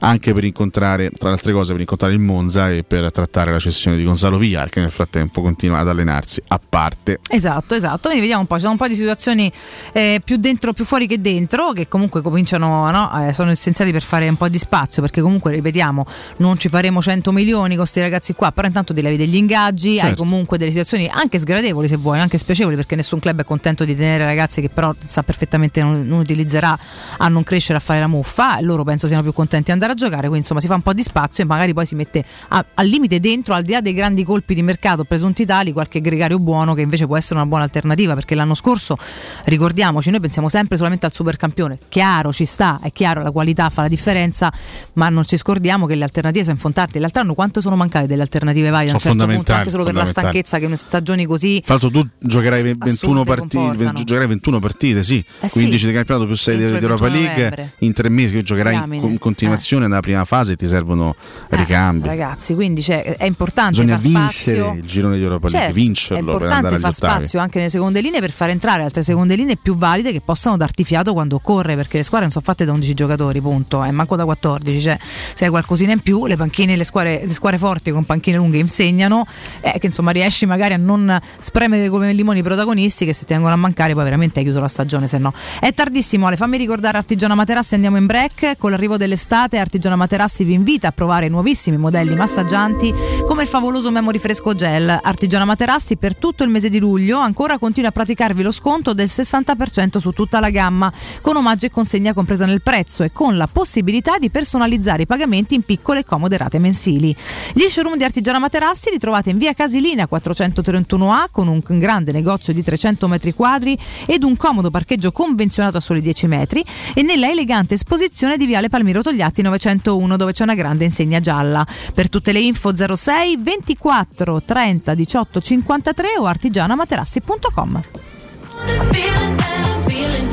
[0.00, 3.60] anche per incontrare, tra le altre cose, per incontrare il Monza e per trattare la
[3.60, 7.20] cessione di Gonzalo Villar, che nel frattempo continua ad allenarsi a parte.
[7.30, 8.08] Esatto, esatto.
[8.08, 9.50] Quindi vediamo un po', ci sono un po' di situazioni
[9.92, 13.26] eh, più dentro, più fuori che dentro, che comunque cominciano, no?
[13.26, 16.04] Eh, sono essenziali per fare un po' di spazio, perché comunque ripetiamo,
[16.40, 19.98] non ci faremo 100 milioni con questi ragazzi qua, però intanto devi avere degli ingaggi,
[20.00, 20.22] hai Certo.
[20.24, 23.94] comunque delle situazioni anche sgradevoli se vuoi, anche spiacevoli, perché nessun club è contento di
[23.94, 26.76] tenere ragazzi che però sa perfettamente non, non utilizzerà
[27.18, 29.94] a non crescere a fare la muffa, loro penso siano più contenti di andare a
[29.94, 32.64] giocare, quindi insomma si fa un po' di spazio e magari poi si mette a-
[32.74, 36.38] al limite dentro, al di là dei grandi colpi di mercato presunti tali, qualche gregario
[36.38, 38.96] buono che invece può essere una buona alternativa, perché l'anno scorso,
[39.44, 43.82] ricordiamoci, noi pensiamo sempre solamente al supercampione, chiaro ci sta, è chiaro la qualità fa
[43.82, 44.52] la differenza,
[44.94, 46.56] ma non ci scordiamo che le alternative sono
[46.96, 49.70] fontanti, l'altro anno quanto sono mancate delle alternative varie a un Sono certo punto, anche
[49.70, 53.92] solo per la stanchezza che stagioni così Tra l'altro tu giocherai ve- 21 assurde partite,
[54.04, 55.58] giocherai 21 partite, sì, Eh sì.
[55.60, 58.78] 15 di campionato più 6 di, Europa 21 League in tre mesi, che giocherai in
[58.80, 59.00] Diamine.
[59.02, 61.14] con- continuazione nella prima fase ti servono
[61.50, 62.06] ricambi.
[62.06, 64.74] ragazzi, quindi cioè, è importante Bisogna vincere spazio.
[64.74, 68.00] il girone di Europa League, Certo, vincerlo è per importante far spazio anche nelle seconde
[68.00, 71.74] linee per far entrare altre seconde linee più valide che possano darti fiato quando occorre
[71.76, 74.98] perché le squadre non sono fatte da 11 giocatori punto e manco da 14 cioè
[75.34, 78.58] se hai qualcosina in più le panchine le squadre, le squadre forti con panchine lunghe
[78.58, 79.26] insegnano
[79.60, 83.32] eh, che insomma riesci magari a non spremere come limoni i protagonisti che se ti
[83.34, 85.32] vengono a mancare poi veramente hai chiuso la stagione se no.
[85.60, 88.56] È tardissimo Ale fammi ricordare Artigiana Materassi andiamo in break.
[88.56, 92.94] Con l'arrivo dell'estate Artigiana Materassi vi invita a provare nuovissimi modelli massaggianti
[93.26, 94.98] come il favoloso Memory Fresco Gel.
[95.02, 99.08] Artigiana Materassi per tutto il mese di luglio ancora continua a praticarvi lo sconto del
[99.08, 103.46] 60% su tutta la gamma con omaggio e consegna compresa nel prezzo e con la
[103.46, 107.14] possibilità di personalizzare i pagamenti in piccole e comode rate mensili
[107.52, 112.52] gli showroom di Artigiana Materassi li trovate in via Casilina 431A con un grande negozio
[112.52, 116.64] di 300 metri quadri ed un comodo parcheggio convenzionato a soli 10 metri
[116.94, 121.66] e nella elegante esposizione di Viale Palmiro Togliatti 901 dove c'è una grande insegna gialla.
[121.94, 128.15] Per tutte le info 06 24 30 18 53 o artigianamaterassi.com.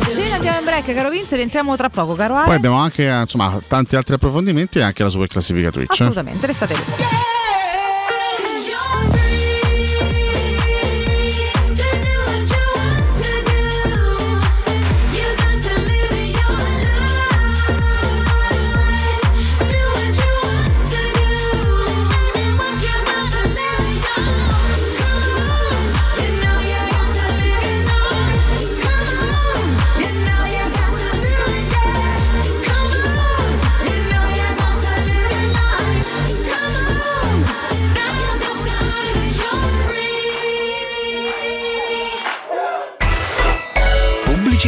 [0.08, 2.46] Sì, andiamo in break, caro Vince, rientriamo tra poco, caro Ale.
[2.46, 5.92] Poi abbiamo anche eh, insomma, tanti altri approfondimenti e anche la super classifica Twitch.
[5.92, 6.82] Assolutamente, restate lì.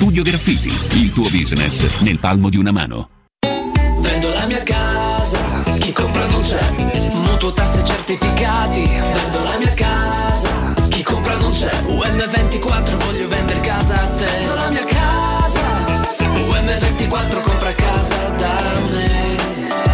[0.00, 3.10] Studio Graffiti, il tuo business nel palmo di una mano.
[4.00, 5.38] Vendo la mia casa,
[5.78, 6.70] chi compra non c'è.
[7.26, 11.70] Mutuo tasse certificati, vendo la mia casa, chi compra non c'è.
[11.86, 14.24] UM24 voglio vendere casa a te.
[14.24, 15.84] Vendo la mia casa,
[16.32, 17.49] UM24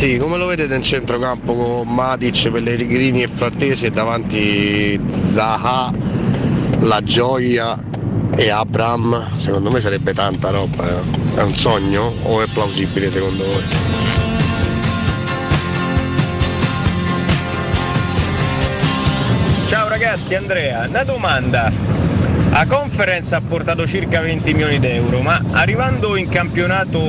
[0.00, 5.92] Ragazzi, come lo vedete in centrocampo con Matic, Pellegrini e Frattesi e davanti Zaha,
[6.78, 7.76] La Gioia
[8.34, 9.36] e Abram?
[9.36, 11.02] Secondo me sarebbe tanta roba, eh.
[11.40, 13.62] è un sogno o è plausibile secondo voi?
[19.66, 21.89] Ciao ragazzi, Andrea, una domanda.
[22.60, 27.00] La conference ha portato circa 20 milioni d'euro, ma arrivando in campionato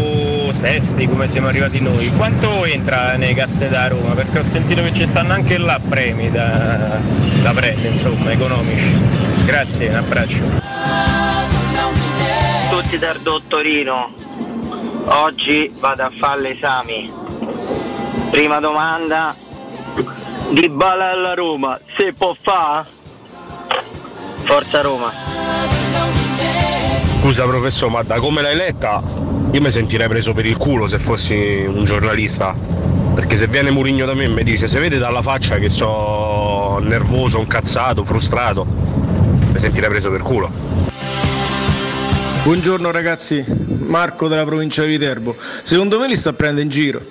[0.53, 4.13] sesti come siamo arrivati noi, quanto entra nei casse da Roma?
[4.13, 6.97] Perché ho sentito che ci stanno anche là premi da,
[7.41, 8.95] da prendere, insomma, economici.
[9.43, 10.43] Grazie, un abbraccio.
[12.69, 14.13] tutti dal dottorino.
[15.03, 17.11] Oggi vado a fare gli esami.
[18.29, 19.35] Prima domanda.
[20.51, 22.99] Di bala alla Roma, se può fa?
[24.43, 25.11] Forza Roma.
[27.21, 29.01] Scusa professore, ma da come l'hai letta
[29.51, 32.55] io mi sentirei preso per il culo se fossi un giornalista.
[33.13, 36.79] Perché se viene Murigno da me e mi dice se vede dalla faccia che so
[36.79, 40.49] nervoso, incazzato, frustrato, mi sentirei preso per culo.
[42.43, 43.43] Buongiorno ragazzi,
[43.85, 45.35] Marco della provincia di Viterbo.
[45.63, 47.01] Secondo me li sta prendendo in giro.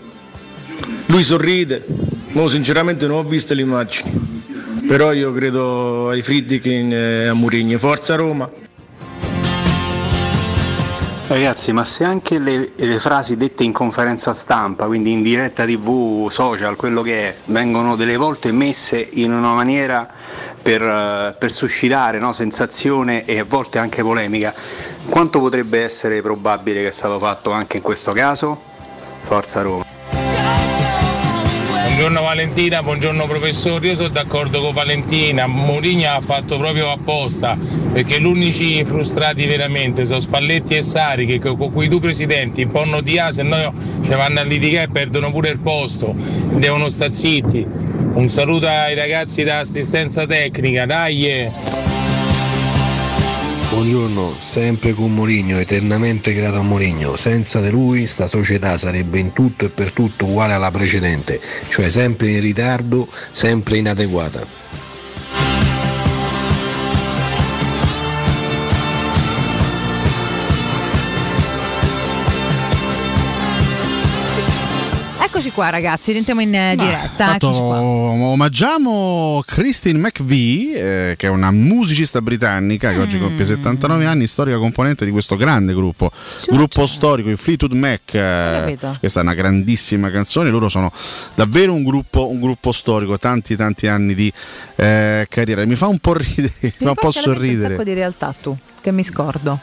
[1.07, 1.85] Lui sorride,
[2.33, 4.30] ma sinceramente non ho visto le immagini.
[4.91, 7.79] Però io credo ai Friedkin e a Murigno.
[7.79, 8.51] Forza Roma!
[11.29, 16.29] Ragazzi, ma se anche le, le frasi dette in conferenza stampa, quindi in diretta tv,
[16.29, 20.09] social, quello che è, vengono delle volte messe in una maniera
[20.61, 24.53] per, eh, per suscitare no, sensazione e a volte anche polemica,
[25.09, 28.61] quanto potrebbe essere probabile che è stato fatto anche in questo caso?
[29.23, 29.90] Forza Roma.
[32.01, 37.59] Buongiorno Valentina, buongiorno professore, io sono d'accordo con Valentina, Mourinho ha fatto proprio apposta,
[37.93, 42.71] perché gli unici frustrati veramente sono Spalletti e Sari che con quei due presidenti un
[42.71, 46.15] po' di se no ci vanno a litigare e perdono pure il posto,
[46.55, 47.67] devono stare zitti.
[48.15, 51.90] Un saluto ai ragazzi da assistenza tecnica, dai!
[53.71, 57.15] Buongiorno, sempre con Mourinho, eternamente grato a Mourinho.
[57.15, 61.89] Senza di lui sta società sarebbe in tutto e per tutto uguale alla precedente, cioè
[61.89, 64.45] sempre in ritardo, sempre inadeguata.
[75.51, 77.27] Eccoci qua ragazzi, rientriamo in eh, diretta.
[77.33, 83.23] Fatto- omaggiamo Christine McVie, eh, che è una musicista britannica che oggi Mm.
[83.23, 86.13] compie 79 anni, storica componente di questo grande gruppo,
[86.49, 88.15] gruppo storico, i Fleetwood Mac.
[88.15, 90.51] eh, questa è una grandissima canzone.
[90.51, 90.93] Loro sono
[91.35, 94.33] davvero un gruppo, un gruppo storico, tanti tanti anni di
[94.77, 95.65] eh, carriera.
[95.67, 97.71] Mi fa un po' ridere, mi fa un po' mente un sorridere.
[97.71, 99.59] sacco di realtà tu, che mi scordo.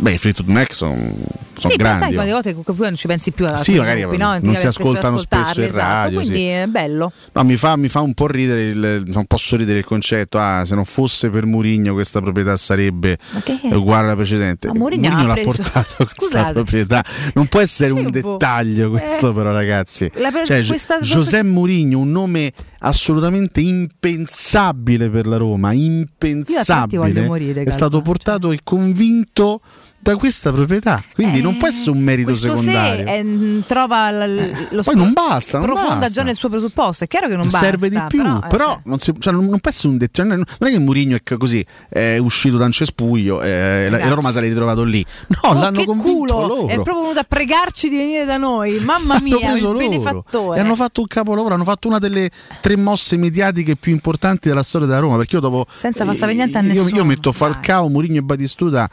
[0.00, 0.96] Beh, i Fleetwood Mac sono
[1.58, 2.04] sì, però grandi.
[2.04, 2.14] oh.
[2.14, 4.34] quante volte comunque poi non ci pensi più alla Sì, magari gruppi, non no?
[4.36, 6.46] si Ti capita ascoltano spesso in esatto, radio, Quindi sì.
[6.46, 7.12] è bello.
[7.32, 10.38] No, mi fa, mi fa un po' ridere, il, un po' sorridere il concetto.
[10.38, 13.18] Ah, se non fosse per Murigno questa proprietà sarebbe
[13.72, 14.68] uguale alla precedente.
[14.68, 17.04] Ma Mourinho ha l'ha preso- portato questa proprietà.
[17.34, 18.32] Non può essere un Sì, boh.
[18.38, 19.34] dettaglio questo, Eh.
[19.34, 20.10] però, ragazzi.
[20.14, 25.72] La per- Cioè, questa- José Mourinho, un nome assolutamente impensabile per la Roma.
[25.74, 26.96] Impensabile.
[26.98, 29.60] voglio morire, è stato portato e convinto
[30.02, 31.04] da questa proprietà.
[31.14, 33.06] Quindi non può essere un merito Eh, Questo secondario.
[33.06, 36.08] se eh, trova l- l- lo poi non basta, non profonda basta.
[36.14, 37.04] già nel suo presupposto.
[37.04, 37.58] È chiaro che non basta.
[37.58, 39.98] serve di più, però, però, eh, cioè, non, si- cioè, non- non può essere un
[39.98, 40.22] detto.
[40.24, 43.48] Non è che Mourinho è così, è uscito da un cespuglio eh,
[43.86, 45.04] e la- e la Roma si è ritrovato lì.
[45.26, 46.46] No, oh, l'hanno convinto culo!
[46.46, 46.66] loro.
[46.68, 48.78] È proprio venuto a pregarci di venire da noi.
[48.80, 50.00] Mamma Hanno mia, preso il
[50.32, 50.54] loro.
[50.54, 52.30] E hanno fatto un capolavoro, hanno fatto una delle
[52.62, 55.16] tre mosse mediatiche più importanti della storia della Roma.
[55.18, 55.66] Perché io dopo.
[55.72, 56.96] Senza far sapere niente a io, nessuno.
[56.96, 58.88] io metto Falcao, Mourinho e Batistuta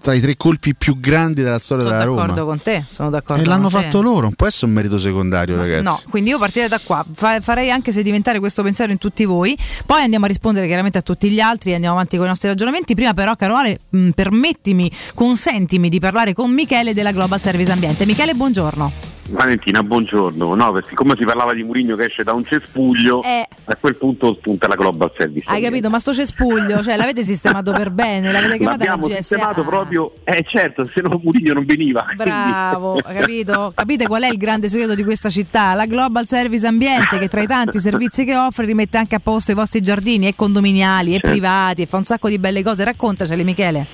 [0.00, 2.20] tra i tre colpi più grandi della storia Sono della Roma.
[2.22, 3.84] d'accordo con te, sono d'accordo E l'hanno con te.
[3.86, 5.82] fatto loro, non può essere un merito secondario, ragazzi.
[5.82, 9.56] No, quindi io partirei da qua, Fa- farei anche sedimentare questo pensiero in tutti voi,
[9.86, 12.94] poi andiamo a rispondere chiaramente a tutti gli altri, andiamo avanti con i nostri ragionamenti.
[12.94, 18.04] Prima però, caro Ale, mh, permettimi, consentimi di parlare con Michele della Global Service Ambiente.
[18.04, 19.11] Michele, buongiorno.
[19.30, 20.54] Valentina, buongiorno.
[20.54, 23.46] No, perché siccome si parlava di Murigno che esce da un cespuglio, Eh.
[23.64, 25.48] a quel punto spunta la Global Service.
[25.48, 25.88] Hai capito?
[25.88, 29.22] Ma sto cespuglio, cioè l'avete sistemato per bene, l'avete chiamata la L'abbiamo GSA.
[29.22, 32.04] sistemato proprio, eh certo, se no Murigno non veniva.
[32.16, 33.72] Bravo, capito?
[33.74, 35.72] Capite qual è il grande segreto di questa città?
[35.74, 39.52] La Global Service Ambiente che tra i tanti servizi che offre rimette anche a posto
[39.52, 41.30] i vostri giardini e condominiali e Certo.
[41.30, 42.84] privati e fa un sacco di belle cose.
[42.84, 43.86] Raccontacele Michele.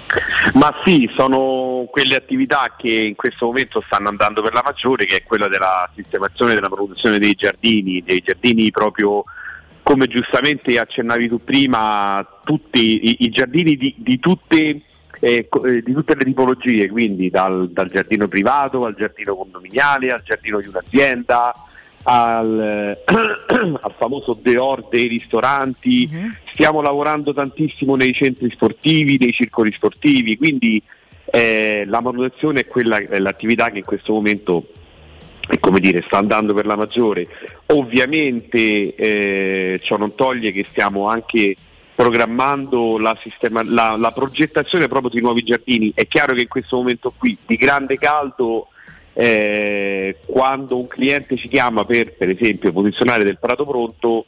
[0.54, 5.16] Ma sì, sono quelle attività che in questo momento stanno andando per la maggiore, che
[5.16, 9.24] è quella della sistemazione della produzione dei giardini, dei giardini proprio
[9.82, 14.82] come giustamente accennavi tu prima, tutti i, i giardini di, di tutte,
[15.20, 20.22] eh, eh, di tutte le tipologie, quindi dal, dal giardino privato al giardino condominiale, al
[20.22, 21.54] giardino di un'azienda,
[22.10, 23.04] al, eh,
[23.80, 26.08] al famoso Deor dei ristoranti,
[26.52, 30.82] stiamo lavorando tantissimo nei centri sportivi, nei circoli sportivi, quindi
[31.26, 34.68] eh, la manutenzione è, quella, è l'attività che in questo momento
[35.60, 37.26] come dire, sta andando per la maggiore.
[37.66, 41.56] Ovviamente eh, ciò non toglie che stiamo anche
[41.94, 45.90] programmando la, sistema- la- la progettazione proprio di nuovi giardini.
[45.94, 48.68] È chiaro che in questo momento qui di grande caldo,
[49.20, 54.26] eh, quando un cliente ci chiama per per esempio posizionare del prato pronto,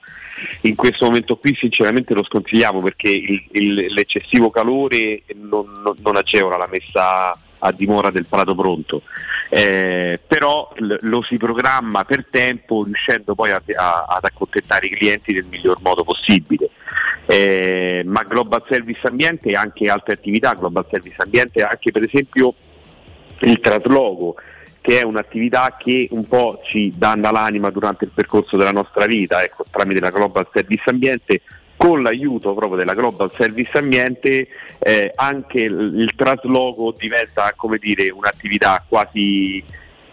[0.63, 6.17] in questo momento qui sinceramente lo sconsigliamo perché il- il- l'eccessivo calore non, non- non
[6.17, 7.31] agevola la messa
[7.63, 9.03] a dimora del prato pronto.
[9.49, 14.91] Eh, però l- lo si programma per tempo riuscendo poi a- a- ad accontentare i
[14.91, 16.69] clienti nel miglior modo possibile.
[17.27, 22.55] Eh, ma Global Service Ambiente e anche altre attività, Global Service Ambiente anche per esempio
[23.43, 24.35] il trasloco
[24.81, 29.43] che è un'attività che un po' ci danna l'anima durante il percorso della nostra vita,
[29.43, 31.43] ecco, tramite la Global Service Ambiente,
[31.77, 34.49] con l'aiuto proprio della Global Service Ambiente
[34.79, 39.65] eh, anche il, il trasloco diventa come dire un'attività quasi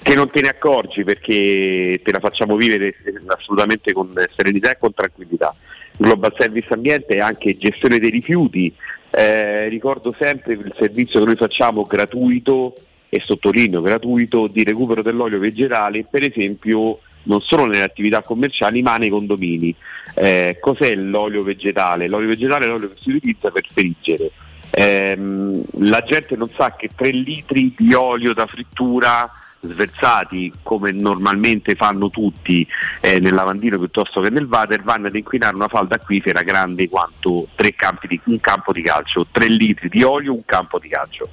[0.01, 2.95] che non te ne accorgi perché te la facciamo vivere
[3.25, 5.53] assolutamente con serenità e con tranquillità.
[5.97, 8.73] Global Service Ambiente è anche gestione dei rifiuti,
[9.09, 12.75] eh, ricordo sempre il servizio che noi facciamo gratuito
[13.09, 18.97] e sottolineo gratuito di recupero dell'olio vegetale, per esempio non solo nelle attività commerciali ma
[18.97, 19.73] nei condomini.
[20.15, 22.07] Eh, cos'è l'olio vegetale?
[22.07, 24.31] L'olio vegetale è l'olio che si utilizza per friggere.
[24.71, 29.29] Ehm, la gente non sa che 3 litri di olio da frittura
[29.59, 32.65] sversati come normalmente fanno tutti
[33.01, 37.47] eh, nel lavandino piuttosto che nel water vanno ad inquinare una falda acquifera grande quanto
[38.07, 41.31] di, un campo di calcio, 3 litri di olio, un campo di calcio.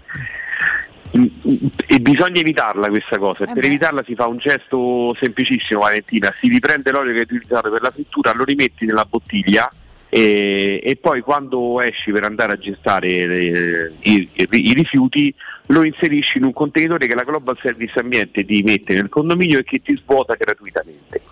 [1.12, 6.48] E bisogna evitarla questa cosa, e per evitarla si fa un gesto semplicissimo Valentina, si
[6.48, 9.70] riprende l'olio che hai utilizzato per la frittura, lo rimetti nella bottiglia
[10.08, 15.32] e, e poi quando esci per andare a gestare le- i, i- i rifiuti
[15.68, 19.64] lo inserisci in un contenitore che la Global Service Ambiente ti mette nel condominio e
[19.64, 21.22] che ti svuota gratuitamente.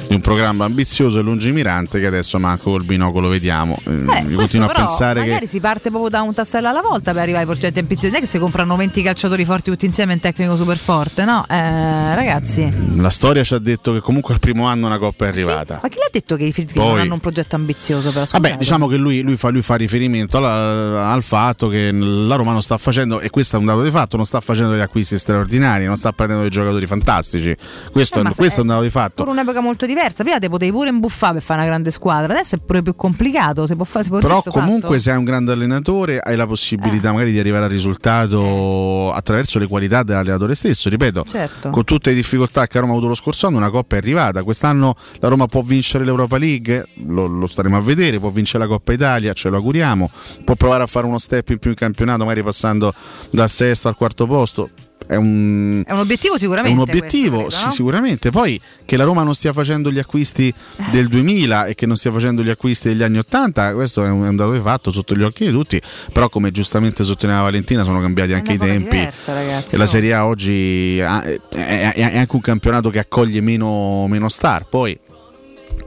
[0.08, 3.76] di un programma ambizioso e lungimirante che adesso manco col binocolo vediamo.
[3.86, 5.46] Eh, Eh, continuo a pensare magari che.
[5.46, 8.06] si parte proprio da un tassello alla volta per arrivare ai progetti ambiziosi.
[8.14, 11.44] Non è che si comprano 20 calciatori forti tutti insieme in tecnico super forte, no?
[11.48, 15.28] Eh, ragazzi, La storia ci ha detto che comunque al primo anno una coppa è
[15.28, 15.80] arrivata.
[15.82, 18.10] ma chi l'ha detto che i non Poi- hanno un progetto ambizioso?
[18.10, 18.38] Scusate.
[18.40, 22.52] Vabbè, diciamo che lui, lui fa, lui fa riferimento alla- al fatto che la Roma
[22.52, 25.18] non sta facendo, e questo è un dato di fatto, non sta facendo gli acquisti
[25.18, 27.54] straordinari, non sta prendendo dei giocatori fantastici.
[27.90, 29.24] Questo, Eh, se- questo è un dato di fatto.
[29.24, 30.22] Pure un'epoca molto diversa.
[30.22, 33.66] Prima te potevi pure imbuffare per fare una grande squadra, adesso è pure più complicato.
[33.66, 34.98] Si può fare, si può Però comunque fatto.
[35.00, 39.66] se hai un grande allenatore hai la possibilità magari di arrivare al risultato attraverso le
[39.66, 41.70] qualità dell'allenatore stesso, ripeto, Certo.
[41.70, 44.42] con tutte le difficoltà che Roma ha avuto lo scorso anno una coppa è arrivata,
[44.44, 48.68] quest'anno la Roma può vincere l'Europa League, lo, lo staremo a vedere, può vincere la
[48.68, 50.08] Coppa Italia, ce lo auguriamo,
[50.44, 52.92] può provare a fare uno step in più in campionato, magari passando
[53.30, 54.70] dal sesto al quarto posto.
[55.06, 56.72] È un, È un obiettivo è sicuramente.
[56.74, 57.72] un obiettivo, questo, sì, credo, no?
[57.74, 58.30] sicuramente.
[58.30, 60.52] Poi che la Roma non stia facendo gli acquisti
[60.90, 64.24] del 2000 e che non stia facendo gli acquisti degli anni 80, questo è un,
[64.24, 65.80] è un dato di fatto sotto gli occhi di tutti.
[66.12, 68.90] Però, come giustamente sottolineava Valentina, sono cambiati anche i tempi.
[68.96, 69.86] diversa, ragazzi, e la.
[69.86, 71.04] Serie A oggi è,
[71.50, 74.64] è- è anche un campionato che accoglie meno, meno star.
[74.66, 74.98] Poi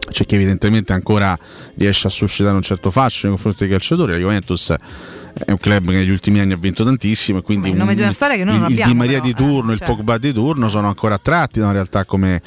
[0.09, 1.37] c'è chi evidentemente ancora
[1.75, 4.13] riesce a suscitare un certo fascino nei confronti dei calciatori.
[4.13, 4.73] La Juventus
[5.45, 8.55] è un club che negli ultimi anni ha vinto tantissimo e quindi un- il, non
[8.57, 9.87] il abbiamo, Di Maria però, di turno, eh, il cioè.
[9.87, 12.41] Pogba di turno sono ancora attratti da una realtà come,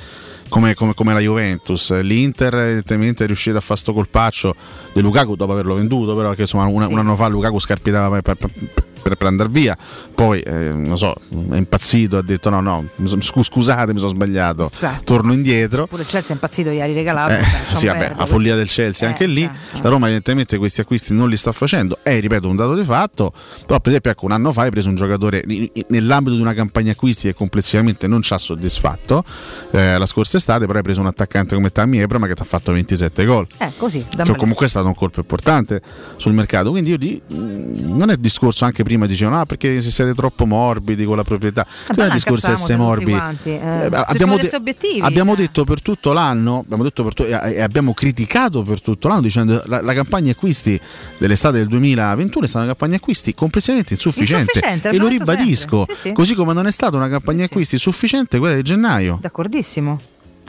[0.49, 1.99] come- come- come la Juventus.
[2.01, 4.55] L'Inter evidentemente è riuscito a fare sto colpaccio
[4.93, 8.37] di Lukaku dopo averlo venduto, però che insomma una- un anno fa Lukaku scarpitava per,
[8.37, 9.77] per- per- per andare via,
[10.15, 11.15] poi eh, non so,
[11.51, 12.89] è impazzito, ha detto no no,
[13.21, 15.01] scusate mi sono sbagliato, Beh.
[15.05, 15.87] torno indietro.
[15.87, 17.33] Pure il Chelsea è impazzito, gli ha regalato.
[17.33, 17.45] Eh,
[17.77, 19.43] sì, vabbè, la follia del Chelsea Eh, anche lì.
[19.43, 22.85] cioè, La Roma evidentemente questi acquisti non li sta facendo, è ripeto un dato di
[22.85, 23.33] fatto,
[23.67, 25.45] però per esempio ecco, un anno fa hai preso un giocatore
[25.89, 29.25] nell'ambito di una campagna acquisti che complessivamente non ci ha soddisfatto
[29.73, 32.45] eh, la scorsa estate, però hai preso un attaccante come Tammy Abraham che ti ha
[32.45, 33.47] fatto 27 gol.
[33.59, 35.81] Eh, così, Che comunque è stato un colpo importante
[36.17, 36.71] sul mercato.
[36.71, 40.47] Quindi io di, mh, non è discorso anche prima dicevano ah, perché se siete troppo
[40.47, 41.65] morbidi con la proprietà.
[41.89, 43.13] Non è ma discorso incazzavamo essere morbidi.
[43.13, 43.55] quanti, eh.
[43.55, 45.37] Eh, abbiamo, di essere obiettivi, abbiamo eh.
[45.37, 49.63] detto per tutto l'anno, abbiamo detto per tu- e abbiamo criticato per tutto l'anno dicendo
[49.67, 50.81] la, la campagna acquisti
[51.19, 54.51] dell'estate del 2021 è stata una campagna acquisti complessivamente insufficiente.
[54.55, 55.85] Insufficiente, e lo ribadisco.
[55.89, 56.13] Sì, sì.
[56.13, 59.19] così come non è stata una campagna acquisti sufficiente quella di gennaio.
[59.21, 59.99] D'accordissimo.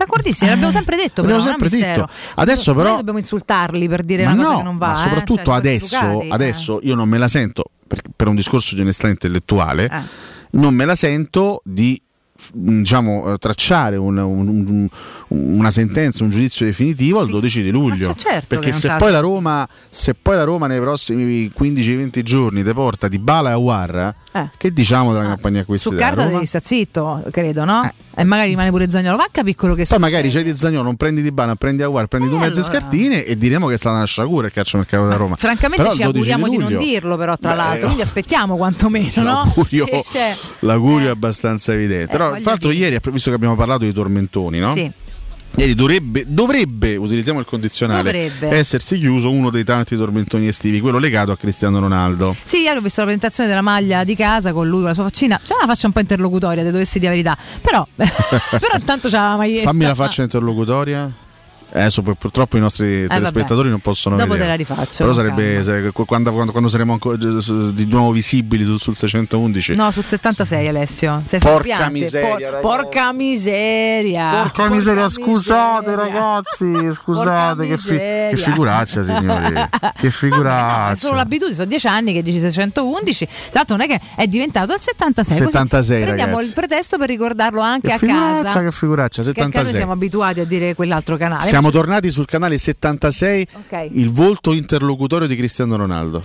[0.06, 2.08] D'accordissimo, l'abbiamo sempre detto, però, l'abbiamo un sempre detto.
[2.36, 4.88] Adesso però- che dobbiamo insultarli per dire Ma una cosa no, che non va.
[4.88, 6.32] ma eh, soprattutto cioè, adesso, Stucati, eh.
[6.32, 10.02] adesso io non me la sento per, per un discorso di onestà intellettuale, Eh.
[10.52, 12.02] non me la sento di
[12.54, 14.88] diciamo eh, tracciare un- un- un-
[15.58, 18.14] una sentenza, un giudizio definitivo al 12 di luglio.
[18.16, 19.20] certo perché non se te poi.
[19.20, 24.14] Roma, se poi la Roma nei prossimi 15-20 giorni ti porta di Bala e Aguarra,
[24.32, 24.50] Eh.
[24.58, 26.34] che diciamo della campagna acquisti Su carta Roma?
[26.36, 27.90] devi stare zitto, credo, no?
[28.14, 29.16] E magari rimane pure Zagnolo.
[29.16, 30.12] Va a capire quello che Poi succede.
[30.12, 32.80] magari c'è di Zagnolo, non prendi di Bala, prendi Aguar, prendi due mezze allora.
[32.80, 35.36] scartine e diremo che è stata una sciagura il calcio mercato da Roma.
[35.38, 37.86] Francamente Però ci il 12 auguriamo di, non luglio- dirlo, però, tra Beh, l'altro.
[37.86, 39.24] Quindi aspettiamo quantomeno, no?
[39.24, 42.12] L'augurio, cioè, l'augurio è abbastanza evidente.
[42.12, 44.74] Però, tra l'altro, ieri, visto che abbiamo parlato di tormentoni, no?
[44.74, 44.92] Sì.
[45.56, 48.56] Ieri dovrebbe, dovrebbe, utilizziamo il condizionale, Dovrebbe.
[48.56, 52.34] essersi chiuso uno dei tanti tormentoni estivi, quello legato a Cristiano Ronaldo.
[52.42, 55.04] Sì, ieri ho visto la presentazione della maglia di casa con lui, con la sua
[55.04, 55.40] faccina.
[55.44, 57.60] C'è una faccia un po' interlocutoria, te dovessi dire la verità.
[57.60, 59.70] Però, però intanto c'ha la maglietta.
[59.70, 61.12] Fammi la faccia interlocutoria.
[61.74, 64.44] Eh, Adesso pur- purtroppo i nostri telespettatori non possono Dopo vedere.
[64.44, 68.80] te la rifaccio, Però sarebbe se- quando, quando- quando saremo ancora di nuovo visibili sul,
[68.80, 69.76] sul 611.
[69.76, 71.22] No, sul 76 Alessio.
[71.26, 71.92] Sei Porca fuorviante.
[71.92, 74.30] miseria, Por- porca miseria.
[74.42, 78.30] Porca miseria, scusate ragazzi, scusate, che, fi- miseria.
[78.36, 79.54] che figuraccia signori,
[80.00, 80.96] che È figuraccia.
[80.96, 83.26] solo l'abitudine, sono dieci anni che dici 611.
[83.26, 85.38] Tra l'altro, non è che è diventato il 76.
[85.38, 86.48] così 76, Prendiamo ragazzi.
[86.50, 88.62] il pretesto per ricordarlo anche Che a figuraccia, casa.
[88.64, 89.74] che figuraccia, Che noi 76.
[89.74, 91.48] siamo abituati a dire quell'altro canale.
[91.48, 93.90] Siamo Siamo tornati sul canale 76, Ok.
[93.92, 96.24] il volto interlocutorio di Cristiano Ronaldo.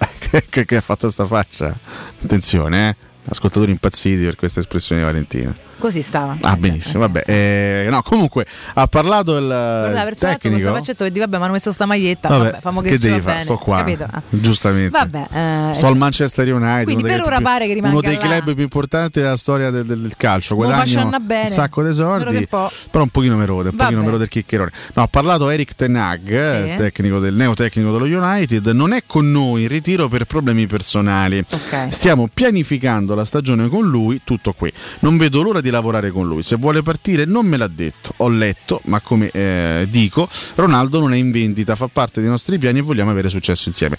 [0.18, 1.76] che, che- che ha fatto sta faccia?
[2.22, 2.96] Attenzione, eh.
[3.28, 5.54] Ascoltatori impazziti per questa espressione di Valentina.
[5.78, 6.36] Così stava.
[6.42, 7.22] Ah, benissimo, vabbè.
[7.26, 8.44] eh, no, comunque
[8.74, 10.50] ha parlato il, Guarda, aver tecnico.
[10.50, 12.28] questa faccetta per dire vabbè, ma hanno messo sta maglietta.
[12.28, 13.40] Vabbè, Vabbè, che, che devi fare?
[13.40, 14.04] Sto qua, Capito?
[14.10, 14.22] Ah.
[14.28, 14.90] giustamente.
[14.90, 15.26] Vabbè,
[15.70, 18.20] eh, Sto al Manchester United, Quindi per ora più- pare che rimanga uno dei là.
[18.20, 20.54] club più importanti della storia del, del- calcio.
[20.60, 21.42] Facciano bene.
[21.42, 22.70] un sacco di soldi, po'.
[22.90, 23.88] però un pochino me rode, un Vabbè.
[23.90, 24.70] pochino me rode il chiccherone.
[24.94, 26.70] No, ha parlato Eric Tenag, Sì.
[26.70, 31.42] il tecnico del neotecnico dello United, non è con noi in ritiro per problemi personali.
[31.88, 34.72] Stiamo pianificando la stagione con lui, tutto qui.
[35.00, 36.42] Non vedo l'ora di lavorare con lui.
[36.42, 38.12] Se vuole partire non me l'ha detto.
[38.18, 42.58] Ho letto, ma come eh, dico, Ronaldo non è in vendita, fa parte dei nostri
[42.58, 43.96] piani e vogliamo avere successo insieme.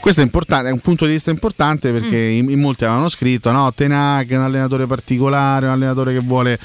[0.00, 3.50] Questo è importante, è un punto di vista importante perché in, in molti avevano scritto:
[3.50, 6.58] no, Tenag è un allenatore particolare, un allenatore che vuole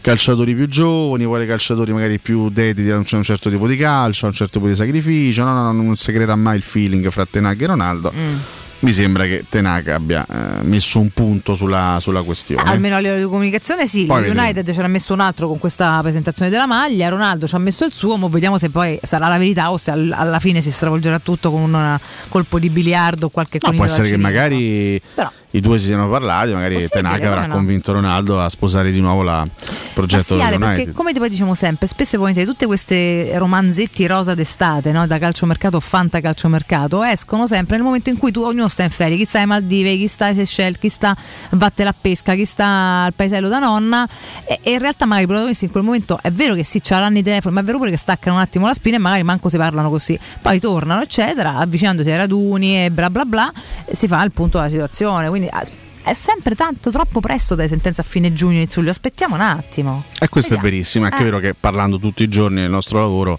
[0.00, 4.28] calciatori più giovani, vuole calciatori magari più dediti a un, certo tipo di calcio, a
[4.28, 5.44] un certo tipo di sacrificio.
[5.44, 8.12] No, no, no, non si creda mai il feeling fra Tenag e Ronaldo.
[8.82, 12.62] Mi sembra che Tenag abbia eh, messo un punto sulla, sulla questione.
[12.70, 14.42] Almeno a livello di comunicazione sì, Poi il vedremo.
[14.42, 17.84] United ce l'ha messo un altro con questa presentazione della maglia, Ronaldo ci ha messo
[17.84, 20.70] il suo, ma vediamo se poi sarà la verità o se al- alla fine si
[20.70, 21.98] stravolgerà tutto con un
[22.28, 25.86] colpo di biliardo o qualche No, conino può essere che magari Però- i due si
[25.86, 27.54] siano parlati, magari Tenag avrà no?
[27.54, 29.50] convinto Ronaldo a sposare di nuovo la- il
[29.94, 30.94] progetto Ma sì, Ale, del perché United.
[30.94, 35.06] come poi diciamo sempre, spesso e volentieri tutte queste romanzetti rosa d'estate, no?
[35.08, 38.90] da calciomercato o fanta calciomercato, escono sempre nel momento in cui tu ognuno sta in
[38.90, 42.34] ferie, chi sta ai Maldive, chi sta ai Seychelles, chi sta a batte la pesca,
[42.34, 44.08] chi sta al paesello da nonna
[44.44, 47.18] e, e in realtà magari i protagonisti in quel momento è vero che sì, c'hanno
[47.18, 49.48] i telefoni, ma è vero pure che staccano un attimo la spina e magari manco
[49.48, 53.52] si parlano così, poi tornano eccetera, avvicinandosi ai raduni e bla bla bla,
[53.90, 55.62] si fa il punto della situazione, quindi ah,
[56.02, 60.04] è sempre tanto troppo presto dai sentenze a fine giugno, inizio luglio, aspettiamo un attimo.
[60.18, 60.66] E questo Vediamo.
[60.66, 61.24] è verissimo, è anche Eh.
[61.24, 63.38] vero che parlando tutti i giorni nel nostro lavoro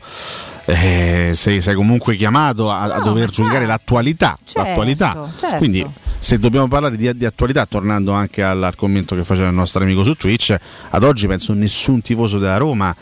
[0.66, 4.38] eh, sei, sei comunque chiamato a, a dover giudicare l'attualità.
[4.44, 5.30] Certo, l'attualità.
[5.38, 5.58] certo.
[5.58, 5.86] Quindi
[6.20, 10.04] se dobbiamo parlare di, di attualità, tornando anche al commento che faceva il nostro amico
[10.04, 10.56] su Twitch,
[10.90, 12.96] ad oggi penso nessun tifoso della Roma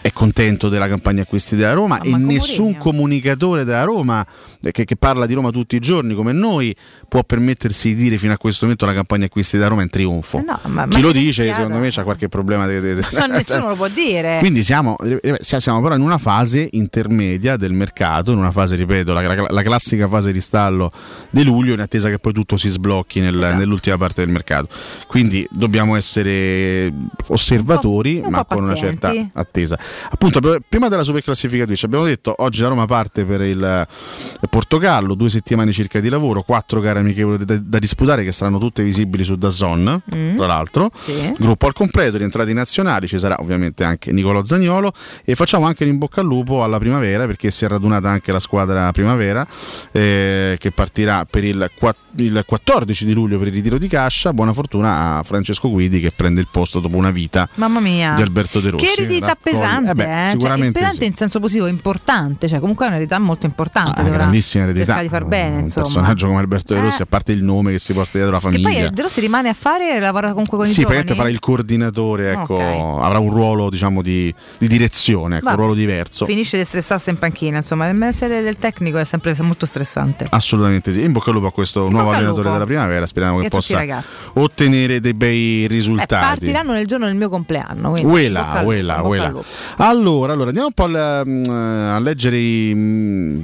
[0.00, 4.26] è contento della campagna acquisti della Roma e nessun comunicatore della Roma
[4.70, 6.74] che, che parla di Roma tutti i giorni come noi
[7.08, 9.90] può permettersi di dire fino a questo momento la campagna acquisti della Roma è in
[9.90, 10.38] trionfo.
[10.38, 11.54] Eh no, ma- ma Chi lo è dice iniziata.
[11.54, 12.66] secondo me c'ha qualche problema.
[12.66, 14.38] de- de- de- Ma nessuno lo può dire.
[14.38, 19.12] Quindi siamo, eh, siamo però in una fase intermedia del mercato, in una fase, ripeto,
[19.12, 20.90] la, la- la classica fase di stallo
[21.30, 23.56] di luglio, in attesa che poi tutto si sblocchi nel- Esatto.
[23.56, 24.68] nell'ultima parte del mercato.
[25.06, 26.92] Quindi dobbiamo essere
[27.28, 29.00] osservatori, un po' ma con una pazienti.
[29.00, 29.78] certa attesa.
[30.10, 34.48] Appunto, pr- prima della superclassifica Twitch abbiamo detto oggi la Roma parte per il eh,
[34.52, 38.82] Portogallo, due settimane circa di lavoro, quattro gare amichevoli da, da disputare che saranno tutte
[38.82, 40.36] visibili su Dazon, Mm.
[40.36, 40.90] tra l'altro.
[40.94, 41.32] Sì.
[41.38, 44.92] Gruppo al completo, rientrati nazionali, ci sarà ovviamente anche Nicolò Zagnolo
[45.24, 48.38] e facciamo anche l'in bocca al lupo alla primavera perché si è radunata anche la
[48.40, 49.46] squadra primavera
[49.90, 51.70] eh, che partirà per il,
[52.16, 54.34] il 14 di luglio per il ritiro di Cascia.
[54.34, 58.12] Buona fortuna a Francesco Guidi che prende il posto dopo una vita Mamma mia.
[58.16, 58.84] di Alberto De Rossi.
[58.84, 60.02] Che eredità Raccoglie- pesante, Eh beh,
[60.32, 60.38] eh?
[60.38, 61.06] Cioè, pesante sì.
[61.06, 64.00] in senso positivo, importante, cioè comunque è un'eredità molto importante.
[64.00, 64.84] Ah, dovrà grandissima eredità.
[64.84, 65.86] cercare di far bene, un insomma.
[65.86, 67.04] personaggio come Alberto De Rossi, Eh.
[67.04, 68.86] a parte il nome che si porta dietro la Che poi famiglia.
[68.86, 70.94] eh, De Rossi rimane a fare e lavora comunque con i Sì, giovani.
[71.02, 73.02] praticamente farà il coordinatore, ecco, Ok.
[73.04, 76.24] avrà un ruolo diciamo di, di direzione, ecco, un ruolo diverso.
[76.26, 80.26] Finisce di stressarsi in panchina, insomma, il essere del tecnico è sempre molto stressante.
[80.30, 81.02] Assolutamente sì.
[81.02, 83.06] In bocca al lupo a questo nuovo allenatore della primavera.
[83.06, 84.02] Speriamo che a i possa
[84.34, 86.06] ottenere dei bei Eh, risultati.
[86.14, 87.90] partiranno nel giorno del mio compleanno.
[87.90, 89.32] Uela, uela, uela.
[89.76, 93.40] Allora, allora, andiamo un po' al, mm, a leggere i, mm,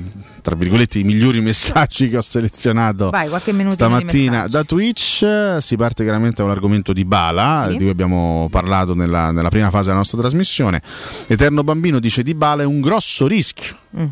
[0.49, 5.57] tra virgolette, i migliori messaggi che ho selezionato Vai, qualche minuto di stamattina da Twitch.
[5.59, 7.73] Si parte chiaramente da un argomento di Bala, Sì.
[7.73, 10.83] di cui abbiamo parlato nella, nella prima fase della nostra trasmissione.
[11.27, 13.77] Eterno Bambino dice di Bala è un grosso rischio.
[13.97, 14.07] Mm.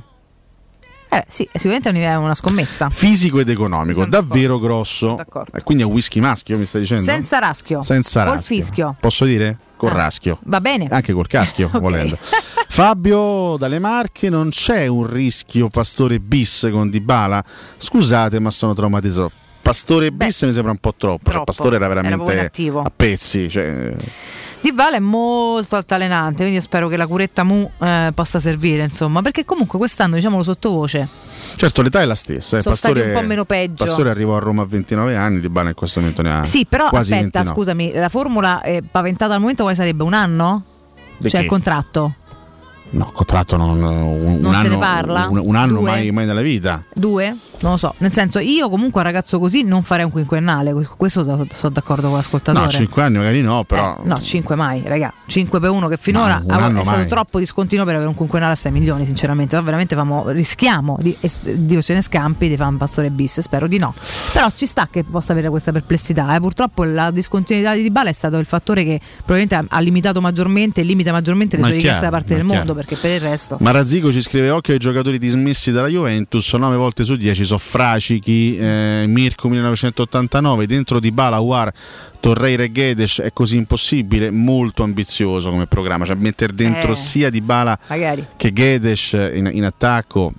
[1.16, 2.90] Eh, sì, sicuramente è una scommessa.
[2.90, 5.14] Fisico ed economico, davvero grosso.
[5.14, 5.56] D'accordo.
[5.56, 7.02] E quindi è un whisky maschio, mi stai dicendo?
[7.02, 7.80] Senza raschio.
[7.82, 8.56] Senza Col raschio.
[8.56, 8.96] fischio.
[9.00, 9.56] Posso dire?
[9.76, 9.94] Col Ah.
[9.94, 10.38] raschio.
[10.44, 10.88] Va bene.
[10.90, 11.80] Anche col caschio, Ok.
[11.80, 12.18] volendo.
[12.68, 17.42] Fabio dalle Marche, non c'è un rischio Pastore bis con Dybala?
[17.78, 19.30] Scusate, ma sono traumatizzato.
[19.62, 21.22] Pastore bis mi sembra un po' troppo.
[21.24, 21.44] Cioè, troppo.
[21.46, 22.82] Pastore era Era veramente inattivo.
[22.82, 23.48] a pezzi.
[23.48, 23.94] Cioè,
[24.60, 28.82] Di Bale è molto altalenante, quindi io spero che la curetta Mu eh, possa servire,
[28.82, 31.08] insomma, perché comunque quest'anno, diciamolo sottovoce,
[31.56, 32.58] certo, l'età è la stessa.
[32.58, 32.62] eh.
[32.62, 33.84] Sono stati Pastore, un po' meno peggio.
[33.84, 36.86] Pastore arrivò a Roma a 29 anni, Dybala in questo momento ne ha Sì, però
[36.86, 37.54] aspetta, 29.
[37.54, 40.64] scusami, la formula eh, paventata al momento quale sarebbe un anno?
[41.18, 41.46] Di cioè che?
[41.46, 42.14] il contratto?
[42.88, 45.26] No, contratto non, un, Non un se ne anno, parla?
[45.28, 46.82] Un, un anno mai, mai nella vita.
[46.94, 47.36] Due?
[47.60, 47.94] Non lo so.
[47.98, 50.72] Nel senso, io comunque un ragazzo così non farei un quinquennale.
[50.96, 52.64] Questo sono sono d'accordo con l'ascoltatore.
[52.64, 53.98] No, 5 anni magari no, però.
[54.02, 55.12] No, 5 mai, raga.
[55.26, 57.06] 5 per uno che finora No, un è stato mai.
[57.06, 59.50] troppo discontinuo per avere un quinquennale a 6 milioni, sinceramente.
[59.54, 63.66] Però veramente famo- rischiamo di Dio ce ne scampi di fare un pastore bis, spero
[63.66, 63.94] di no.
[64.32, 66.34] Però ci sta che possa avere questa perplessità.
[66.34, 66.40] eh.
[66.40, 70.84] Purtroppo la discontinuità di Dybala è stato il fattore che probabilmente ha, limitato maggiormente e
[70.84, 72.74] limita maggiormente le Ma sue richieste da parte del mondo.
[72.76, 73.56] Perché per il resto.
[73.60, 78.56] Marazzico ci scrive occhio ai giocatori dismessi dalla Juventus, 9 volte su 10 sono Fracichi,
[78.56, 81.72] eh, Mirko 1989, dentro di Bala, War,
[82.20, 86.96] Torreira e Gedes è così impossibile, molto ambizioso come programma, cioè mettere dentro Eh.
[86.96, 88.26] sia di Bala Magari.
[88.36, 90.32] che Gedes in, in attacco.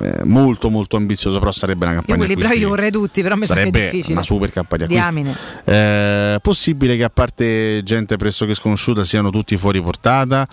[0.00, 3.44] Eh, molto molto ambizioso però sarebbe una Io campagna quelli bravi vorrei tutti, però mi
[3.44, 4.12] sarebbe difficile.
[4.14, 5.34] una super campagna Diamine.
[5.64, 10.46] eh, possibile che a parte gente pressoché sconosciuta siano tutti fuori portata?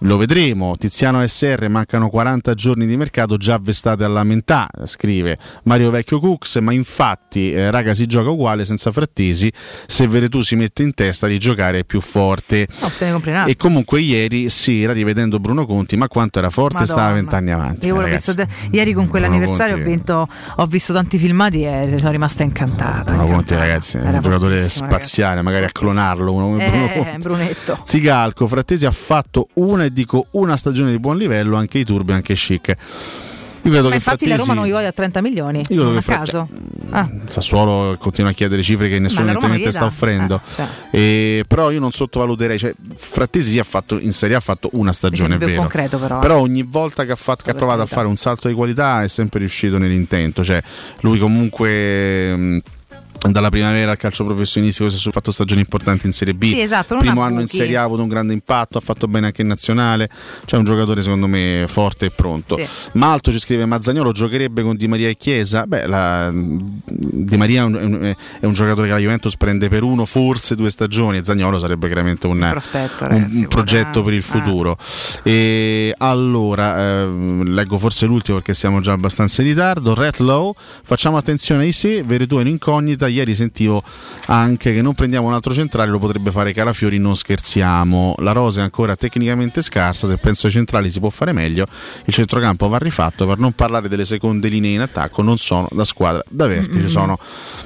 [0.00, 0.76] Lo vedremo.
[0.76, 6.56] Tiziano SR, mancano 40 giorni di mercato, già avvestate alla mentà, scrive Mario Vecchio Cooks,
[6.56, 9.50] ma infatti eh, raga si gioca uguale senza frattesi,
[9.86, 12.66] se Veretù si mette in testa di giocare più forte.
[12.80, 13.46] No, se ne altro.
[13.46, 16.98] E comunque ieri sera, rivedendo Bruno Conti, ma quanto era forte, Madonna.
[17.00, 17.86] stava vent'anni avanti.
[17.86, 18.12] Io ragazzi.
[18.14, 23.12] visto de- ieri con quell'anniversario ho, vinto- ho visto tanti filmati e sono rimasta incantata.
[23.12, 27.18] Bruno Conti, ragazzi, è un giocatore spaziale, magari a clonarlo uno come Eh, Conti.
[27.18, 27.78] Brunetto.
[27.84, 32.12] Zigalco, Frattesi ha fatto una e dico una stagione di buon livello, anche i turbi,
[32.12, 32.74] anche chic.
[33.70, 35.60] Ma infatti Frattesi, la Roma non gli voglia a 30 milioni.
[35.60, 36.48] a Fra- caso.
[36.90, 40.36] Ah, Sassuolo continua a chiedere cifre che nessuno evidentemente sta offrendo.
[40.44, 40.66] Eh, cioè.
[40.90, 44.92] E- però io non sottovaluterei, cioè, Frattesi ha fatto, in Serie A ha fatto una
[44.92, 45.60] stagione, è vero.
[45.60, 46.28] concreto però, eh.
[46.32, 49.08] ogni volta che ha, fatto- che ha provato a fare un salto di qualità è
[49.08, 50.44] sempre riuscito nell'intento.
[50.44, 50.62] Cioè,
[51.00, 52.36] lui comunque.
[52.36, 52.58] mh,
[53.30, 56.44] dalla primavera al calcio professionistico si è fatto stagioni importanti in Serie B.
[56.44, 57.46] Sì, esatto, Primo anno in.
[57.48, 60.08] Serie A ha avuto un grande impatto, ha fatto bene anche in nazionale.
[60.44, 62.56] C'è un giocatore secondo me forte e pronto.
[62.56, 62.66] Sì.
[62.92, 65.66] Malto ci scrive Mazzagnolo giocherebbe con Di Maria e Chiesa.
[65.66, 70.04] Beh, la- Di Maria è un, è un- giocatore che la Juventus prende per uno,
[70.04, 71.18] forse due stagioni.
[71.18, 74.76] E Zagnolo sarebbe chiaramente un, prospetto, un- ragazzi, un progetto per il futuro.
[75.22, 79.94] E allora, ehm, leggo forse l'ultimo perché siamo già abbastanza in ritardo.
[79.94, 83.05] Red Low, facciamo attenzione ai se, Veretù è un'incognita.
[83.08, 83.82] Ieri sentivo
[84.26, 88.14] anche che non prendiamo un altro centrale, lo potrebbe fare Calafiori, non scherziamo.
[88.18, 91.66] La rosa è ancora tecnicamente scarsa, se penso ai centrali si può fare meglio.
[92.04, 95.84] Il centrocampo va rifatto, per non parlare delle seconde linee in attacco, non sono da
[95.84, 96.86] squadra da vertice, Mm-mm.
[96.86, 97.18] sono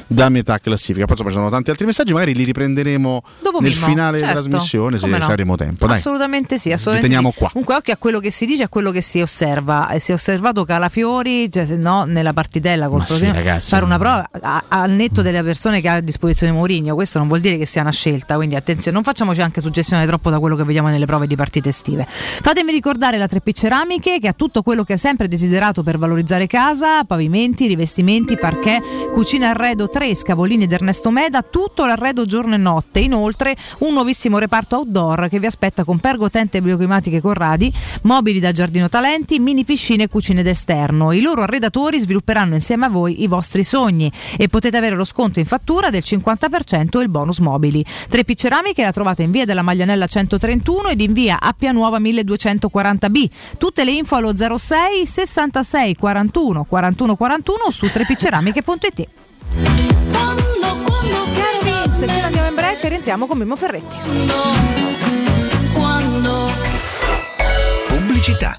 [0.06, 1.04] da metà classifica.
[1.04, 4.34] Poi insomma, ci sono tanti altri messaggi, magari li riprenderemo Dopo nel Mimmo, finale certo,
[4.34, 5.20] della trasmissione se, no.
[5.20, 5.86] se avremo tempo.
[5.86, 5.96] Dai.
[5.96, 7.38] Assolutamente sì, assolutamente Li teniamo sì.
[7.38, 7.48] qua.
[7.50, 9.88] Comunque occhio a quello che si dice e a quello che si osserva.
[9.90, 13.98] E si è osservato Calafiori, cioè se no nella partitella col sì, ragazzi, fare una
[13.98, 17.56] prova a- al netto delle persone che ha a disposizione Mourinho, questo non vuol dire
[17.56, 20.88] che sia una scelta, quindi attenzione, non facciamoci anche suggestione troppo da quello che vediamo
[20.88, 22.06] nelle prove di partite estive.
[22.08, 26.46] Fatemi ricordare la 3P Ceramiche che ha tutto quello che hai sempre desiderato per valorizzare
[26.46, 32.58] casa, pavimenti, rivestimenti, parquet, cucina arredo 3, scavolini ed Ernesto Meda, tutto l'arredo giorno e
[32.58, 33.00] notte.
[33.00, 38.88] Inoltre un nuovissimo reparto outdoor che vi aspetta con pergotente bioclimatiche Corradi, mobili da giardino
[38.88, 41.12] talenti, mini piscine e cucine d'esterno.
[41.12, 45.38] I loro arredatori svilupperanno insieme a voi i vostri sogni e potete avere lo sconto
[45.38, 47.84] in fattura del 50% e il bonus mobili.
[47.84, 53.28] 3P Ceramiche la trovate in via della Maglianella 131 ed in via Appia Nuova 1240B.
[53.58, 59.08] Tutte le info allo 06 66 41 41 41 o su 3pceramiche.it.
[61.34, 63.96] Caro Vince, ce ne andiamo in break e rientriamo con Mimmo Ferretti.
[67.88, 68.58] Pubblicità.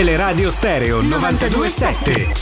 [0.00, 2.32] Teleradio Stereo 927.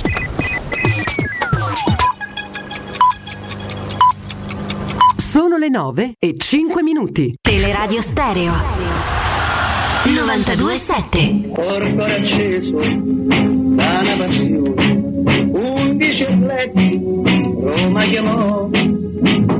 [5.16, 7.35] Sono le 9 e 5 minuti.
[7.40, 8.52] Teleradio Stereo
[10.05, 11.51] 927.
[11.52, 18.70] Corpo acceso da una passione, undici letti, Roma chiamò,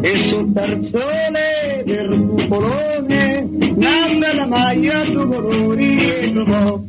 [0.03, 6.81] e sul tarzone del cupolone, nanda la maglia due colori e trovò,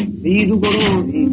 [0.00, 1.28] di due colori,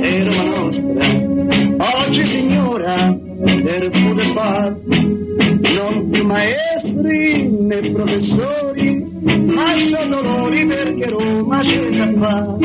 [0.00, 10.20] è Roma nostra, oggi signora, del poter far, non più maestri né professori, ma sono
[10.20, 12.58] loro perché Roma c'è già qua.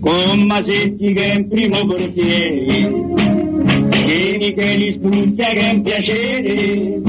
[0.00, 2.92] Con Masetti che è in primo portiere,
[4.04, 7.00] Vieni che li studia che è un piacere,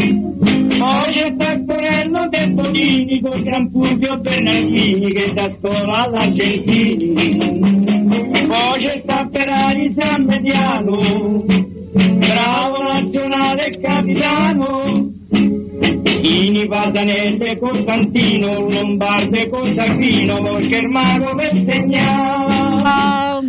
[1.12, 7.14] c'è Tacquarello De Bonini con Gran Fulvio Bernardini che da scuola all'Argentini,
[8.48, 11.44] poi c'è Tapperari San Mediano,
[11.94, 15.14] bravo nazionale capitano,
[15.78, 22.66] Ini Pasanelle Costantino, Lombardo e Costantino, per segnare.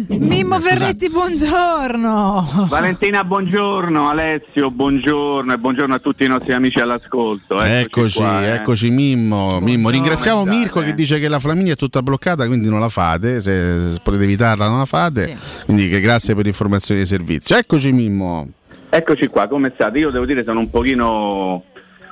[0.09, 2.67] Mimmo Ferretti, buongiorno.
[2.69, 7.61] Valentina, buongiorno, Alessio, buongiorno e buongiorno a tutti i nostri amici all'ascolto.
[7.61, 8.55] Eccoci, qua, eh.
[8.55, 9.61] eccoci Mimmo.
[9.61, 9.91] Mimmo.
[9.91, 13.41] Ringraziamo Buongiorno, Mirko che dice che la Flaminia è tutta bloccata, quindi non la fate.
[13.41, 15.37] Se, se potete evitarla, non la fate.
[15.65, 17.57] Quindi che grazie per l'informazione di servizio.
[17.57, 18.49] Eccoci Mimmo.
[18.89, 19.99] Eccoci qua, come state?
[19.99, 21.65] Io devo dire sono un pochino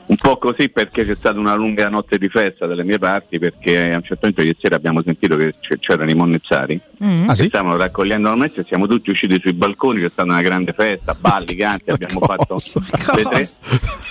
[0.06, 3.92] un po' così perché c'è stata una lunga notte di festa dalle mie parti perché
[3.92, 7.28] a un certo punto ieri sera abbiamo sentito che c- c'erano i monnezzari Mm.
[7.28, 10.40] Ah, che stavano raccogliendo la monnezza e siamo tutti usciti sui balconi, c'è stata una
[10.40, 12.56] grande festa, balli, canti, abbiamo fatto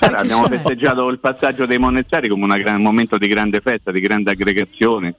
[0.02, 3.92] Allora, abbiamo festeggiato il passaggio dei monnezzari come una gran- un momento di grande festa,
[3.92, 5.16] di grande aggregazione.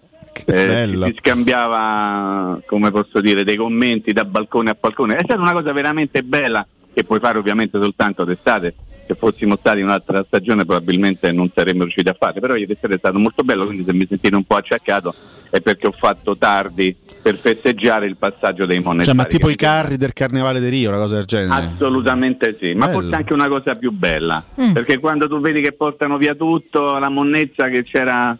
[0.46, 5.16] Eh, si scambiava, come posso dire, dei commenti da balcone a balcone.
[5.16, 8.74] È stata una cosa veramente bella che puoi fare ovviamente soltanto d'estate.
[9.06, 12.98] Se fossimo stati un'altra stagione probabilmente non saremmo riusciti a fare, però ieri sera è
[12.98, 15.14] stato molto bello, quindi se mi sentite un po' acciaccato
[15.50, 19.06] è perché ho fatto tardi per festeggiare il passaggio dei monetari.
[19.06, 21.72] Cioè, ma tipo i carri del Carnevale di Rio, una cosa del genere.
[21.74, 23.00] Assolutamente sì, ma Bello.
[23.00, 24.72] forse anche una cosa più bella, Mm.
[24.72, 28.36] perché quando tu vedi che portano via tutto, la monnezza che c'era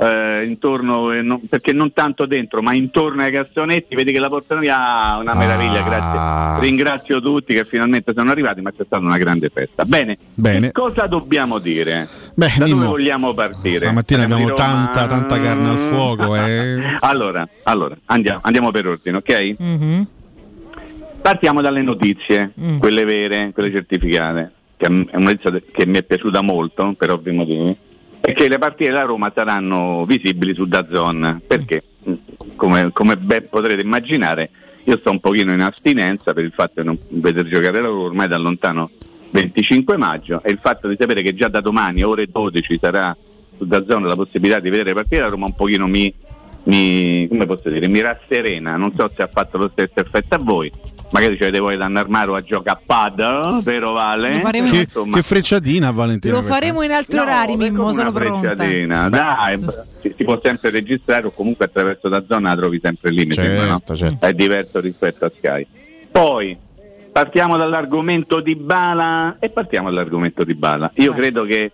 [0.00, 4.28] eh, intorno, eh, non- perché non tanto dentro, ma intorno ai cassonetti, vedi che la
[4.28, 5.88] portano via, ah, una meraviglia, Ah.
[6.56, 6.68] grazie.
[6.68, 9.84] Ringrazio tutti che finalmente sono arrivati, ma c'è stata una grande festa.
[9.84, 10.70] Bene, Bene.
[10.72, 12.06] cosa dobbiamo dire?
[12.34, 13.78] Beh, da dove Mimmo, vogliamo partire?
[13.78, 16.36] Stamattina abbiamo tanta, tanta carne al fuoco.
[16.36, 16.96] Eh.
[17.00, 19.54] Allora, allora andiamo, andiamo per ordine, ok?
[19.58, 20.06] Mhm.
[21.20, 26.40] Partiamo dalle notizie, quelle vere, quelle certificate, che è una notizia che mi è piaciuta
[26.40, 27.76] molto per ovvi motivi,
[28.20, 31.82] che le partite della Roma saranno visibili su Dazon, perché?
[32.56, 34.50] Come, come ben potrete immaginare
[34.88, 38.04] io sto un pochino in astinenza per il fatto di non vedere giocare la Roma
[38.04, 38.90] ormai da lontano
[39.30, 40.42] 25 maggio.
[40.42, 43.14] E il fatto di sapere che già da domani ore 12 sarà
[43.56, 46.12] su Dazon la possibilità di vedere le partite della Roma un pochino mi,
[46.64, 50.38] mi, come posso dire, mi rasserena, non so se ha fatto lo stesso effetto a
[50.38, 50.72] voi,
[51.10, 54.40] magari ci avete voi da Narmaro a giocare a pad, vero Vale?
[54.40, 56.34] Faremo- Che, Insomma, che frecciatina, Valentina.
[56.34, 58.54] Lo faremo in altri No, orari, Mimmo, sono pronta.
[58.54, 59.64] frecciatina, Dai,
[60.02, 63.62] si, si può sempre registrare o comunque attraverso la zona la trovi sempre lì, sembra,
[63.66, 63.68] no?
[63.78, 64.26] Certo, certo.
[64.26, 65.66] È diverso rispetto a Sky.
[66.10, 66.56] Poi
[67.12, 70.90] partiamo dall'argomento di Bala e partiamo dall'argomento di Bala.
[70.96, 71.72] Io credo che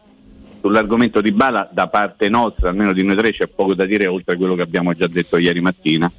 [0.61, 4.35] sull'argomento di Bala da parte nostra, almeno di noi tre, c'è poco da dire oltre
[4.35, 6.11] a quello che abbiamo già detto ieri mattina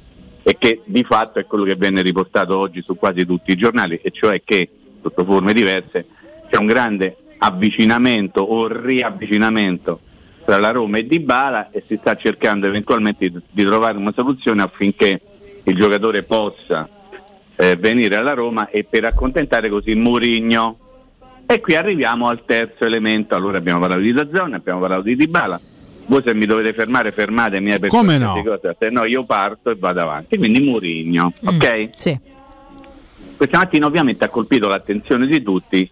[0.48, 3.98] e che di fatto è quello che venne riportato oggi su quasi tutti i giornali,
[4.00, 4.68] e cioè che
[5.02, 6.06] sotto forme diverse
[6.48, 9.98] c'è un grande avvicinamento o riavvicinamento
[10.44, 15.20] tra la Roma e Dybala e si sta cercando eventualmente di, trovare una soluzione affinché
[15.64, 16.88] il giocatore possa
[17.56, 20.78] eh, venire alla Roma e per accontentare così Mourinho.
[21.44, 25.60] E qui arriviamo al terzo elemento, allora abbiamo parlato di Dazzone, abbiamo parlato di Dybala.
[26.06, 28.40] Voi se mi dovete fermare, fermatemi eh, Come no?
[28.44, 30.36] cosa, se no io parto e vado avanti.
[30.36, 31.90] Quindi Mourinho, ok?
[31.96, 32.18] Sì.
[33.36, 35.90] Questa mattina ovviamente ha colpito l'attenzione di tutti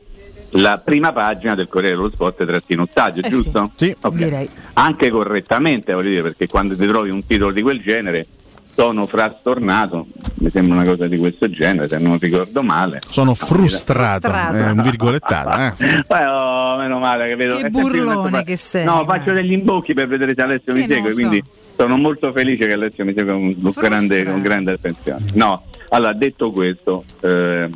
[0.57, 3.71] la prima pagina del Corriere dello Sport trattino stadio, Eh giusto?
[3.75, 3.95] Sì.
[4.01, 4.15] Ok.
[4.15, 4.49] Direi.
[4.75, 8.27] Anche correttamente, voglio dire, perché quando ti trovi un titolo di quel genere
[8.75, 10.07] sono frastornato,
[10.37, 13.01] mi sembra una cosa di questo genere, se non ricordo male.
[13.09, 14.29] Sono frustrato.
[14.29, 14.57] Frustrato.
[14.57, 15.83] È un virgolettato.
[15.83, 16.03] Eh.
[16.15, 17.57] Eh, oh, meno male che vedo.
[17.57, 18.85] Che io burlone che sei.
[18.85, 21.19] No, faccio degli imbocchi per vedere se Alessio Che mi segue, so.
[21.19, 21.43] quindi
[21.77, 25.25] sono molto felice che Alessio mi segue con, con grande, con grande attenzione.
[25.35, 27.69] No, allora detto questo, eh,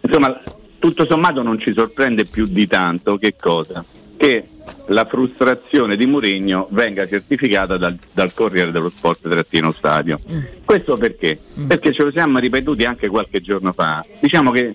[0.00, 0.40] insomma,
[0.78, 3.84] tutto sommato non ci sorprende più di tanto che cosa?
[4.16, 4.48] Che
[4.86, 10.18] la frustrazione di Mourinho venga certificata dal, dal Corriere dello Sport trattino stadio.
[10.64, 11.38] Questo perché?
[11.66, 14.04] Perché ce lo siamo ripetuti anche qualche giorno fa.
[14.20, 14.74] Diciamo che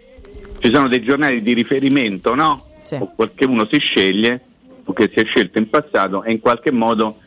[0.59, 2.65] ci sono dei giornali di riferimento, no?
[2.99, 4.41] O qualche uno si sceglie,
[4.83, 7.17] o che si è scelto in passato e in qualche modo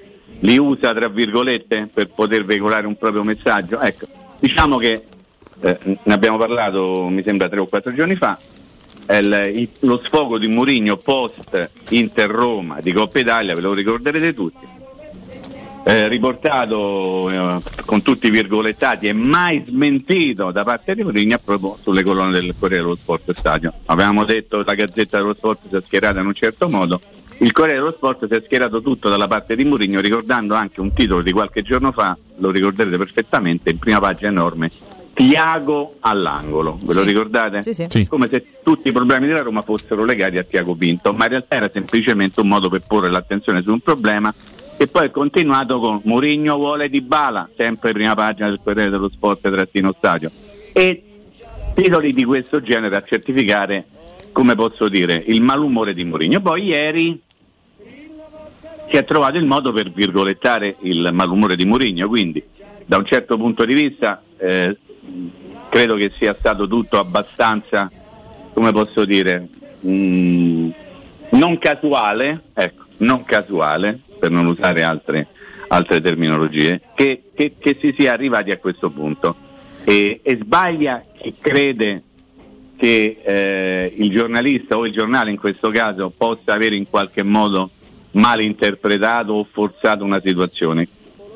[0.41, 3.81] li usa tra virgolette per poter veicolare un proprio messaggio.
[3.81, 4.07] Ecco,
[4.39, 5.03] diciamo che
[5.61, 8.39] eh, ne abbiamo parlato mi sembra tre o quattro giorni fa.
[9.07, 14.35] È il- lo sfogo di Mourinho post Inter Roma di Coppa Italia, ve lo ricorderete
[14.35, 14.73] tutti.
[15.87, 21.77] Eh, riportato eh, con tutti i virgolettati e mai smentito da parte di Mourinho proprio
[21.83, 23.71] sulle colonne del Corriere dello Sport Stadio.
[23.87, 27.01] Avevamo detto che la Gazzetta dello Sport si è schierata in un certo modo,
[27.39, 30.95] il Corriere dello Sport si è schierato tutto dalla parte di Mourinho ricordando anche un
[30.95, 34.71] titolo di qualche giorno fa, lo ricorderete perfettamente, in prima pagina enorme,
[35.15, 37.07] Tiago all'angolo, ve lo Sì.
[37.07, 37.63] ricordate?
[37.63, 38.07] Sì, sì.
[38.07, 41.55] Come se tutti i problemi della Roma fossero legati a Tiago Pinto, ma in realtà
[41.55, 44.35] era semplicemente un modo per porre l'attenzione su un problema
[44.77, 49.09] che poi è continuato con Mourinho vuole di Bala, sempre prima pagina del Corriere dello
[49.09, 50.31] Sport trattino stadio.
[50.73, 51.03] E
[51.75, 53.85] titoli di questo genere a certificare,
[54.33, 56.41] come posso dire, il malumore di Mourinho.
[56.41, 57.21] Poi ieri
[58.91, 62.43] si è trovato il modo per virgolettare il malumore di Mourinho, quindi
[62.85, 64.77] da un certo punto di vista eh,
[65.69, 67.91] credo che sia stato tutto abbastanza,
[68.53, 69.49] come posso dire,
[69.87, 70.71] mm,
[71.31, 75.27] non casuale, ecco, non casuale, per non usare altre,
[75.69, 79.35] altre terminologie, che, che- che si sia arrivati a questo punto.
[79.85, 82.03] E, e sbaglia chi crede
[82.77, 87.71] che eh, il giornalista o il giornale in questo caso possa avere in qualche modo
[88.13, 90.89] malinterpretato o forzato una situazione.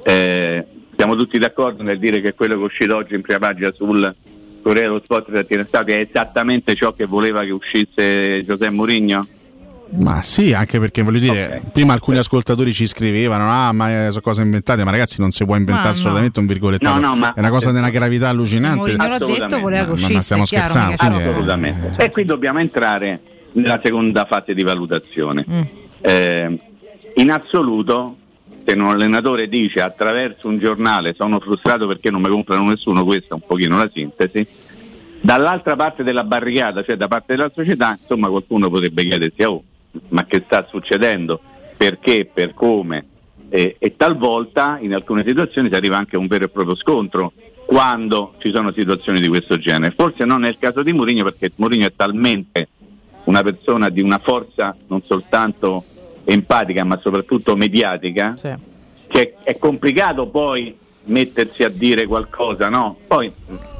[0.02, 0.64] Eh,
[0.98, 4.12] siamo tutti d'accordo nel dire che quello che è uscito oggi in prima pagina sul
[4.60, 9.24] Corriere dello Sport della Stato è esattamente ciò che voleva che uscisse Giuseppe Mourinho?
[9.90, 14.22] Ma sì, anche perché voglio dire, prima alcuni ascoltatori ci scrivevano, ah ma eh, sono
[14.22, 15.98] cose inventate, ma ragazzi non si può inventare Ma no.
[16.00, 18.76] assolutamente un virgolettato, No, no, ma- è una cosa di una gravità allucinante.
[18.76, 22.04] Mourinho l'ha detto, voleva che Ma- ma uscisse, stiamo chiaro, scherzando, quindi è- Assolutamente.
[22.04, 23.20] E qui dobbiamo entrare
[23.52, 25.46] nella seconda fase di valutazione.
[26.00, 26.58] Eh,
[27.14, 28.16] in assoluto,
[28.68, 33.30] se un allenatore dice attraverso un giornale sono frustrato perché non mi comprano nessuno, questa
[33.30, 34.46] è un pochino la sintesi.
[35.20, 39.62] Dall'altra parte della barricata, cioè da parte della società, insomma qualcuno potrebbe chiedersi, oh,
[40.08, 41.40] ma che sta succedendo?
[41.78, 43.06] Perché, per come?
[43.48, 47.32] E, e talvolta in alcune situazioni si arriva anche a un vero e proprio scontro
[47.64, 49.94] quando ci sono situazioni di questo genere.
[49.96, 52.68] Forse non nel caso di Mourinho perché Mourinho è talmente
[53.24, 55.84] una persona di una forza non soltanto
[56.30, 58.34] empatica ma soprattutto mediatica
[59.06, 62.98] che è complicato poi mettersi a dire qualcosa, no?
[63.06, 63.32] Poi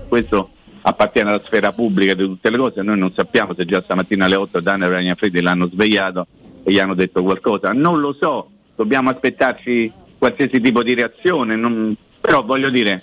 [0.08, 0.48] questo
[0.80, 4.36] appartiene alla sfera pubblica di tutte le cose, noi non sappiamo se già stamattina alle
[4.36, 6.26] 8 Daniel Ragnafredi l'hanno svegliato
[6.62, 11.94] e gli hanno detto qualcosa, non lo so, dobbiamo aspettarci qualsiasi tipo di reazione, non-
[12.18, 13.02] però voglio dire,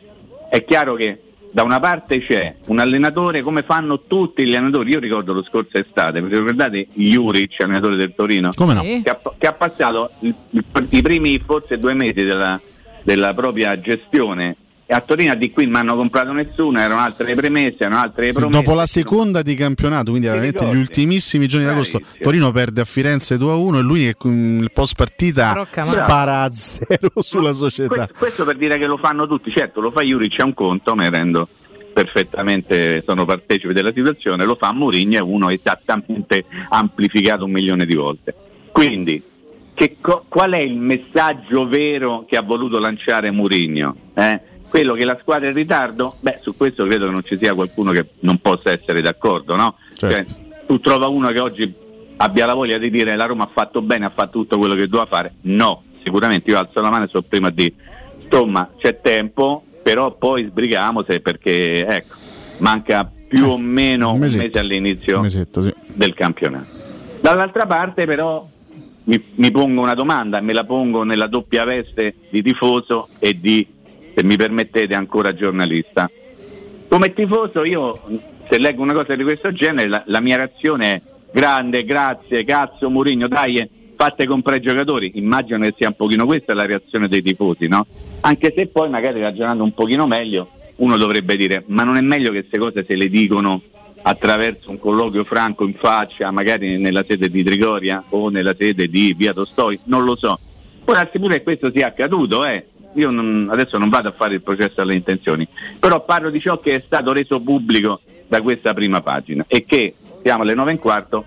[0.49, 1.22] è chiaro che
[1.56, 5.77] da una parte c'è un allenatore come fanno tutti gli allenatori, io ricordo lo scorso
[5.77, 8.49] estate, vi ricordate Juric, allenatore del Torino?
[8.53, 8.82] Come no?
[8.82, 12.60] Che, ha, che ha passato il- il- i primi forse due mesi della,
[13.03, 14.57] della propria gestione
[14.88, 18.02] e a Torino di qui non mi hanno comprato nessuno, erano altre le premesse, erano
[18.02, 18.62] altre le Sì, promesse.
[18.64, 23.36] Dopo la seconda di campionato, quindi veramente gli ultimissimi giorni d'agosto, Torino perde a Firenze
[23.38, 27.95] 2-1 e lui il post partita spara a zero sulla società.
[27.95, 30.94] Questo, questo per dire che lo fanno tutti, certo lo fa Juric è un conto,
[30.94, 31.48] me ne rendo
[31.91, 37.95] perfettamente, sono partecipe della situazione, lo fa Mourinho è uno esattamente amplificato un milione di
[37.95, 38.36] volte.
[38.72, 39.24] Quindi
[39.74, 43.95] che co- qual è il messaggio vero che ha voluto lanciare Mourinho?
[44.14, 44.40] Eh?
[44.70, 46.16] Quello che la squadra è in ritardo?
[46.20, 49.78] Beh, su questo credo che non ci sia qualcuno che non possa essere d'accordo, no?
[49.96, 50.26] Cioè,
[50.66, 51.74] tu trova uno che oggi
[52.18, 54.88] abbia la voglia di dire la Roma ha fatto bene, ha fatto tutto quello che
[54.88, 55.36] doveva fare?
[55.42, 57.74] No, sicuramente io alzo la mano e sono prima dire
[58.22, 62.16] insomma c'è tempo, però poi sbrighiamo se perché ecco,
[62.58, 65.24] manca più o meno un mese all'inizio
[65.94, 66.84] del campionato.
[67.22, 68.48] Dall'altra parte però
[69.06, 73.40] mi, mi pongo una domanda e me la pongo nella doppia veste di tifoso e
[73.40, 73.66] di,
[74.16, 76.10] se mi permettete, ancora giornalista.
[76.88, 78.02] Come tifoso io,
[78.50, 81.02] se leggo una cosa di questo genere, la, la mia reazione è
[81.32, 85.12] grande, grazie, cazzo Mourinho, dai, eh, fate comprare i giocatori.
[85.16, 87.86] Immagino che sia un pochino questa la reazione dei tifosi, no?
[88.22, 92.32] Anche se poi magari ragionando un pochino meglio, uno dovrebbe dire, ma non è meglio
[92.32, 93.62] che queste cose se le dicono
[94.08, 99.14] attraverso un colloquio franco in faccia, magari nella sede di Trigoria o nella sede di
[99.14, 100.40] Via Tostoi, non lo so.
[100.84, 102.66] Può darsi che questo sia accaduto, eh.
[102.95, 105.47] Io non- adesso non vado a fare il processo alle intenzioni,
[105.80, 109.93] però parlo di ciò che è stato reso pubblico da questa prima pagina e che
[110.22, 111.26] siamo alle 9 e un quarto,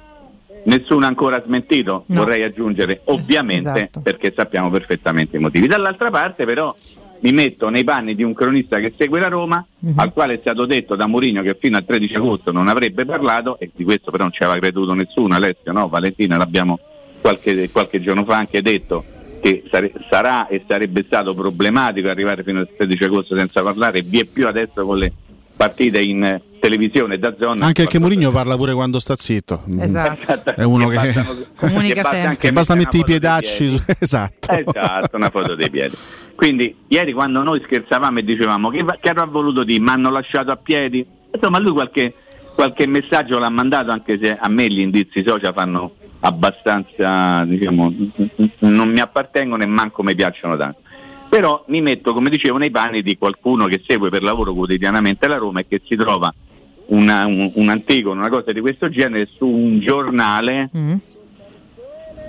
[0.65, 2.21] nessuno ha ancora smentito, No.
[2.23, 4.01] vorrei aggiungere, ovviamente esatto.
[4.01, 5.67] perché sappiamo perfettamente i motivi.
[5.67, 6.75] Dall'altra parte però
[7.21, 9.65] mi metto nei panni di un cronista che segue la Roma,
[9.97, 13.59] al quale è stato detto da Mourinho che fino al 13 agosto non avrebbe parlato
[13.59, 15.89] e di questo però non ci aveva creduto nessuno, Alessio, no?
[15.89, 16.79] Valentina l'abbiamo
[17.21, 19.05] qualche, qualche giorno fa anche detto
[19.41, 24.21] che sare- sarà e sarebbe stato problematico arrivare fino al 13 agosto senza parlare, vi
[24.21, 25.13] è più adesso con le
[25.57, 27.65] partite in televisione da zona.
[27.67, 29.65] Anche perché Mourinho parla pure quando sta zitto.
[29.81, 30.55] Esatto.
[30.55, 31.25] È uno che,
[31.57, 32.37] Comunica che basta, sempre.
[32.37, 33.69] che basta Mette mettere i piedacci.
[33.77, 34.51] su- esatto.
[34.53, 35.97] Esatto, una foto dei piedi.
[36.35, 40.53] Quindi ieri quando noi scherzavamo e dicevamo che, che avrà voluto dire, mi hanno lasciato
[40.53, 42.15] a piedi, insomma lui qualche,
[42.55, 47.93] qualche messaggio l'ha mandato anche se a me gli indizi social fanno abbastanza, diciamo,
[48.61, 50.81] non mi appartengono e manco mi piacciono tanto.
[51.29, 55.37] Però mi metto, come dicevo, nei panni di qualcuno che segue per lavoro quotidianamente la
[55.37, 56.33] Roma e che si trova
[56.87, 60.71] una- un, un anticono, una cosa di questo genere su un giornale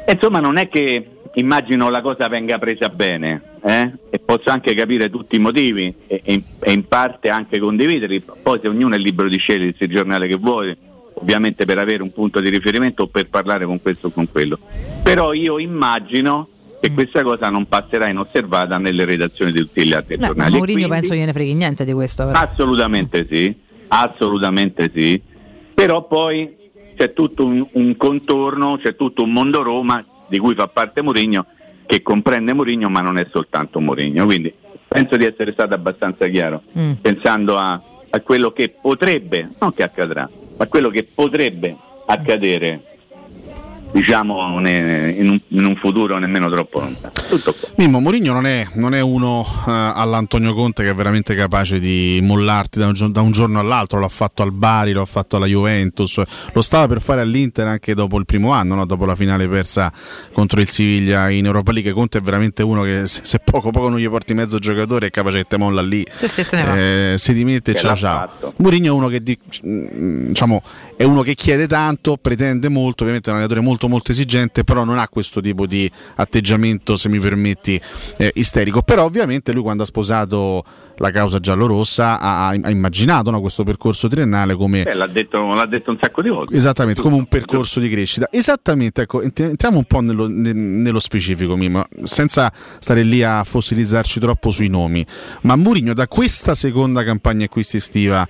[0.05, 3.91] e Insomma, non è che immagino la cosa venga presa bene eh?
[4.09, 8.23] e posso anche capire tutti i motivi e, e in, e in parte anche condividerli.
[8.41, 10.75] Poi, se ognuno è libero di scegliere il giornale che vuole,
[11.21, 14.57] ovviamente per avere un punto di riferimento o per parlare con questo o con quello.
[15.03, 16.47] Però io immagino
[16.81, 20.51] che questa cosa non passerà inosservata nelle redazioni di tutti gli altri Beh, giornali.
[20.55, 22.25] Mourinho quindi- penso gliene freghi niente di questo.
[22.25, 22.39] però.
[22.39, 23.53] Assolutamente sì,
[23.89, 25.21] assolutamente sì.
[25.73, 26.55] Però poi
[26.95, 31.45] c'è tutto un, un contorno, c'è tutto un mondo Roma di cui fa parte Mourinho
[31.85, 34.25] che comprende Mourinho ma non è soltanto Mourinho.
[34.25, 34.53] Quindi
[34.87, 36.93] penso di essere stato abbastanza chiaro Mm.
[37.01, 40.29] pensando a, a quello che potrebbe, non che accadrà,
[40.59, 41.73] ma quello che potrebbe
[42.05, 42.98] accadere
[43.91, 47.11] diciamo ne- in un, in un futuro nemmeno troppo lontano.
[47.27, 47.69] Tutto qua.
[47.77, 52.19] Mimmo Mourinho non è, non è uno eh, all'Antonio Conte che è veramente capace di
[52.21, 56.21] mollarti da un, da un giorno all'altro, l'ha fatto al Bari, l'ha fatto alla Juventus,
[56.53, 58.85] lo stava per fare all'Inter anche dopo il primo anno, no?
[58.85, 59.91] dopo la finale persa
[60.33, 61.91] contro il Siviglia in Europa League.
[61.91, 65.09] Conte è veramente uno che se, se poco poco non gli porti mezzo giocatore è
[65.11, 66.77] capace che te molla lì, Sì, sì, se ne va.
[66.77, 68.53] eh, si dimette e ciao ciao.
[68.57, 70.61] Mourinho è uno che di- mm, diciamo,
[70.99, 74.83] è uno che chiede tanto, pretende molto, ovviamente è un allenatore molto molto esigente, però
[74.83, 77.79] non ha questo tipo di atteggiamento, se mi permetti,
[78.17, 78.81] eh, isterico.
[78.81, 80.61] Però ovviamente lui quando ha sposato
[80.99, 84.83] la causa giallorossa ha, ha- immaginato no, questo percorso triennale come...
[84.83, 86.55] Eh, l'ha, detto, l'ha detto un sacco di volte.
[86.55, 88.27] Esattamente, come un percorso di crescita.
[88.29, 93.43] Esattamente, ecco, ent- entriamo un po' nello, ne- nello specifico, Mimmo, senza stare lì a
[93.43, 95.05] fossilizzarci troppo sui nomi.
[95.41, 98.27] Ma Mourinho da questa seconda campagna acquisti estiva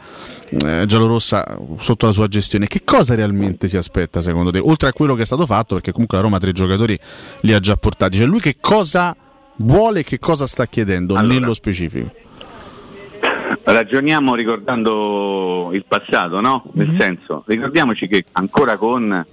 [0.49, 4.59] eh, giallorossa sotto la sua gestione, che cosa realmente si aspetta secondo te?
[4.59, 6.97] Oltre a quello che è stato fatto, perché comunque la Roma tre giocatori
[7.41, 9.15] li ha già portati, cioè lui che cosa
[9.57, 12.27] vuole, che cosa sta chiedendo nello specifico?
[13.63, 16.63] Ragioniamo ricordando il passato, no?
[16.73, 19.25] Nel senso, ricordiamoci che ancora con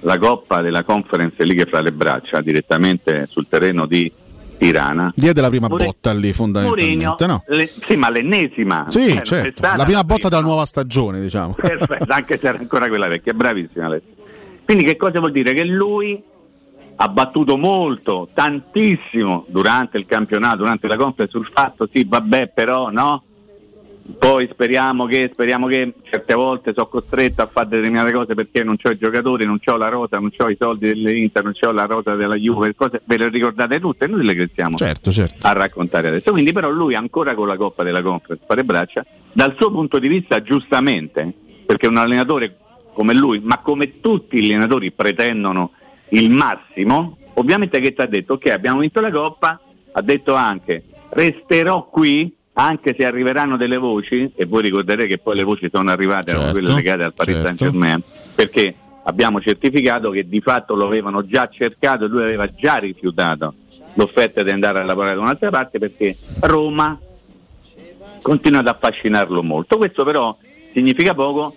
[0.00, 4.12] la Coppa della Conference League fra le braccia, direttamente sul terreno di
[4.58, 7.42] Tirana, Diede la prima Muri- botta lì fondamentalmente, no?
[7.48, 8.84] le- sì, ma l'ennesima.
[8.88, 11.54] Sì, Eh, non è certo, la prima botta della nuova stagione, diciamo.
[11.54, 14.10] Perfetto, anche se era ancora quella vecchia, bravissima Alessio.
[14.64, 15.54] Quindi che cosa vuol dire?
[15.54, 16.22] Che lui
[16.96, 22.90] ha battuto molto, tantissimo durante il campionato, durante la conference sul fatto, sì vabbè però
[22.90, 23.22] no,
[24.18, 28.76] poi speriamo che, speriamo che certe volte sono costretto a fare determinate cose perché non
[28.82, 31.86] ho i giocatori, non ho la rosa, non ho i soldi dell'Inter, non ho la
[31.86, 35.46] rosa della Juve, cose, ve le ricordate tutte, noi le che stiamo Certo, certo.
[35.46, 36.32] a raccontare adesso.
[36.32, 40.08] Quindi però lui ancora con la Coppa della Conference fare braccia, dal suo punto di
[40.08, 41.32] vista giustamente,
[41.64, 42.56] perché un allenatore
[42.92, 45.72] come lui, ma come tutti gli allenatori pretendono
[46.10, 49.58] il massimo, ovviamente che ti ha detto ok abbiamo vinto la Coppa,
[49.92, 50.82] ha detto anche
[51.14, 55.90] resterò qui anche se arriveranno delle voci, e voi ricorderete che poi le voci sono
[55.90, 57.48] arrivate, Certo, quelle legate al Paris certo.
[57.48, 58.02] Saint Germain,
[58.34, 58.74] perché
[59.04, 63.54] abbiamo certificato che di fatto lo avevano già cercato e lui aveva già rifiutato
[63.94, 66.98] l'offerta di andare a lavorare da un'altra parte perché Roma
[68.22, 69.76] continua ad affascinarlo molto.
[69.76, 70.36] Questo però
[70.72, 71.54] significa poco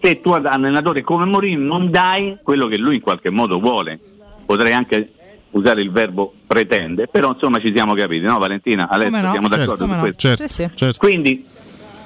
[0.00, 3.98] se tu ad allenatore come Mourinho non dai quello che lui in qualche modo vuole.
[4.44, 5.13] Potrei anche
[5.54, 8.88] usare il verbo pretende, però insomma ci siamo capiti, no Valentina?
[8.88, 9.30] Alessio, no?
[9.32, 10.00] siamo d'accordo Certo, su
[10.46, 10.46] questo?
[10.76, 10.98] Sì, sì.
[10.98, 11.46] Quindi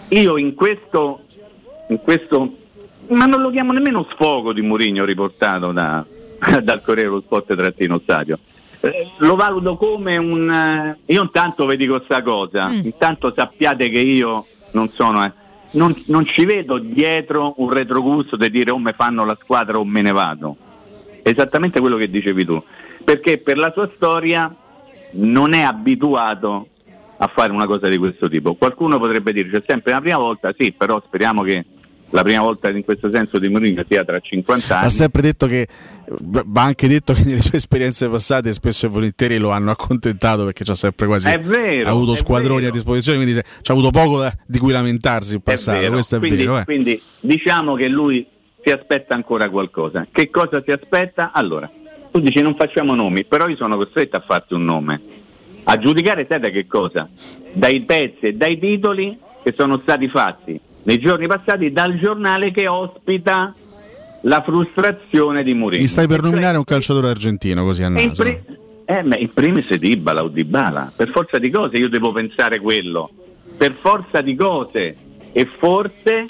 [0.08, 1.20] io in questo,
[1.88, 2.56] in questo,
[3.08, 6.04] ma non lo chiamo nemmeno sfogo di Mourinho riportato da-
[6.62, 8.38] dal Corriere dello Sport trattino stadio.
[8.80, 10.48] Eh, lo valuto come un...
[10.50, 12.80] eh, io intanto vi dico questa cosa, Mm.
[12.84, 15.24] intanto sappiate che io non sono...
[15.24, 15.32] eh,
[15.72, 19.84] non, non ci vedo dietro un retrogusto di dire o me fanno la squadra o
[19.84, 20.56] me ne vado.
[21.22, 22.62] Esattamente quello che dicevi tu.
[23.08, 24.54] Perché per la sua storia
[25.12, 26.68] non è abituato
[27.16, 28.54] a fare una cosa di questo tipo.
[28.54, 31.64] Qualcuno potrebbe dire c'è sempre la prima volta, sì, però speriamo che
[32.10, 34.90] la prima volta in questo senso di Mourinho sia tra 50 Ha anni.
[34.90, 35.66] sempre detto che
[36.20, 40.64] va anche detto che nelle sue esperienze passate spesso e volentieri lo hanno accontentato perché
[40.64, 43.88] c'ha sempre quasi È vero, ha avuto è squadroni a disposizione, quindi se- c'ha avuto
[43.90, 45.92] poco da- di cui lamentarsi in È passato, vero.
[45.92, 46.58] questo è quindi, vero.
[46.58, 46.64] eh.
[46.64, 48.26] quindi diciamo che lui
[48.62, 50.06] si aspetta ancora qualcosa.
[50.10, 51.30] Che cosa si aspetta?
[51.32, 51.70] Allora,
[52.18, 55.00] tu dici non facciamo nomi, però io sono costretto a farti un nome.
[55.64, 57.08] A giudicare te da che cosa?
[57.52, 62.66] Dai pezzi e dai titoli che sono stati fatti nei giorni passati dal giornale che
[62.66, 63.54] ospita
[64.22, 65.82] la frustrazione di Mourinho.
[65.82, 68.22] Mi stai per nominare un calciatore argentino così a naso.
[68.22, 68.40] pri-
[68.84, 73.10] eh, ma in primis Dybala o Dybala, per forza di cose io devo pensare quello,
[73.56, 74.96] per forza di cose
[75.30, 76.26] e forse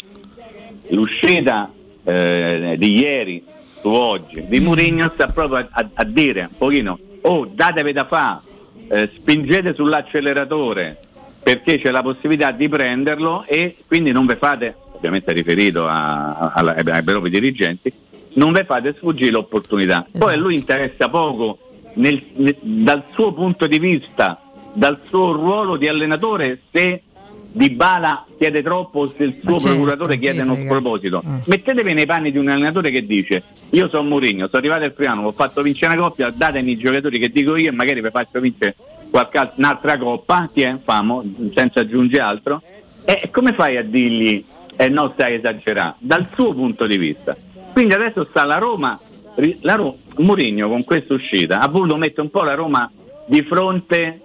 [0.89, 3.45] l'uscita eh, di ieri
[3.81, 4.45] su oggi.
[4.47, 8.41] Di Mourinho sta proprio a, a- a dire un pochino, oh datevi da fa,
[8.89, 10.99] eh, spingete sull'acceleratore
[11.43, 17.03] perché c'è la possibilità di prenderlo e quindi non vi fate, ovviamente riferito a- ai
[17.03, 17.93] propri dirigenti,
[18.35, 20.07] non vi fate sfuggire l'opportunità.
[20.17, 21.59] Poi a lui interessa poco
[21.95, 24.41] nel- nel- dal suo punto di vista,
[24.73, 27.03] dal suo ruolo di allenatore, se
[27.51, 30.69] Di Bala chiede troppo se il suo certo, procuratore chiede un frega.
[30.69, 31.23] proposito.
[31.27, 31.37] Mm.
[31.47, 35.13] Mettetevi nei panni di un allenatore che dice io sono Mourinho, sono arrivato al primo
[35.13, 38.11] anno, ho fatto vincere una coppia, datemi i giocatori che dico io e magari vi
[38.11, 38.77] faccio vincere
[39.11, 42.63] qualche alt- un'altra coppa, chi è, famo, senza aggiungere altro.
[43.05, 44.45] E come fai a dirgli
[44.77, 45.97] eh no stai esagerando?
[45.99, 47.35] Dal suo punto di vista.
[47.73, 48.99] Quindi adesso sta la Roma,
[49.63, 52.89] la Ro- Mourinho con questa uscita ha voluto mettere un po' la Roma
[53.27, 54.21] di fronte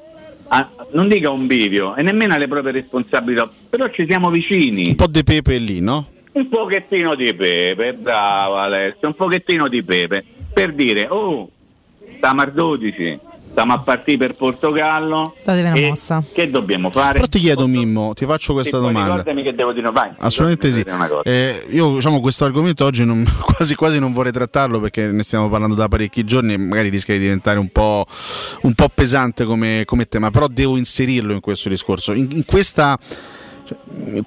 [0.48, 4.90] a, non dico a un bivio e nemmeno alle proprie responsabilità, però ci siamo vicini.
[4.90, 6.08] Un po' di pepe lì, no?
[6.34, 11.50] un pochettino di pepe, bravo Alessio, un pochettino di pepe, per dire, oh,
[12.16, 13.20] stiamo al 12,
[13.54, 16.24] stiamo a partire per Portogallo, Datevi una mossa.
[16.34, 17.14] che dobbiamo fare?
[17.14, 19.10] Però ti chiedo Mimmo, ti faccio questa Sì, domanda.
[19.12, 20.10] Ricordami che devo dire, vai.
[20.18, 20.84] Assolutamente sì.
[21.24, 23.24] Eh, io diciamo questo argomento oggi non-
[23.56, 27.14] quasi quasi non vorrei trattarlo perché ne stiamo parlando da parecchi giorni e magari rischia
[27.14, 28.06] di diventare un po',
[28.64, 32.14] un po' pesante come, come tema, però devo inserirlo in questo discorso.
[32.14, 32.98] In, in questa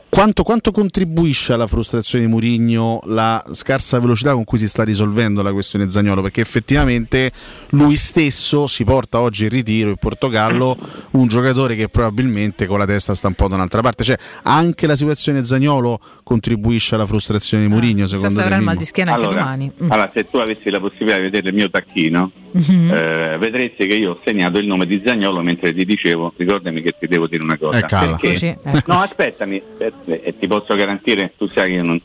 [0.08, 5.42] quanto, quanto contribuisce alla frustrazione di Murigno la scarsa velocità con cui si sta risolvendo
[5.42, 6.22] la questione Zagnolo?
[6.22, 7.30] Perché effettivamente
[7.70, 10.76] lui stesso si porta oggi in ritiro in Portogallo
[11.12, 14.04] un giocatore che probabilmente con la testa sta un po' da un'altra parte.
[14.04, 18.54] Cioè, anche la situazione Zagnolo contribuisce alla frustrazione di Murigno, secondo Stasera te?
[18.54, 19.72] avrà il mal di schiena anche allora, domani.
[19.82, 19.90] Mm.
[19.90, 22.90] allora, se tu avessi la possibilità di vedere il mio tacchino, Mhm.
[22.92, 26.94] eh, vedresti che io ho segnato il nome di Zagnolo mentre ti dicevo, ricordami che
[26.98, 27.78] ti devo dire una cosa.
[27.86, 28.80] Eh, Così, ecco.
[28.92, 32.00] No, aspettami, aspetta, e ti posso garantire, tu sai che io non,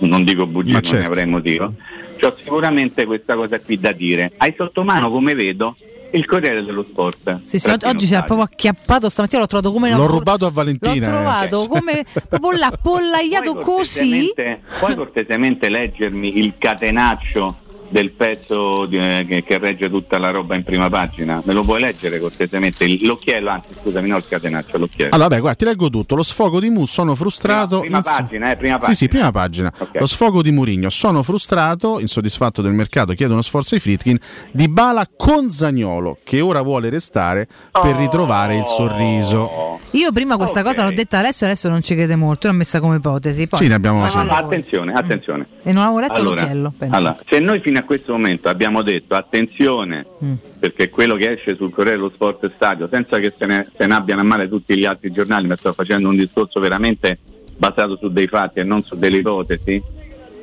[0.00, 1.02] non dico bugie, Ma non certo.
[1.02, 1.72] ne avrei motivo.
[2.20, 4.32] C'ho sicuramente questa cosa qui da dire.
[4.36, 5.76] Hai sotto mano, come vedo,
[6.12, 7.40] il Corriere dello Sport.
[7.44, 10.50] Sì, sì, oggi si è proprio acchiappato stamattina, l'ho trovato come una L'ho rubato a
[10.50, 10.94] Valentina.
[10.94, 11.20] L'ho eh.
[11.48, 13.98] trovato come proprio là, pollaiato Puoi così.
[13.98, 17.56] cortesemente- Puoi cortesemente leggermi il catenaccio
[17.92, 21.40] del pezzo di- eh, che, che regge tutta la roba in prima pagina?
[21.44, 22.86] Me lo puoi leggere cortesemente?
[23.04, 25.10] L'occhiello, anzi scusami, non il catenaccio, l'occhiello.
[25.14, 26.14] Allora, beh, guarda, ti leggo tutto.
[26.16, 27.80] Lo sfogo di Mu, sono frustrato.
[27.80, 28.94] Prima- prima ins- pagina, eh, prima Sì, pagina.
[28.96, 29.72] sì, prima pagina.
[29.78, 29.98] Ok.
[30.00, 30.88] Lo sfogo di Murigno.
[30.90, 34.18] Sono frustrato, insoddisfatto del mercato, chiedo uno sforzo ai Fritkin.
[34.50, 39.78] Di Bala con Zagnolo, che ora vuole restare per ritrovare il sorriso.
[39.92, 40.66] Io prima questa Ok.
[40.66, 43.46] cosa l'ho detta adesso, adesso non ci crede molto, l'ho messa come ipotesi.
[43.46, 44.16] Poi, Sì, ne abbiamo No, no, sì.
[44.16, 45.46] no, attenzione, attenzione.
[45.62, 46.96] E non avevo letto Allora, l'occhiello, penso.
[46.96, 50.32] allora, se noi fino a questo momento abbiamo detto attenzione, Mm.
[50.58, 53.94] perché quello che esce sul Corriere dello Sport Stadio, senza che se ne, se ne
[53.94, 57.18] abbiano a male tutti gli altri giornali, ma sto facendo un discorso veramente
[57.56, 59.82] basato su dei fatti e non su delle ipotesi,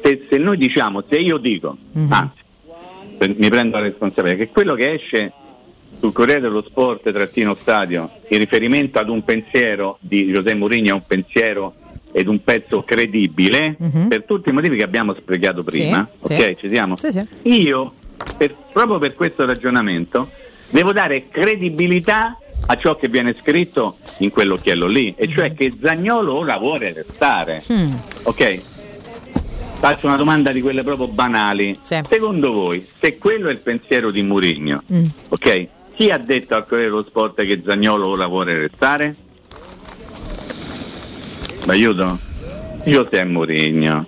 [0.01, 2.11] se, se noi diciamo, se io dico, Mhm.
[2.11, 2.38] anzi,
[3.19, 5.32] se- mi prendo la responsabilità, che quello che esce
[6.00, 10.93] sul Corriere dello Sport trattino stadio in riferimento ad un pensiero di José Mourinho è
[10.93, 11.74] un pensiero
[12.11, 14.07] ed un pezzo credibile Mhm.
[14.07, 16.55] per tutti i motivi che abbiamo spiegato prima Sì, ok sì.
[16.57, 16.95] ci siamo?
[16.97, 17.93] Sì, io
[18.38, 20.29] per- proprio per questo ragionamento
[20.69, 26.33] devo dare credibilità a ciò che viene scritto in quell'occhiello lì e cioè che Zagnolo
[26.35, 27.88] ora vuole restare Mm.
[28.23, 28.61] ok?
[29.79, 31.73] Faccio una domanda di quelle proprio banali.
[31.81, 35.03] Secondo voi, se quello è il pensiero di Mourinho, Mm.
[35.29, 35.67] ok?
[35.95, 39.15] Chi ha detto al Corriere dello Sport che Zagnolo ora vuole restare?
[41.69, 42.17] L'aiuto?
[42.85, 44.03] José Mourinho,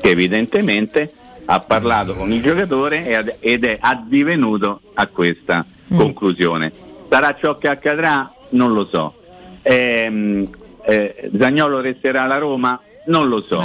[0.00, 1.12] che evidentemente
[1.44, 6.72] ha parlato con il giocatore ed è addivenuto a questa conclusione.
[7.10, 8.32] Sarà ciò che accadrà?
[8.50, 9.14] Non lo so.
[9.60, 10.48] Ehm,
[10.86, 12.80] eh, Zagnolo resterà alla Roma?
[13.08, 13.60] Non lo so.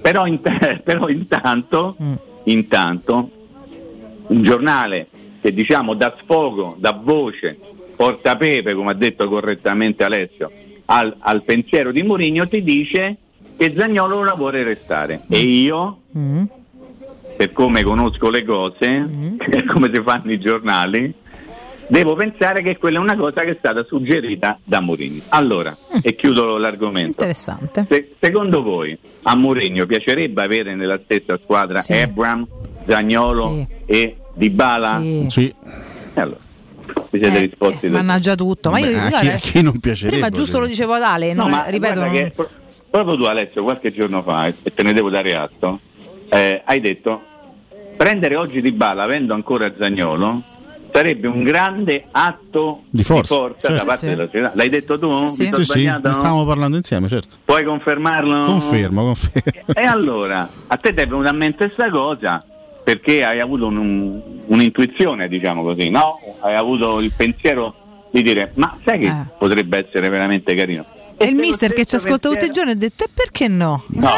[0.00, 1.96] Però, int- però intanto,
[2.44, 3.30] intanto
[4.28, 5.06] un giornale
[5.42, 7.58] che diciamo dà sfogo, dà voce,
[7.94, 10.50] porta pepe, come ha detto correttamente Alessio,
[10.90, 13.16] al, al pensiero di Mourinho ti dice
[13.56, 15.20] che Zagnolo ora vuole restare.
[15.28, 16.44] E io, Mm.
[17.36, 21.12] per come conosco le cose, per come si fanno i giornali,
[21.86, 25.22] devo pensare che quella è una cosa che è stata suggerita da Mourinho.
[25.28, 27.08] Allora, e chiudo l'argomento.
[27.10, 27.86] Interessante.
[27.88, 31.92] Se- secondo voi a Mourinho piacerebbe avere nella stessa squadra Sì.
[31.92, 32.46] Ebram,
[32.86, 33.66] Zagnolo Sì.
[33.86, 34.98] e Dybala?
[35.00, 35.24] Sì.
[35.28, 35.54] Sì.
[36.14, 36.38] Allora,
[37.10, 37.88] vi siete risposti tutti.
[37.88, 38.70] Mannaggia tutto.
[38.70, 40.16] Ma io Beh, a guarda, chi, a chi non piacerebbe?
[40.20, 42.48] prima giusto lo dicevo ad Ale, No, non- ma ripeto, non- che pro-
[42.90, 45.80] proprio tu Alessio qualche giorno fa, e te ne devo dare atto,
[46.28, 47.20] eh, hai detto
[47.96, 50.42] prendere oggi di bala avendo ancora Zagnolo
[50.92, 53.84] sarebbe un grande atto Di forza, da certo.
[53.84, 54.06] parte Sì, sì.
[54.06, 54.50] della società.
[54.54, 55.28] L'hai detto tu?
[55.28, 56.08] Sì, sì, sbagliando?
[56.08, 57.36] ne stavamo parlando insieme, certo.
[57.44, 58.44] Puoi confermarlo?
[58.44, 59.52] Confermo, confermo.
[59.74, 62.42] E allora, a te ti è venuta in mente questa cosa
[62.88, 66.18] perché hai avuto un- un- un'intuizione, diciamo così, no?
[66.40, 67.74] Hai avuto il pensiero
[68.10, 70.86] di dire, ma sai che potrebbe essere veramente carino?
[71.18, 73.84] E il mister che ci ascolta tutti i giorni ha detto e perché no?
[73.88, 74.08] No,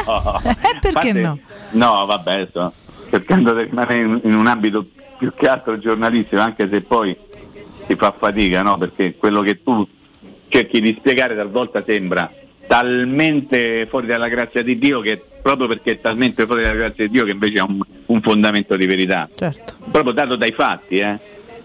[0.45, 1.39] Eh, perché Infatti- no?
[1.71, 2.73] No, vabbè, sto
[3.11, 4.87] cercando di rimanere in, in un ambito
[5.19, 7.17] più che altro giornalistico, anche se poi
[7.89, 8.79] si fa fatica, no?
[8.79, 9.85] Perché quello che tu
[10.47, 12.31] cerchi di spiegare talvolta sembra
[12.69, 17.13] talmente fuori dalla grazia di Dio che proprio perché è talmente fuori dalla grazia di
[17.13, 19.29] Dio che invece ha un, un fondamento di verità.
[19.35, 19.75] Certo.
[19.91, 21.19] Proprio dato dai fatti, eh.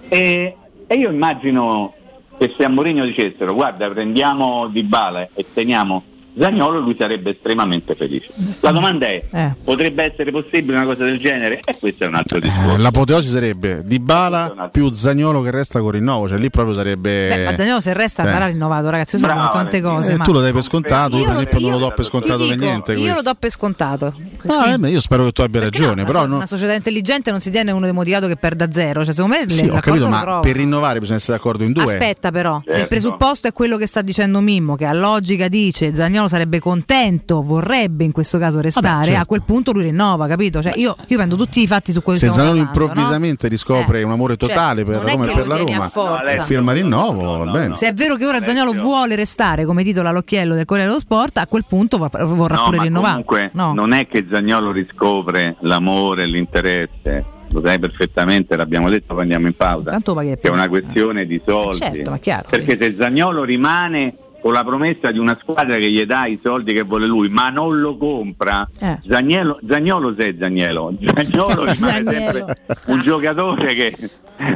[0.07, 0.55] E,
[0.87, 1.93] e io immagino
[2.37, 6.03] che se a Mourinho dicessero guarda prendiamo Di Bala e teniamo
[6.37, 8.29] Zagnolo lui sarebbe estremamente felice.
[8.59, 9.53] La domanda è, Eh.
[9.63, 11.59] potrebbe essere possibile una cosa del genere?
[11.63, 12.73] E questo è un altro discorso.
[12.73, 17.27] Eh, l'apoteosi sarebbe Di Bala più Zagnolo che resta con rinnovo, cioè lì proprio sarebbe.
[17.29, 18.27] Beh, ma Zagnolo se resta Eh.
[18.27, 19.15] sarà rinnovato, ragazzi.
[19.15, 20.11] Io so Brava, tante cose.
[20.13, 21.93] Eh, ma tu lo dai per scontato, io, per Io- esempio non lo do io-
[21.93, 22.91] per scontato per niente.
[22.93, 23.15] Io questo.
[23.15, 24.13] lo do per scontato.
[24.47, 27.39] Ah, eh, beh, io spero che tu abbia ragione, però Una, no- società intelligente non
[27.39, 29.03] si tiene uno demotivato che perda zero.
[29.05, 31.83] Cioè, secondo me Sì, le- ho capito, ma per rinnovare bisogna essere d'accordo in due.
[31.83, 32.87] Aspetta però, se il Certo.
[32.89, 38.03] presupposto è quello che sta dicendo Mimmo, che a logica dice Zagnolo sarebbe contento, vorrebbe
[38.03, 39.21] in questo caso restare, certo.
[39.21, 40.61] a quel punto lui rinnova, capito?
[40.61, 42.95] Cioè, io, io prendo tutti i fatti su quello Se che stiamo Zagnolo parlando, no?
[42.95, 46.43] improvvisamente riscopre un amore Cioè, totale per non è Roma e per la Roma, forza.
[46.43, 47.75] firma rinnovo, va bene.
[47.75, 51.37] Se è vero che ora Zagnolo vuole restare, come titola l'occhiello del Corriere dello Sport,
[51.37, 53.11] a quel punto va- vorrà No, pure ma rinnovare.
[53.23, 53.73] comunque No.
[53.73, 59.53] non è che Zagnolo riscopre l'amore, l'interesse, lo sai perfettamente, l'abbiamo detto quando andiamo in
[59.55, 61.77] pausa, Tanto che è una questione di soldi.
[61.77, 62.47] certo, ma chiaro.
[62.49, 64.13] Perché se Zagnolo rimane
[64.45, 67.49] con la promessa di una squadra che gli dà i soldi che vuole lui, ma
[67.49, 68.99] non lo compra, Eh.
[69.09, 72.57] Zagnolo, Zagnolo sei Zagnolo, Zagnolo rimane sempre
[72.89, 73.95] un giocatore che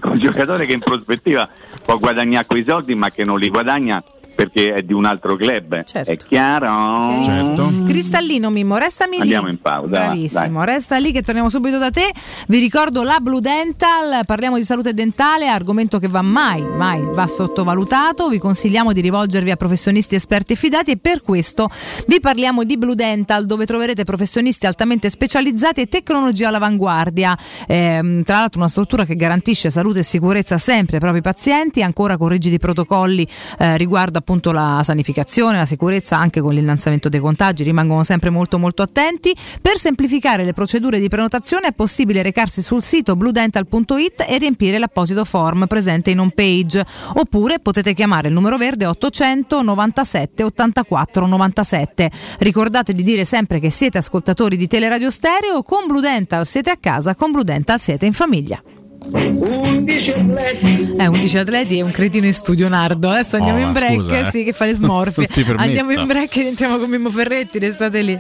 [0.04, 1.50] un giocatore che in prospettiva
[1.84, 4.04] può guadagnare quei soldi ma che non li guadagna
[4.40, 5.84] perché è di un altro club.
[5.84, 7.22] È chiaro?
[7.22, 7.70] Certo.
[7.86, 9.24] Cristallino Mimmo, restami lì.
[9.24, 12.10] Andiamo in pausa, Bravissimo, resta lì che torniamo subito da te.
[12.48, 17.28] Vi ricordo la Blue Dental, parliamo di salute dentale, argomento che va mai, mai va
[17.28, 18.30] sottovalutato.
[18.30, 21.70] Vi consigliamo di rivolgervi a professionisti esperti e fidati e per questo
[22.08, 27.38] vi parliamo di Blue Dental dove troverete professionisti altamente specializzati e tecnologia all'avanguardia.
[27.68, 32.16] Ehm, tra l'altro una struttura che garantisce salute e sicurezza sempre ai propri pazienti, ancora
[32.16, 33.28] con rigidi protocolli
[33.58, 38.60] eh, riguardo appunto la sanificazione, la sicurezza anche con l'innalzamento dei contagi, rimangono sempre molto
[38.60, 39.36] molto attenti.
[39.60, 45.26] Per semplificare le procedure di prenotazione è possibile recarsi sul sito bludental.it e riempire l'apposito
[45.26, 46.86] form presente in home page
[47.16, 52.12] oppure potete chiamare il numero verde 800 97 84 97.
[52.38, 56.78] Ricordate di dire sempre che siete ascoltatori di Teleradio Stereo, con Blue Dental siete a
[56.80, 58.62] casa, con Blue Dental siete in famiglia.
[59.02, 60.96] 11 atleti.
[60.98, 63.10] Eh, 11 atleti e un cretino in studio Nardo.
[63.10, 64.30] Adesso andiamo Oh, in break, scusa, eh.
[64.30, 65.28] sì, che fa le smorfie.
[65.56, 68.20] Andiamo in break e entriamo con Mimmo Ferretti, restate lì.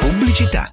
[0.00, 0.72] Pubblicità.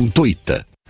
[0.01, 0.65] gratuita.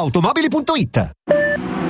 [0.00, 1.89] Corri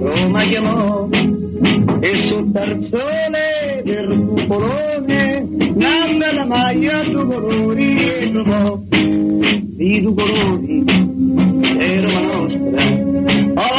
[0.00, 1.08] Roma chiamò
[2.00, 8.82] e sul tarzone del cupolone nanda la maglia due colori e trovò.
[9.78, 10.84] I due colori
[11.78, 12.82] e Roma nostra.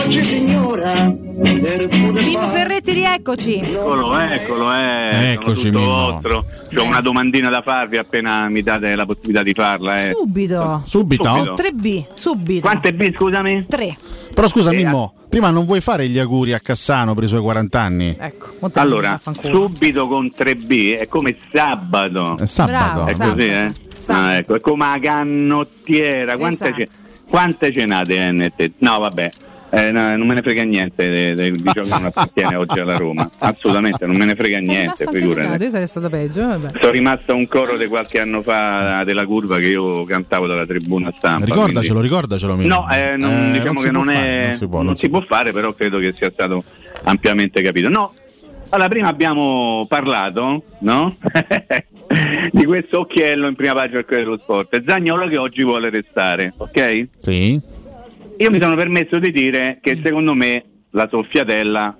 [0.06, 1.14] Oggi signora
[1.44, 3.56] Mimmo Ferretti, rieccoci.
[3.60, 5.32] Eccolo, eccolo, eh.
[5.34, 6.12] Eccoci, tutto Mimmo.
[6.12, 6.46] vostro.
[6.74, 10.06] C'ho una domandina da farvi appena mi date la possibilità di farla.
[10.08, 10.12] Eh.
[10.14, 10.84] Subito.
[10.86, 11.54] Subito?
[11.56, 12.62] 3B, subito.
[12.68, 13.66] Quante B, scusami?
[13.68, 13.98] 3.
[14.36, 17.42] Però scusa Eh, Mimmo, prima non vuoi fare gli auguri a Cassano per i suoi
[17.42, 18.16] 40 anni?
[18.20, 18.52] Ecco.
[18.74, 22.38] Allora, subito con 3B è come sabato.
[22.38, 23.06] È sabato.
[23.08, 23.66] È Bravo, così, sabato.
[23.66, 23.72] eh?
[23.98, 24.26] Sabato.
[24.26, 26.38] Ah, ecco, è come la cannottiera.
[26.38, 26.80] Quante, Esatto.
[26.82, 26.90] ce-
[27.28, 28.72] quante cenate nette?
[28.78, 29.30] No, vabbè.
[29.74, 32.78] Eh, no, non me ne frega niente de- de- di ciò che non appartiene oggi
[32.80, 33.30] alla Roma.
[33.40, 35.64] Assolutamente, non me ne frega niente, figurati.
[35.64, 36.46] Io sarei stata peggio.
[36.46, 36.72] Vabbè.
[36.80, 40.66] Sono rimasto a un coro di qualche anno fa della curva che io cantavo dalla
[40.66, 41.46] tribuna stampa.
[41.46, 42.68] Ricordacelo, quindi- ricordacelo Mimmo.
[42.76, 44.96] No, eh, non- Eh, diciamo si che non, fare, è, non si può, non non
[44.96, 46.64] si può fare, però credo che sia stato
[47.04, 47.88] ampiamente capito.
[47.88, 48.14] No,
[48.70, 51.16] allora prima abbiamo parlato, no?
[52.52, 54.84] di questo occhiello in prima pagina del Corriere dello Sport.
[54.86, 57.08] Zagnolo che oggi vuole restare, ok?
[57.20, 57.80] Sì.
[58.42, 61.96] Io mi sono permesso di dire che secondo me la soffiatella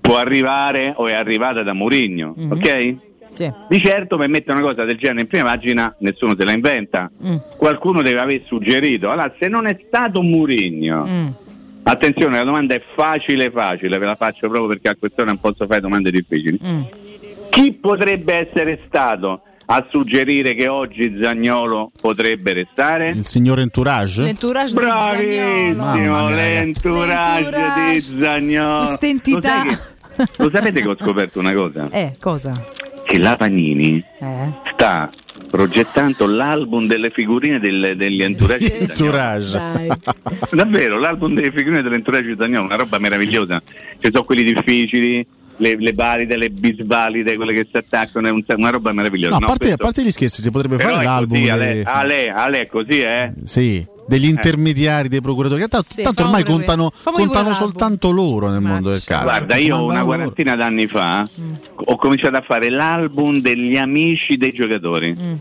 [0.00, 2.96] può arrivare o è arrivata da Mourinho, ok?
[3.32, 3.52] Sì.
[3.68, 7.10] Di certo per mettere una cosa del genere in prima pagina nessuno se la inventa.
[7.22, 7.36] Mm.
[7.58, 9.10] Qualcuno deve aver suggerito.
[9.10, 11.26] Allora, se non è stato Mourinho, Mm.
[11.82, 15.66] attenzione, la domanda è facile facile, ve la faccio proprio perché a quest'ora non posso
[15.66, 16.58] fare domande difficili.
[16.64, 16.80] Mm.
[17.50, 23.08] Chi potrebbe essere stato a suggerire che oggi Zagnolo potrebbe restare?
[23.10, 24.22] Il signor Entourage?
[24.22, 27.92] L'entourage Bravissimo, l'entourage L'entourage.
[27.92, 28.84] di Zagnolo.
[28.86, 29.64] Questa entità.
[29.64, 31.88] Lo, lo sapete che ho scoperto una cosa?
[31.92, 32.52] Eh, cosa?
[33.04, 34.52] Che la Panini Eh.
[34.72, 35.08] sta
[35.50, 38.88] progettando l'album delle figurine del- degli entourage.
[39.58, 39.88] Dai.
[40.50, 43.62] Davvero, l'album delle figurine dell'entourage di Zagnolo, una roba meravigliosa.
[44.00, 45.24] Ci sono quelli difficili,
[45.58, 49.30] le, le valide, le bisvalide, quelle che si attaccano, è un- una roba meravigliosa.
[49.30, 51.28] No, a No, parte, a questo- parte gli scherzi, si potrebbe Però fare l'album.
[51.38, 53.32] così, dei- Ale, Ale, Ale, è così, eh?
[53.44, 55.62] Sì, degli intermediari, dei procuratori.
[55.62, 59.24] Che tanto, Sì, tanto ormai contano, contano soltanto loro nel mondo del calcio.
[59.24, 60.16] Guarda, io una Comandano loro.
[60.16, 61.50] quarantina d'anni fa Mm.
[61.74, 65.32] ho cominciato a fare l'album degli amici dei giocatori, Mm.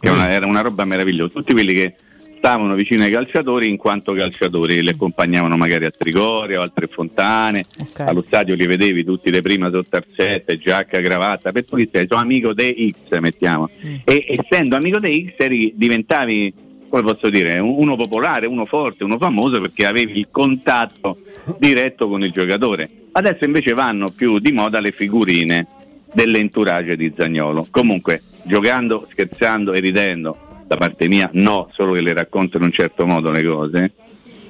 [0.00, 1.32] che una- era una roba meravigliosa.
[1.34, 1.94] Tutti quelli che
[2.38, 7.64] stavano vicino ai calciatori in quanto calciatori, li accompagnavano magari a Trigoria o altre fontane,
[7.96, 12.20] allo stadio li vedevi tutti le prima sotto arsette, giacca, cravatta, per cui sei sono
[12.22, 13.68] amico dei X mettiamo.
[14.04, 16.54] E essendo amico dei X eri, diventavi,
[16.88, 21.18] come posso dire, un- uno popolare, uno forte, uno famoso perché avevi il contatto
[21.58, 22.88] diretto con il giocatore.
[23.12, 25.66] Adesso invece vanno più di moda le figurine
[26.12, 27.66] dell'entourage di Zagnolo.
[27.70, 30.36] Comunque, giocando, scherzando e ridendo,
[30.68, 33.92] da parte mia no, solo che le racconto in un certo modo le cose.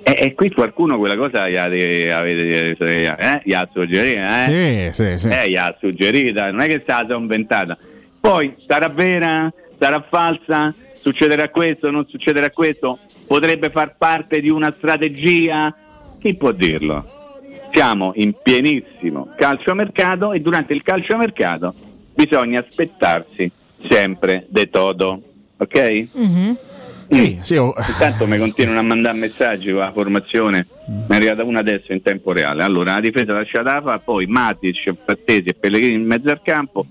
[0.02, 4.92] E, e qui qualcuno quella cosa gli ha, eh, eh, gli ha suggerita, eh?
[4.92, 5.28] Sì, sì, sì.
[5.28, 7.78] Eh, gli ha suggerita, non è che è stata inventata.
[8.20, 14.74] Poi sarà vera, sarà falsa, succederà questo, non succederà questo, potrebbe far parte di una
[14.76, 15.72] strategia?
[16.18, 17.16] Chi può dirlo?
[17.70, 21.72] Siamo in pienissimo calciomercato e durante il calciomercato
[22.12, 23.48] bisogna aspettarsi
[23.88, 25.22] sempre de todo,
[25.58, 26.06] ok?
[27.10, 27.72] Sì, sì, oh.
[27.88, 32.02] Intanto mi continuano a mandare messaggi con la formazione, mi è arrivata una adesso in
[32.02, 32.62] tempo reale.
[32.62, 36.86] Allora, la difesa lasciata fa, poi Matic, Frattesi e Pellegrini in mezzo al campo,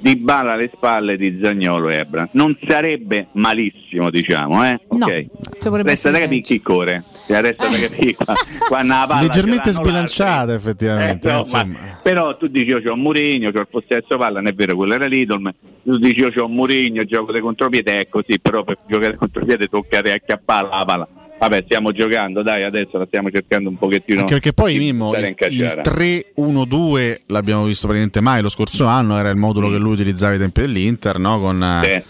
[0.00, 2.28] Di Bala alle spalle di Zagnolo e Ebra.
[2.32, 4.80] Non sarebbe malissimo, diciamo, eh?
[4.90, 5.26] No, Ok.
[5.60, 8.34] ci vorrebbe Resta da capire chi corre, resta da capire qua,
[8.68, 11.26] quando la palla Leggermente sbilanciata, effettivamente.
[11.28, 11.64] eh, eh, no, insomma.
[11.64, 14.94] ma- però tu dici io c'ho Mourinho, c'ho il possesso palla, non è vero, quello
[14.94, 15.52] era l'Idol,
[15.82, 19.98] tu dici io c'ho Mourinho, gioco di contropiede, è così, però per giocare contropiede tocca
[19.98, 21.08] acchiappare la palla.
[21.38, 24.20] Vabbè, stiamo giocando, dai, adesso la stiamo cercando un pochettino.
[24.20, 29.28] Anche perché poi Mimmo il, il 3-1-2 l'abbiamo visto praticamente mai lo scorso anno, era
[29.30, 31.38] il modulo che lui utilizzava ai tempi dell'Inter, no?
[31.38, 32.04] con, eh,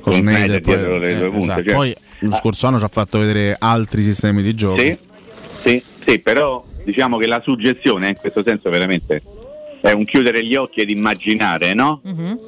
[0.00, 1.62] con con Sneijder, Sneijder poi, eh, punte, esatto.
[1.62, 4.78] cioè- Poi lo scorso anno ci ha fatto vedere altri sistemi di gioco.
[4.78, 4.98] Sì,
[5.62, 9.22] sì, sì, però diciamo che la suggestione in questo senso veramente
[9.84, 12.00] è un chiudere gli occhi ed immaginare, no?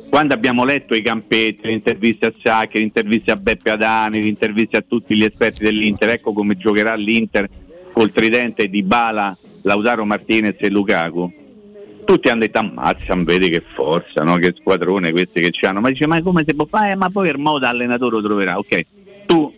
[0.09, 4.29] Quando abbiamo letto i campetti, le interviste a Sacchi, le interviste a Beppe Adani, le
[4.29, 7.47] interviste a tutti gli esperti dell'Inter, ecco come giocherà l'Inter
[7.93, 11.31] col tridente di Bala, Lautaro Martinez e Lukaku.
[12.07, 14.37] Tutti hanno detto ammazza, vedi che forza, no?
[14.37, 16.95] che squadrone questi che c'hanno, ma dice ma come si può fare?
[16.95, 18.81] Ma poi il modo allenatore lo troverà, ok.
[19.27, 19.53] Tu,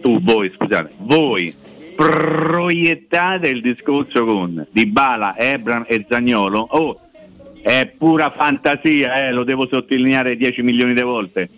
[0.00, 1.52] tu, voi, scusate, voi
[1.98, 6.60] proiettate il discorso con Dybala, Ebram e Zagnolo.
[6.70, 7.00] Oh,
[7.68, 11.48] è pura fantasia, eh, lo devo sottolineare 10 milioni di volte.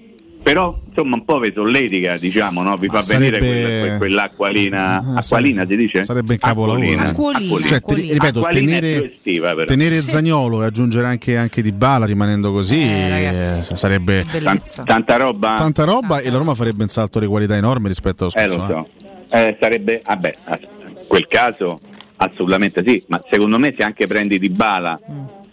[0.42, 2.74] Però insomma un po' vi solletica, diciamo, no?
[2.76, 6.02] vi Ma fa venire sarebbe- quella- que- quell'acqualina, Ah, acqualina si dice?
[6.02, 6.78] Sarebbe il capolavoro.
[6.82, 7.04] Acquolina.
[7.04, 7.08] eh.
[7.10, 7.66] Acquolina.
[7.66, 12.80] Cioè, ti- ripeto, tenere, estiva, tenere Zagnolo e aggiungere anche, anche Di Bala rimanendo così
[12.80, 15.56] eh, sarebbe Tan- tanta roba.
[15.56, 18.56] tanta roba e la Roma farebbe un salto di qualità enorme rispetto allo Eh, scorso
[18.56, 18.86] lo anno.
[19.28, 19.36] so.
[19.36, 20.58] Eh, sarebbe, vabbè, a-
[20.88, 21.78] in quel caso
[22.16, 24.98] assolutamente sì, ma secondo me se anche prendi Di Bala,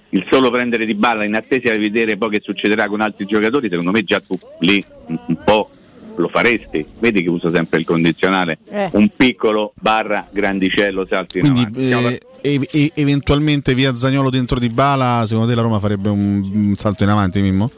[0.09, 3.69] il solo prendere Di Bala in attesa di vedere poi che succederà con altri giocatori,
[3.69, 5.69] secondo me già tu lì un, po'
[6.15, 6.85] lo faresti.
[6.99, 8.89] Vedi che uso sempre il condizionale, Eh.
[8.93, 14.69] un piccolo barra grandicello salto in Quindi eh, e- e- eventualmente via Zagnolo dentro Di
[14.69, 17.69] Bala, secondo te la Roma farebbe un, un salto in avanti, Mimmo?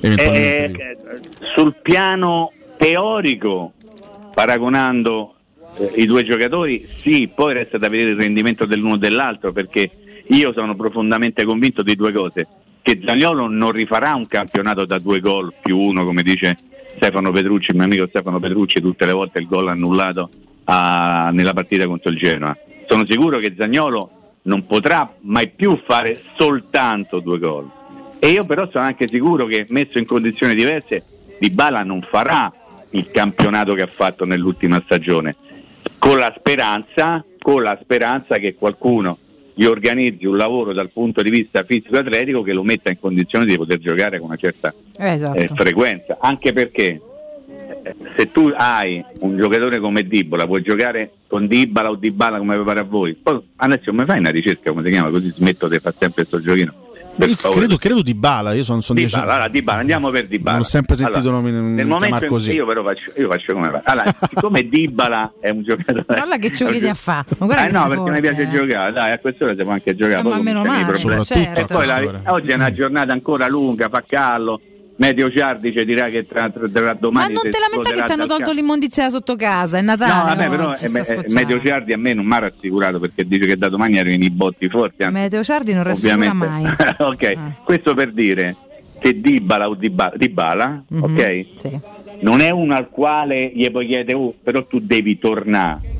[0.00, 0.82] Eventualmente.
[0.82, 1.20] Eh, eh,
[1.54, 3.72] sul piano teorico,
[4.32, 5.34] paragonando
[5.76, 9.90] eh, i due giocatori, sì, poi resta da vedere il rendimento dell'uno e dell'altro, perché
[10.28, 12.46] io sono profondamente convinto di due cose,
[12.82, 16.56] che Zagnolo non rifarà un campionato da due gol più uno, come dice
[16.96, 20.28] Stefano Petrucci, mio amico Stefano Petrucci, tutte le volte il gol annullato
[20.64, 22.56] a- nella partita contro il Genoa.
[22.86, 24.10] Sono sicuro che Zagnolo
[24.42, 27.70] non potrà mai più fare soltanto due gol.
[28.18, 31.04] E io però sono anche sicuro che messo in condizioni diverse
[31.38, 32.52] Di Bala non farà
[32.90, 35.36] il campionato che ha fatto nell'ultima stagione.
[35.98, 39.18] Con la speranza, con la speranza che qualcuno
[39.58, 43.56] gli organizzi un lavoro dal punto di vista fisico-atletico che lo metta in condizione di
[43.56, 45.36] poter giocare con una certa Eh, esatto.
[45.36, 47.00] eh, frequenza, anche perché
[47.82, 52.56] eh, se tu hai un giocatore come Dibbola, puoi giocare con Dibala o Dybala come
[52.62, 53.14] pare a voi.
[53.14, 56.40] Poi adesso mi fai una ricerca, come si chiama, così smetto di fare sempre questo
[56.40, 56.74] giochino.
[57.18, 57.58] Per Io favore.
[57.58, 60.50] credo, credo Di Bala, io sono, sono dieci Dybala, allora Dybala, andiamo per Dybala.
[60.52, 62.52] Non ho sempre sentito Allora, nomi- nel momento così.
[62.52, 63.80] io però faccio, io faccio come va.
[63.84, 67.34] Allora, siccome Dybala è un giocatore Guarda che ha fatto.
[67.38, 68.50] Ma guarda eh che no, perché mi forte, piace eh.
[68.50, 70.20] giocare, dai, a quest'ora si può anche giocare.
[70.20, 71.60] Eh, ma meno male, certo.
[71.60, 74.60] E poi la- oggi è una giornata ancora lunga, fa callo.
[74.98, 78.12] Medio Ciardi ci dirà che tra, tra, tra Ma domani non te lamenta che ti
[78.12, 80.12] hanno tolto l'immondizia sotto casa, è Natale.
[80.12, 81.32] No, vabbè, oh, però eh, eh.
[81.34, 84.30] Medio Ciardi a me non mi ha rassicurato perché dice che da domani arrivano i
[84.30, 85.04] botti forti.
[85.04, 86.64] anzi, Meteo Ciardi non rassicura mai.
[86.98, 88.56] ok, questo per dire
[88.98, 91.46] che Dybala o Dybala, Dybala, Mhm, ok?
[91.52, 91.78] Sì.
[92.20, 95.97] Non è uno al quale gli puoi chiedere, "Oh, però tu devi tornare.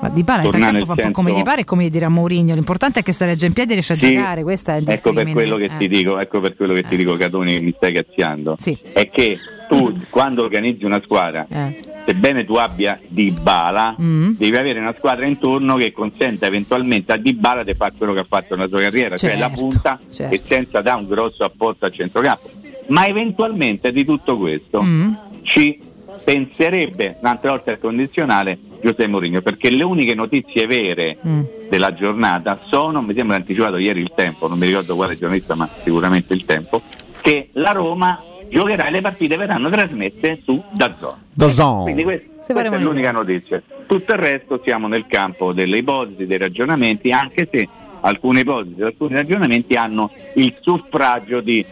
[0.00, 2.54] Ma Di Bala intanto fa un po' come gli pare e come gli dirà Mourinho.
[2.54, 4.42] L'importante è che sta regge in piedi e riesce a Sì, giocare.
[4.42, 5.76] Questo è il Ecco per quello che Eh.
[5.78, 8.56] ti dico, ecco per quello che ti dico Catoni che mi stai cazziando.
[8.92, 11.80] È che tu quando organizzi una squadra Eh.
[12.04, 17.74] sebbene tu abbia Dybala, devi avere una squadra intorno che consenta eventualmente a Dybala di
[17.74, 20.34] fare quello che ha fatto nella sua carriera, cioè la Certo, punta certo.
[20.34, 22.50] e senza dare un grosso apporto al centrocampo.
[22.88, 25.12] Ma eventualmente di tutto questo Mm.
[25.42, 25.80] ci
[26.22, 31.42] penserebbe un'altra volta al condizionale Giuseppe Mourinho, perché le uniche notizie vere Mm.
[31.68, 35.68] della giornata sono, mi sembra anticipato ieri il tempo, non mi ricordo quale giornalista, ma
[35.82, 36.80] sicuramente il tempo,
[37.20, 41.24] che la Roma giocherà e le partite verranno trasmesse su Dazzone.
[41.32, 41.82] Dazon.
[41.82, 43.60] Quindi que- questa faremo è l'unica notizia.
[43.86, 47.68] Tutto il resto siamo nel campo delle ipotesi, dei ragionamenti, anche se
[48.00, 51.64] alcune ipotesi, alcuni ragionamenti hanno il suffragio di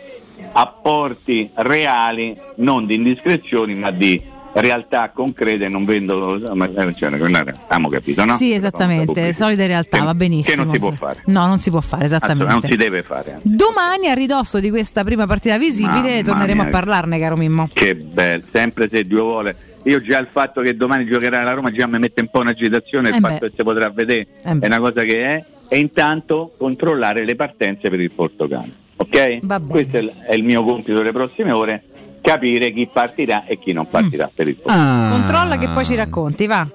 [0.52, 4.20] apporti reali, non di indiscrezioni, ma di
[4.60, 8.36] realtà concrete, non vendo ma cioè, abbiamo capito, no?
[8.36, 10.56] Sì, esattamente, solide realtà, Che- va benissimo.
[10.56, 11.22] che non si può fare.
[11.26, 12.52] No, non si può fare, esattamente.
[12.52, 13.38] non si deve fare.
[13.42, 16.68] Domani, a ridosso di questa prima partita visibile, Mamma torneremo mia.
[16.70, 17.68] a parlarne, caro Mimmo.
[17.72, 19.56] Che bello, sempre se Dio vuole.
[19.86, 23.10] Io già il fatto che domani giocherà la Roma già mi mette un po' un'agitazione,
[23.10, 23.28] il Eh beh.
[23.28, 27.34] fatto che si potrà vedere Eh è una cosa che è, e intanto controllare le
[27.34, 28.72] partenze per il Portogallo.
[28.96, 29.40] Ok?
[29.68, 31.82] Questo è il mio compito delle prossime ore,
[32.24, 35.10] capire chi partirà e chi non partirà per il Portogallo.
[35.10, 36.66] Controlla che poi ci racconti, va.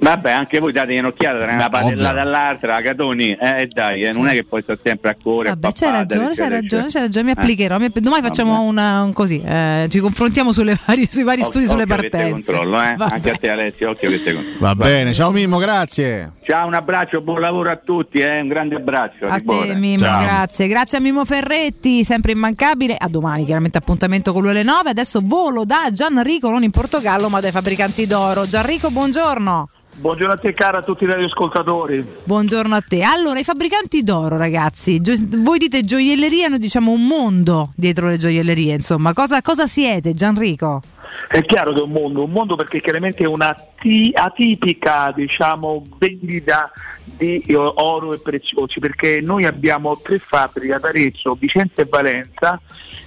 [0.00, 4.32] Vabbè, anche voi date un'occhiata tra una padellata all'altra, Catoni, eh dai, eh, non è
[4.32, 5.56] che poi sto sempre a correre.
[5.58, 7.34] Vabbè, c'hai ragione, c'hai ragione, c'hai ragione, mi Eh.
[7.36, 7.78] applicherò.
[7.78, 11.82] mi- Domani facciamo una, un così, eh, ci confrontiamo sulle varie- sui vari studi sulle
[11.82, 12.52] Occhio che te partenze.
[12.52, 12.94] controllo, eh?
[12.96, 13.14] Vabbè.
[13.14, 14.56] Anche a te Alessio, occhio che te controllo.
[14.60, 16.32] Va bene, ciao Mimmo, grazie.
[16.46, 18.40] Ciao, un abbraccio, buon lavoro a tutti, eh?
[18.40, 19.26] un grande abbraccio.
[19.26, 19.68] A cuore.
[19.68, 20.68] te Mimmo, grazie.
[20.68, 22.94] Grazie a Mimmo Ferretti, sempre immancabile.
[22.96, 24.90] A domani, chiaramente appuntamento con lui alle 9.
[24.90, 28.46] Adesso volo da Gianrico, non in Portogallo, ma dai fabbricanti d'oro.
[28.46, 29.68] Gianrico, buongiorno.
[30.00, 32.04] Buongiorno a te cara a tutti i radioascoltatori.
[32.22, 33.02] Buongiorno a te.
[33.02, 38.16] Allora, i fabbricanti d'oro, ragazzi, gio- voi dite gioielleria, noi diciamo un mondo dietro le
[38.16, 39.12] gioiellerie, insomma.
[39.12, 40.82] Cosa, cosa siete, Gianrico?
[41.26, 45.82] È chiaro che è un mondo, un mondo perché chiaramente è una ti- atipica diciamo,
[45.98, 46.70] vendita
[47.04, 52.60] di oro e preziosi perché noi abbiamo tre fabbriche ad Arezzo, Vicenza e Valenza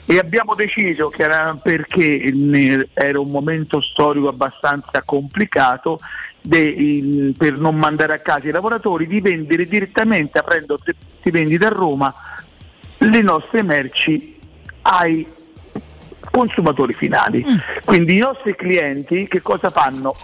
[0.05, 2.33] e abbiamo deciso che era perché
[2.93, 5.99] era un momento storico abbastanza complicato
[6.41, 11.65] de- il- per non mandare a casa i lavoratori di vendere direttamente aprendo tre vendite
[11.65, 12.13] a Roma
[12.97, 14.37] le nostre merci
[14.83, 15.25] ai
[16.31, 17.43] consumatori finali.
[17.83, 20.15] Quindi i nostri clienti che cosa fanno?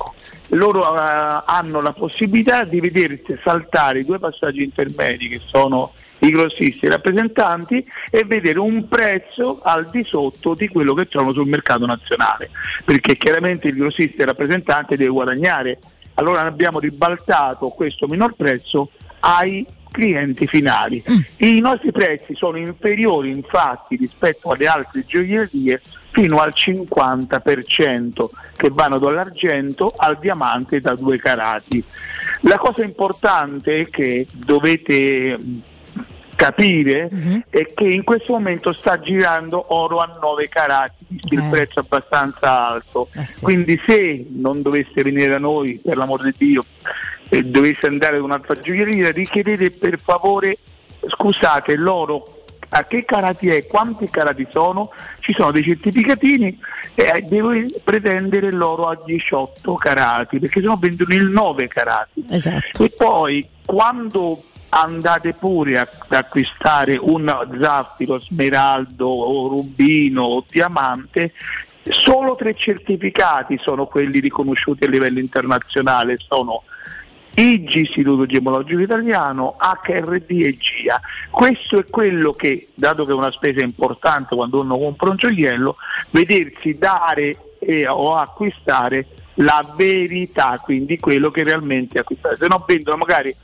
[0.51, 6.29] Loro eh, hanno la possibilità di vedersi saltare i due passaggi intermedi che sono i
[6.31, 11.33] grossisti e i rappresentanti e vedere un prezzo al di sotto di quello che trovano
[11.33, 12.49] sul mercato nazionale,
[12.83, 15.77] perché chiaramente il grossista e il rappresentante deve guadagnare.
[16.19, 18.89] Allora abbiamo ribaltato questo minor prezzo
[19.19, 21.03] ai clienti finali.
[21.37, 25.81] I nostri prezzi sono inferiori infatti rispetto alle altre gioiellerie
[26.11, 31.83] fino al 50% che vanno dall'argento al diamante da due carati.
[32.41, 35.37] La cosa importante che dovete
[36.37, 37.09] capire
[37.49, 43.09] è che in questo momento sta girando oro a 9 carati, il prezzo abbastanza alto.
[43.41, 46.63] Quindi se non dovesse venire da noi, per l'amor di Dio,
[47.27, 50.57] e dovesse andare ad un'altra gioielleria, richiedete per favore,
[51.07, 56.59] scusate, l'oro a che carati è, quanti carati sono, ci sono dei certificatini
[56.95, 57.51] e devo
[57.83, 62.25] pretendere l'oro a 18 carati, perché sennò vendono il 9 carati.
[62.29, 62.83] Esatto.
[62.83, 71.33] E poi quando andate pure ad acquistare un zaffiro, smeraldo o rubino o diamante,
[71.89, 76.63] solo tre certificati sono quelli riconosciuti a livello internazionale, sono
[77.33, 80.99] IG Istituto Gemologico Italiano, HRD e GIA.
[81.29, 85.75] Questo è quello che, dato che è una spesa importante quando uno compra un gioiello,
[86.09, 89.05] vedersi dare eh, o acquistare
[89.35, 92.37] la verità, quindi quello che realmente acquistate.
[92.37, 93.35] Se no vendono magari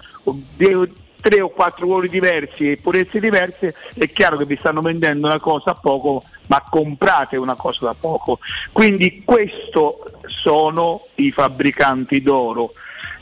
[1.23, 5.39] tre o quattro colori diversi e purezze diverse, è chiaro che vi stanno vendendo una
[5.39, 8.39] cosa a poco, ma comprate una cosa da poco.
[8.73, 12.73] Quindi questo sono i fabbricanti d'oro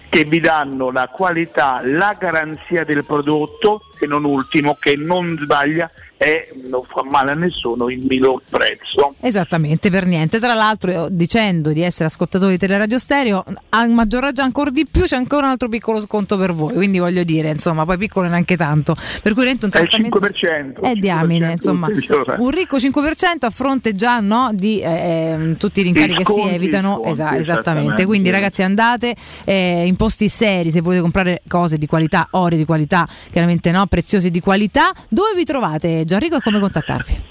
[0.10, 5.90] che vi danno la qualità, la garanzia del prodotto e non ultimo che non sbaglia
[6.22, 9.16] e non fa male a nessuno il minor prezzo.
[9.22, 10.38] Esattamente, per niente.
[10.38, 15.02] Tra l'altro, dicendo di essere ascoltatori di Teleradio Stereo, a maggior ragione ancora di più
[15.06, 16.74] c'è ancora un altro piccolo sconto per voi.
[16.74, 18.96] Quindi voglio dire, insomma, poi piccolo neanche tanto.
[19.24, 20.20] Per cui rento un È il trattamento.
[20.20, 20.82] 5%.
[20.82, 21.88] È diamine, 5%, insomma,
[22.38, 26.40] un ricco 5% a fronte già no, di eh, tutti i rincari I che si
[26.40, 26.98] evitano.
[26.98, 27.40] sconti, Esa- esattamente.
[27.40, 28.06] esattamente.
[28.06, 32.66] Quindi, ragazzi, andate eh, in posti seri se volete comprare cose di qualità, ori di
[32.66, 34.92] qualità, chiaramente no, preziosi di qualità.
[35.10, 37.24] Dove vi trovate, Gianrico, e come contattarvi?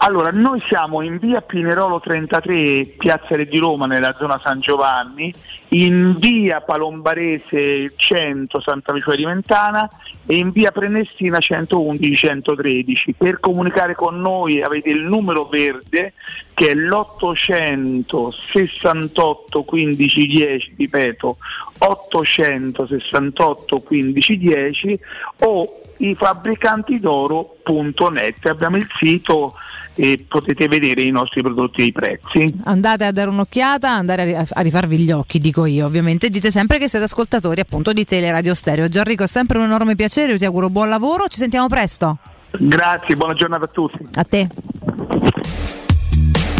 [0.00, 5.32] Allora, noi siamo in via Pinerolo 33, Piazza Re di Roma, nella zona San Giovanni,
[5.68, 9.88] in via Palombarese 100, Santa Lucia di Mentana
[10.26, 13.14] e in via Prenestina 111-113.
[13.16, 16.12] Per comunicare con noi avete il numero verde
[16.52, 21.38] che è l'800 68 15 10, ripeto,
[21.78, 25.00] 868 15 10
[25.38, 28.46] o i fabbricanti d'oro.net.
[28.46, 29.54] Abbiamo il sito
[29.94, 32.54] e potete vedere i nostri prodotti e i prezzi.
[32.64, 35.86] Andate a dare un'occhiata, andare a rifarvi gli occhi, dico io.
[35.86, 38.88] Ovviamente dite sempre che siete ascoltatori appunto di Teleradio Stereo.
[38.88, 42.18] Gianrico, è sempre un enorme piacere, io ti auguro buon lavoro, ci sentiamo presto.
[42.58, 43.98] Grazie, buona giornata a tutti.
[44.14, 44.48] A te.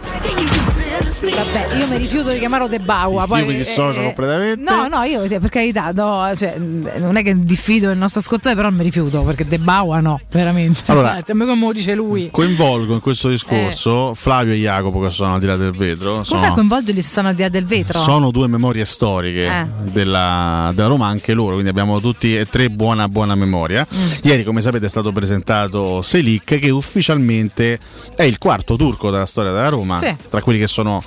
[1.36, 3.26] Vabbè, io mi rifiuto di chiamarlo De Baua.
[3.28, 4.62] Poi, Io mi dissocio eh, completamente.
[4.72, 8.70] No, no, io per carità, no, cioè, non è che diffido il nostro ascoltatore, però
[8.72, 10.80] mi rifiuto perché De Baua no, veramente.
[10.88, 12.30] Allora- a me come lo dice lui.
[12.32, 16.12] Coinvolgo in questo discorso Flavio e Jacopo che sono al di là del vetro.
[16.14, 18.00] Come fai a Sono, coinvolgerli se stanno al di là del vetro?
[18.02, 19.66] sono due memorie storiche Eh.
[19.92, 23.86] della, della Roma, anche loro, quindi abbiamo tutti e tre buona buona memoria.
[23.94, 24.06] Mm.
[24.24, 27.80] Ieri, come sapete, è stato presentato Selic, che ufficialmente
[28.16, 30.16] è il quarto turco della storia della Roma, Sì.
[30.30, 31.02] tra quelli che sono.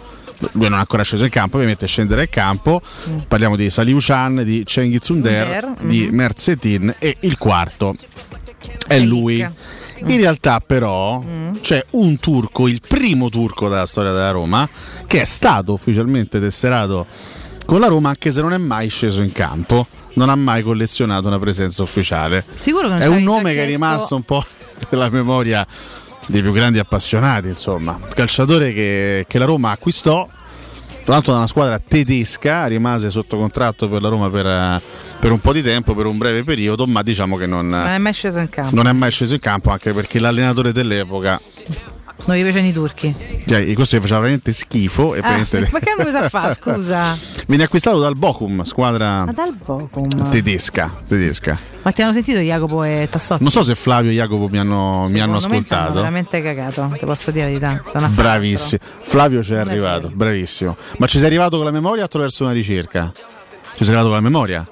[0.52, 2.80] Lui non è ancora sceso in campo, ovviamente scendere in campo.
[3.28, 6.08] Parliamo di Saliuchan, di Cengiz Under, Under, di.
[6.10, 7.94] Merzetin e il quarto
[8.86, 9.46] è lui.
[10.06, 11.22] In realtà però
[11.60, 14.66] c'è un turco, il primo turco della storia della Roma,
[15.06, 17.06] che è stato ufficialmente tesserato
[17.66, 21.28] con la Roma anche se non è mai sceso in campo, non ha mai collezionato
[21.28, 22.44] una presenza ufficiale.
[22.56, 24.44] Sicuro che non È un nome che è rimasto un po'
[24.90, 25.66] nella memoria
[26.30, 27.98] dei più grandi appassionati, insomma.
[28.14, 30.26] Calciatore che, che la Roma acquistò,
[31.04, 34.80] tra l'altro da una squadra tedesca, rimase sotto contratto per la Roma per,
[35.18, 37.98] per un po' di tempo, per un breve periodo, ma diciamo che non, Non è
[37.98, 38.74] mai sceso in campo.
[38.74, 41.40] non è mai sceso in campo anche perché l'allenatore dell'epoca
[42.26, 43.14] Non gli piacciono i turchi.
[43.46, 47.16] cioè, questo gli faceva veramente schifo e Ah, praticamente ma che cosa fa, scusa?
[47.46, 50.30] viene acquistato dal Bochum squadra Ma dal Bocum.
[50.30, 53.42] tedesca, tedesca Ma ti hanno sentito Jacopo e Tassotti?
[53.42, 57.30] non so se Flavio e Jacopo mi hanno, mi hanno ascoltato veramente cagato, ti posso
[57.30, 58.08] dire la verità.
[58.08, 62.52] Bravissimo Flavio ci è arrivato bravissimo ma ci sei arrivato con la memoria attraverso una
[62.52, 63.10] ricerca?
[63.14, 64.64] ci sei arrivato con la memoria?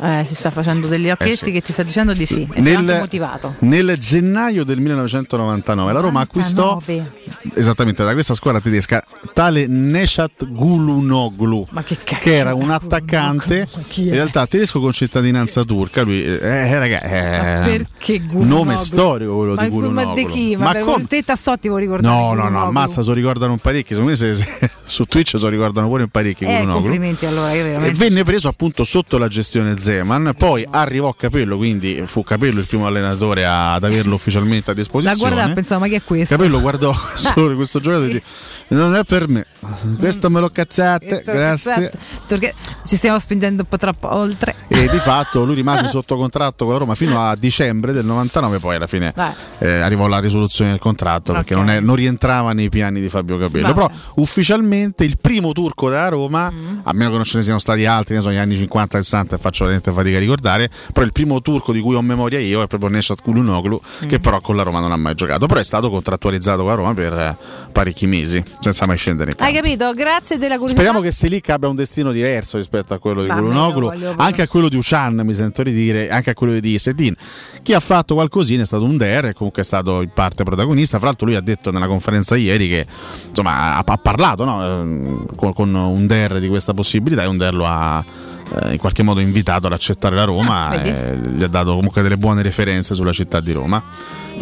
[0.00, 1.50] Eh, si sta facendo degli occhietti Eh sì.
[1.52, 2.48] che ti sta dicendo di sì.
[2.52, 3.54] E Nel- motivato.
[3.60, 7.12] Nel gennaio del 1999 la Roma acquistò 99.
[7.54, 9.04] esattamente da questa squadra tedesca
[9.34, 16.24] tale Neshat Gulunoglu che che era un attaccante in realtà tedesco con cittadinanza turca lui
[16.24, 18.48] eh, eh, raga, eh, Perché Gulunoglu?
[18.64, 20.56] nome storico quello ma, di Gulunoglu ma di chi?
[20.56, 21.06] Ma, come?
[21.06, 22.14] te Tassotti vuoi ricordare?
[22.14, 25.38] no no no ammazza se lo ricordano parecchi secondo me se- se- su Twitch se
[25.38, 29.78] lo ricordano pure in parecchi Eh, complimenti allora, e venne preso appunto sotto la gestione
[29.82, 34.78] Zeman, poi arrivò Capello, quindi fu Capello il primo allenatore ad averlo ufficialmente a La
[34.80, 35.34] disposizione.
[35.34, 36.36] guarda pensavo, ma chi è questo?
[36.36, 38.22] Capello guardò solo questo giocatore e disse
[38.68, 39.44] non è per me,
[39.98, 41.90] questo me lo cazzate, grazie.
[42.26, 42.54] Perché
[42.86, 44.54] ci stiamo spingendo un po' troppo oltre.
[44.68, 48.58] E di fatto lui rimase sotto contratto con la Roma fino a dicembre del 99,
[48.60, 49.12] poi alla fine
[49.58, 51.60] eh, arrivò la risoluzione del contratto perché Ok.
[51.60, 53.66] non, è- non rientrava nei piani di Fabio Capello.
[53.72, 53.74] Vabbè.
[53.74, 53.90] Però
[54.32, 56.78] ufficialmente il primo turco della Roma, Mm.
[56.84, 59.02] a meno che non ce ne siano stati altri, ne so, negli anni 50 e
[59.02, 62.38] 60 e faccio veramente fatica a ricordare, però il primo turco di cui ho memoria
[62.38, 64.08] io è proprio Neshat Kulunoglu, Mm.
[64.08, 66.74] che però con la Roma non ha mai giocato, però è stato contrattualizzato con la
[66.74, 67.36] Roma per eh,
[67.72, 69.52] parecchi mesi, senza mai scendere in campo.
[69.52, 69.92] Hai capito?
[69.94, 70.80] Grazie della curiosità.
[70.80, 74.68] Speriamo che Selic abbia un destino diverso rispetto a quello di Kulunoglu, anche a quello
[74.68, 77.14] di Ushan mi sento di dire, anche a quello di Sedin.
[77.62, 80.98] Chi ha fatto qualcosina è stato un Der, e comunque è stato in parte protagonista.
[80.98, 82.86] Fra l'altro lui ha detto nella conferenza ieri che
[83.28, 87.36] insomma, ha, ha parlato no, ehm, con, con un Der di questa possibilità e un
[87.36, 88.04] Der lo ha
[88.70, 92.16] in qualche modo invitato ad accettare la Roma Ah, e gli ha dato comunque delle
[92.16, 93.82] buone referenze sulla città di Roma.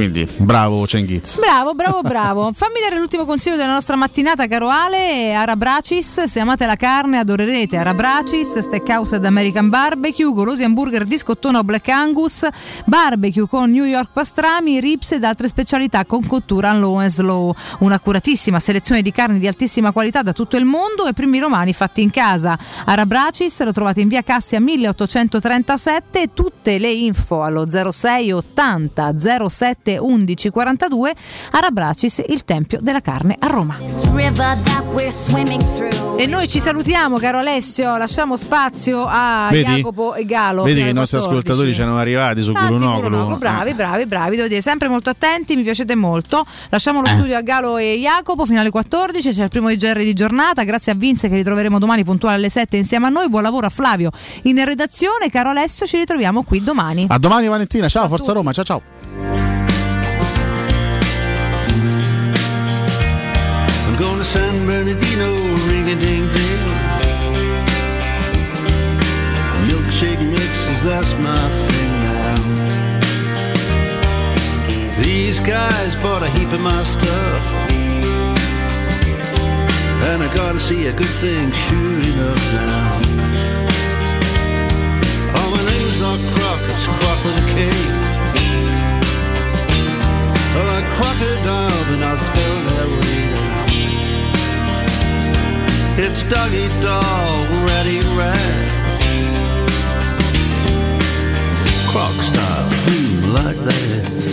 [0.01, 1.39] Quindi bravo Cengiz.
[1.39, 2.53] Bravo, bravo, bravo.
[2.57, 5.35] Fammi dare l'ultimo consiglio della nostra mattinata, caro Ale.
[5.35, 11.59] Arabracis, se amate la carne adorerete Arabracis, Steakhouse ed American Barbecue, golosi hamburger di scottona
[11.59, 12.49] o Black Angus,
[12.87, 17.55] barbecue con New York pastrami, ribs ed altre specialità con cottura low and slow.
[17.81, 22.01] Un'accuratissima selezione di carni di altissima qualità da tutto il mondo e primi romani fatti
[22.01, 22.59] in casa.
[22.87, 30.51] Arabracis lo trovate in via Cassia 1837 tutte le info allo 06 80 07 11
[30.51, 31.15] 42
[31.53, 33.77] Arabracis, il tempio della carne a Roma.
[36.17, 37.97] E noi ci salutiamo, caro Alessio.
[37.97, 39.77] Lasciamo spazio a Vedi?
[39.77, 40.63] Jacopo e Galo.
[40.65, 41.39] Vedi che i nostri 14.
[41.51, 42.53] ascoltatori ci erano arrivati su.
[42.53, 46.45] Gulunoglu, bravi, bravi, bravi, devo dire, sempre molto attenti, mi piacete molto.
[46.69, 47.11] Lasciamo lo Eh.
[47.11, 50.93] studio a Galo e Jacopo fino alle 14, c'è il primo IGR di giornata, grazie
[50.93, 53.29] a Vince che ritroveremo domani puntuale alle 7 insieme a noi.
[53.29, 54.11] Buon lavoro a Flavio
[54.43, 57.07] in redazione, caro Alessio, ci ritroviamo qui domani.
[57.09, 59.50] A domani Valentina, ciao, Forza Roma, ciao ciao.
[64.31, 65.35] San Bernardino,
[65.67, 66.63] ring a ding ding.
[69.67, 72.39] Milkshake mixes, that's my thing now.
[75.03, 77.43] These guys bought a heap of my stuff.
[80.11, 83.01] And I gotta see a good thing, sure enough now.
[85.39, 87.57] Oh, my name's not Croc, it's Croc with a K.
[90.55, 93.20] Well, like crocodile, but not spelled that way.
[96.03, 98.71] It's doggy dog, ratty rat.
[101.91, 104.31] Croc style, like that.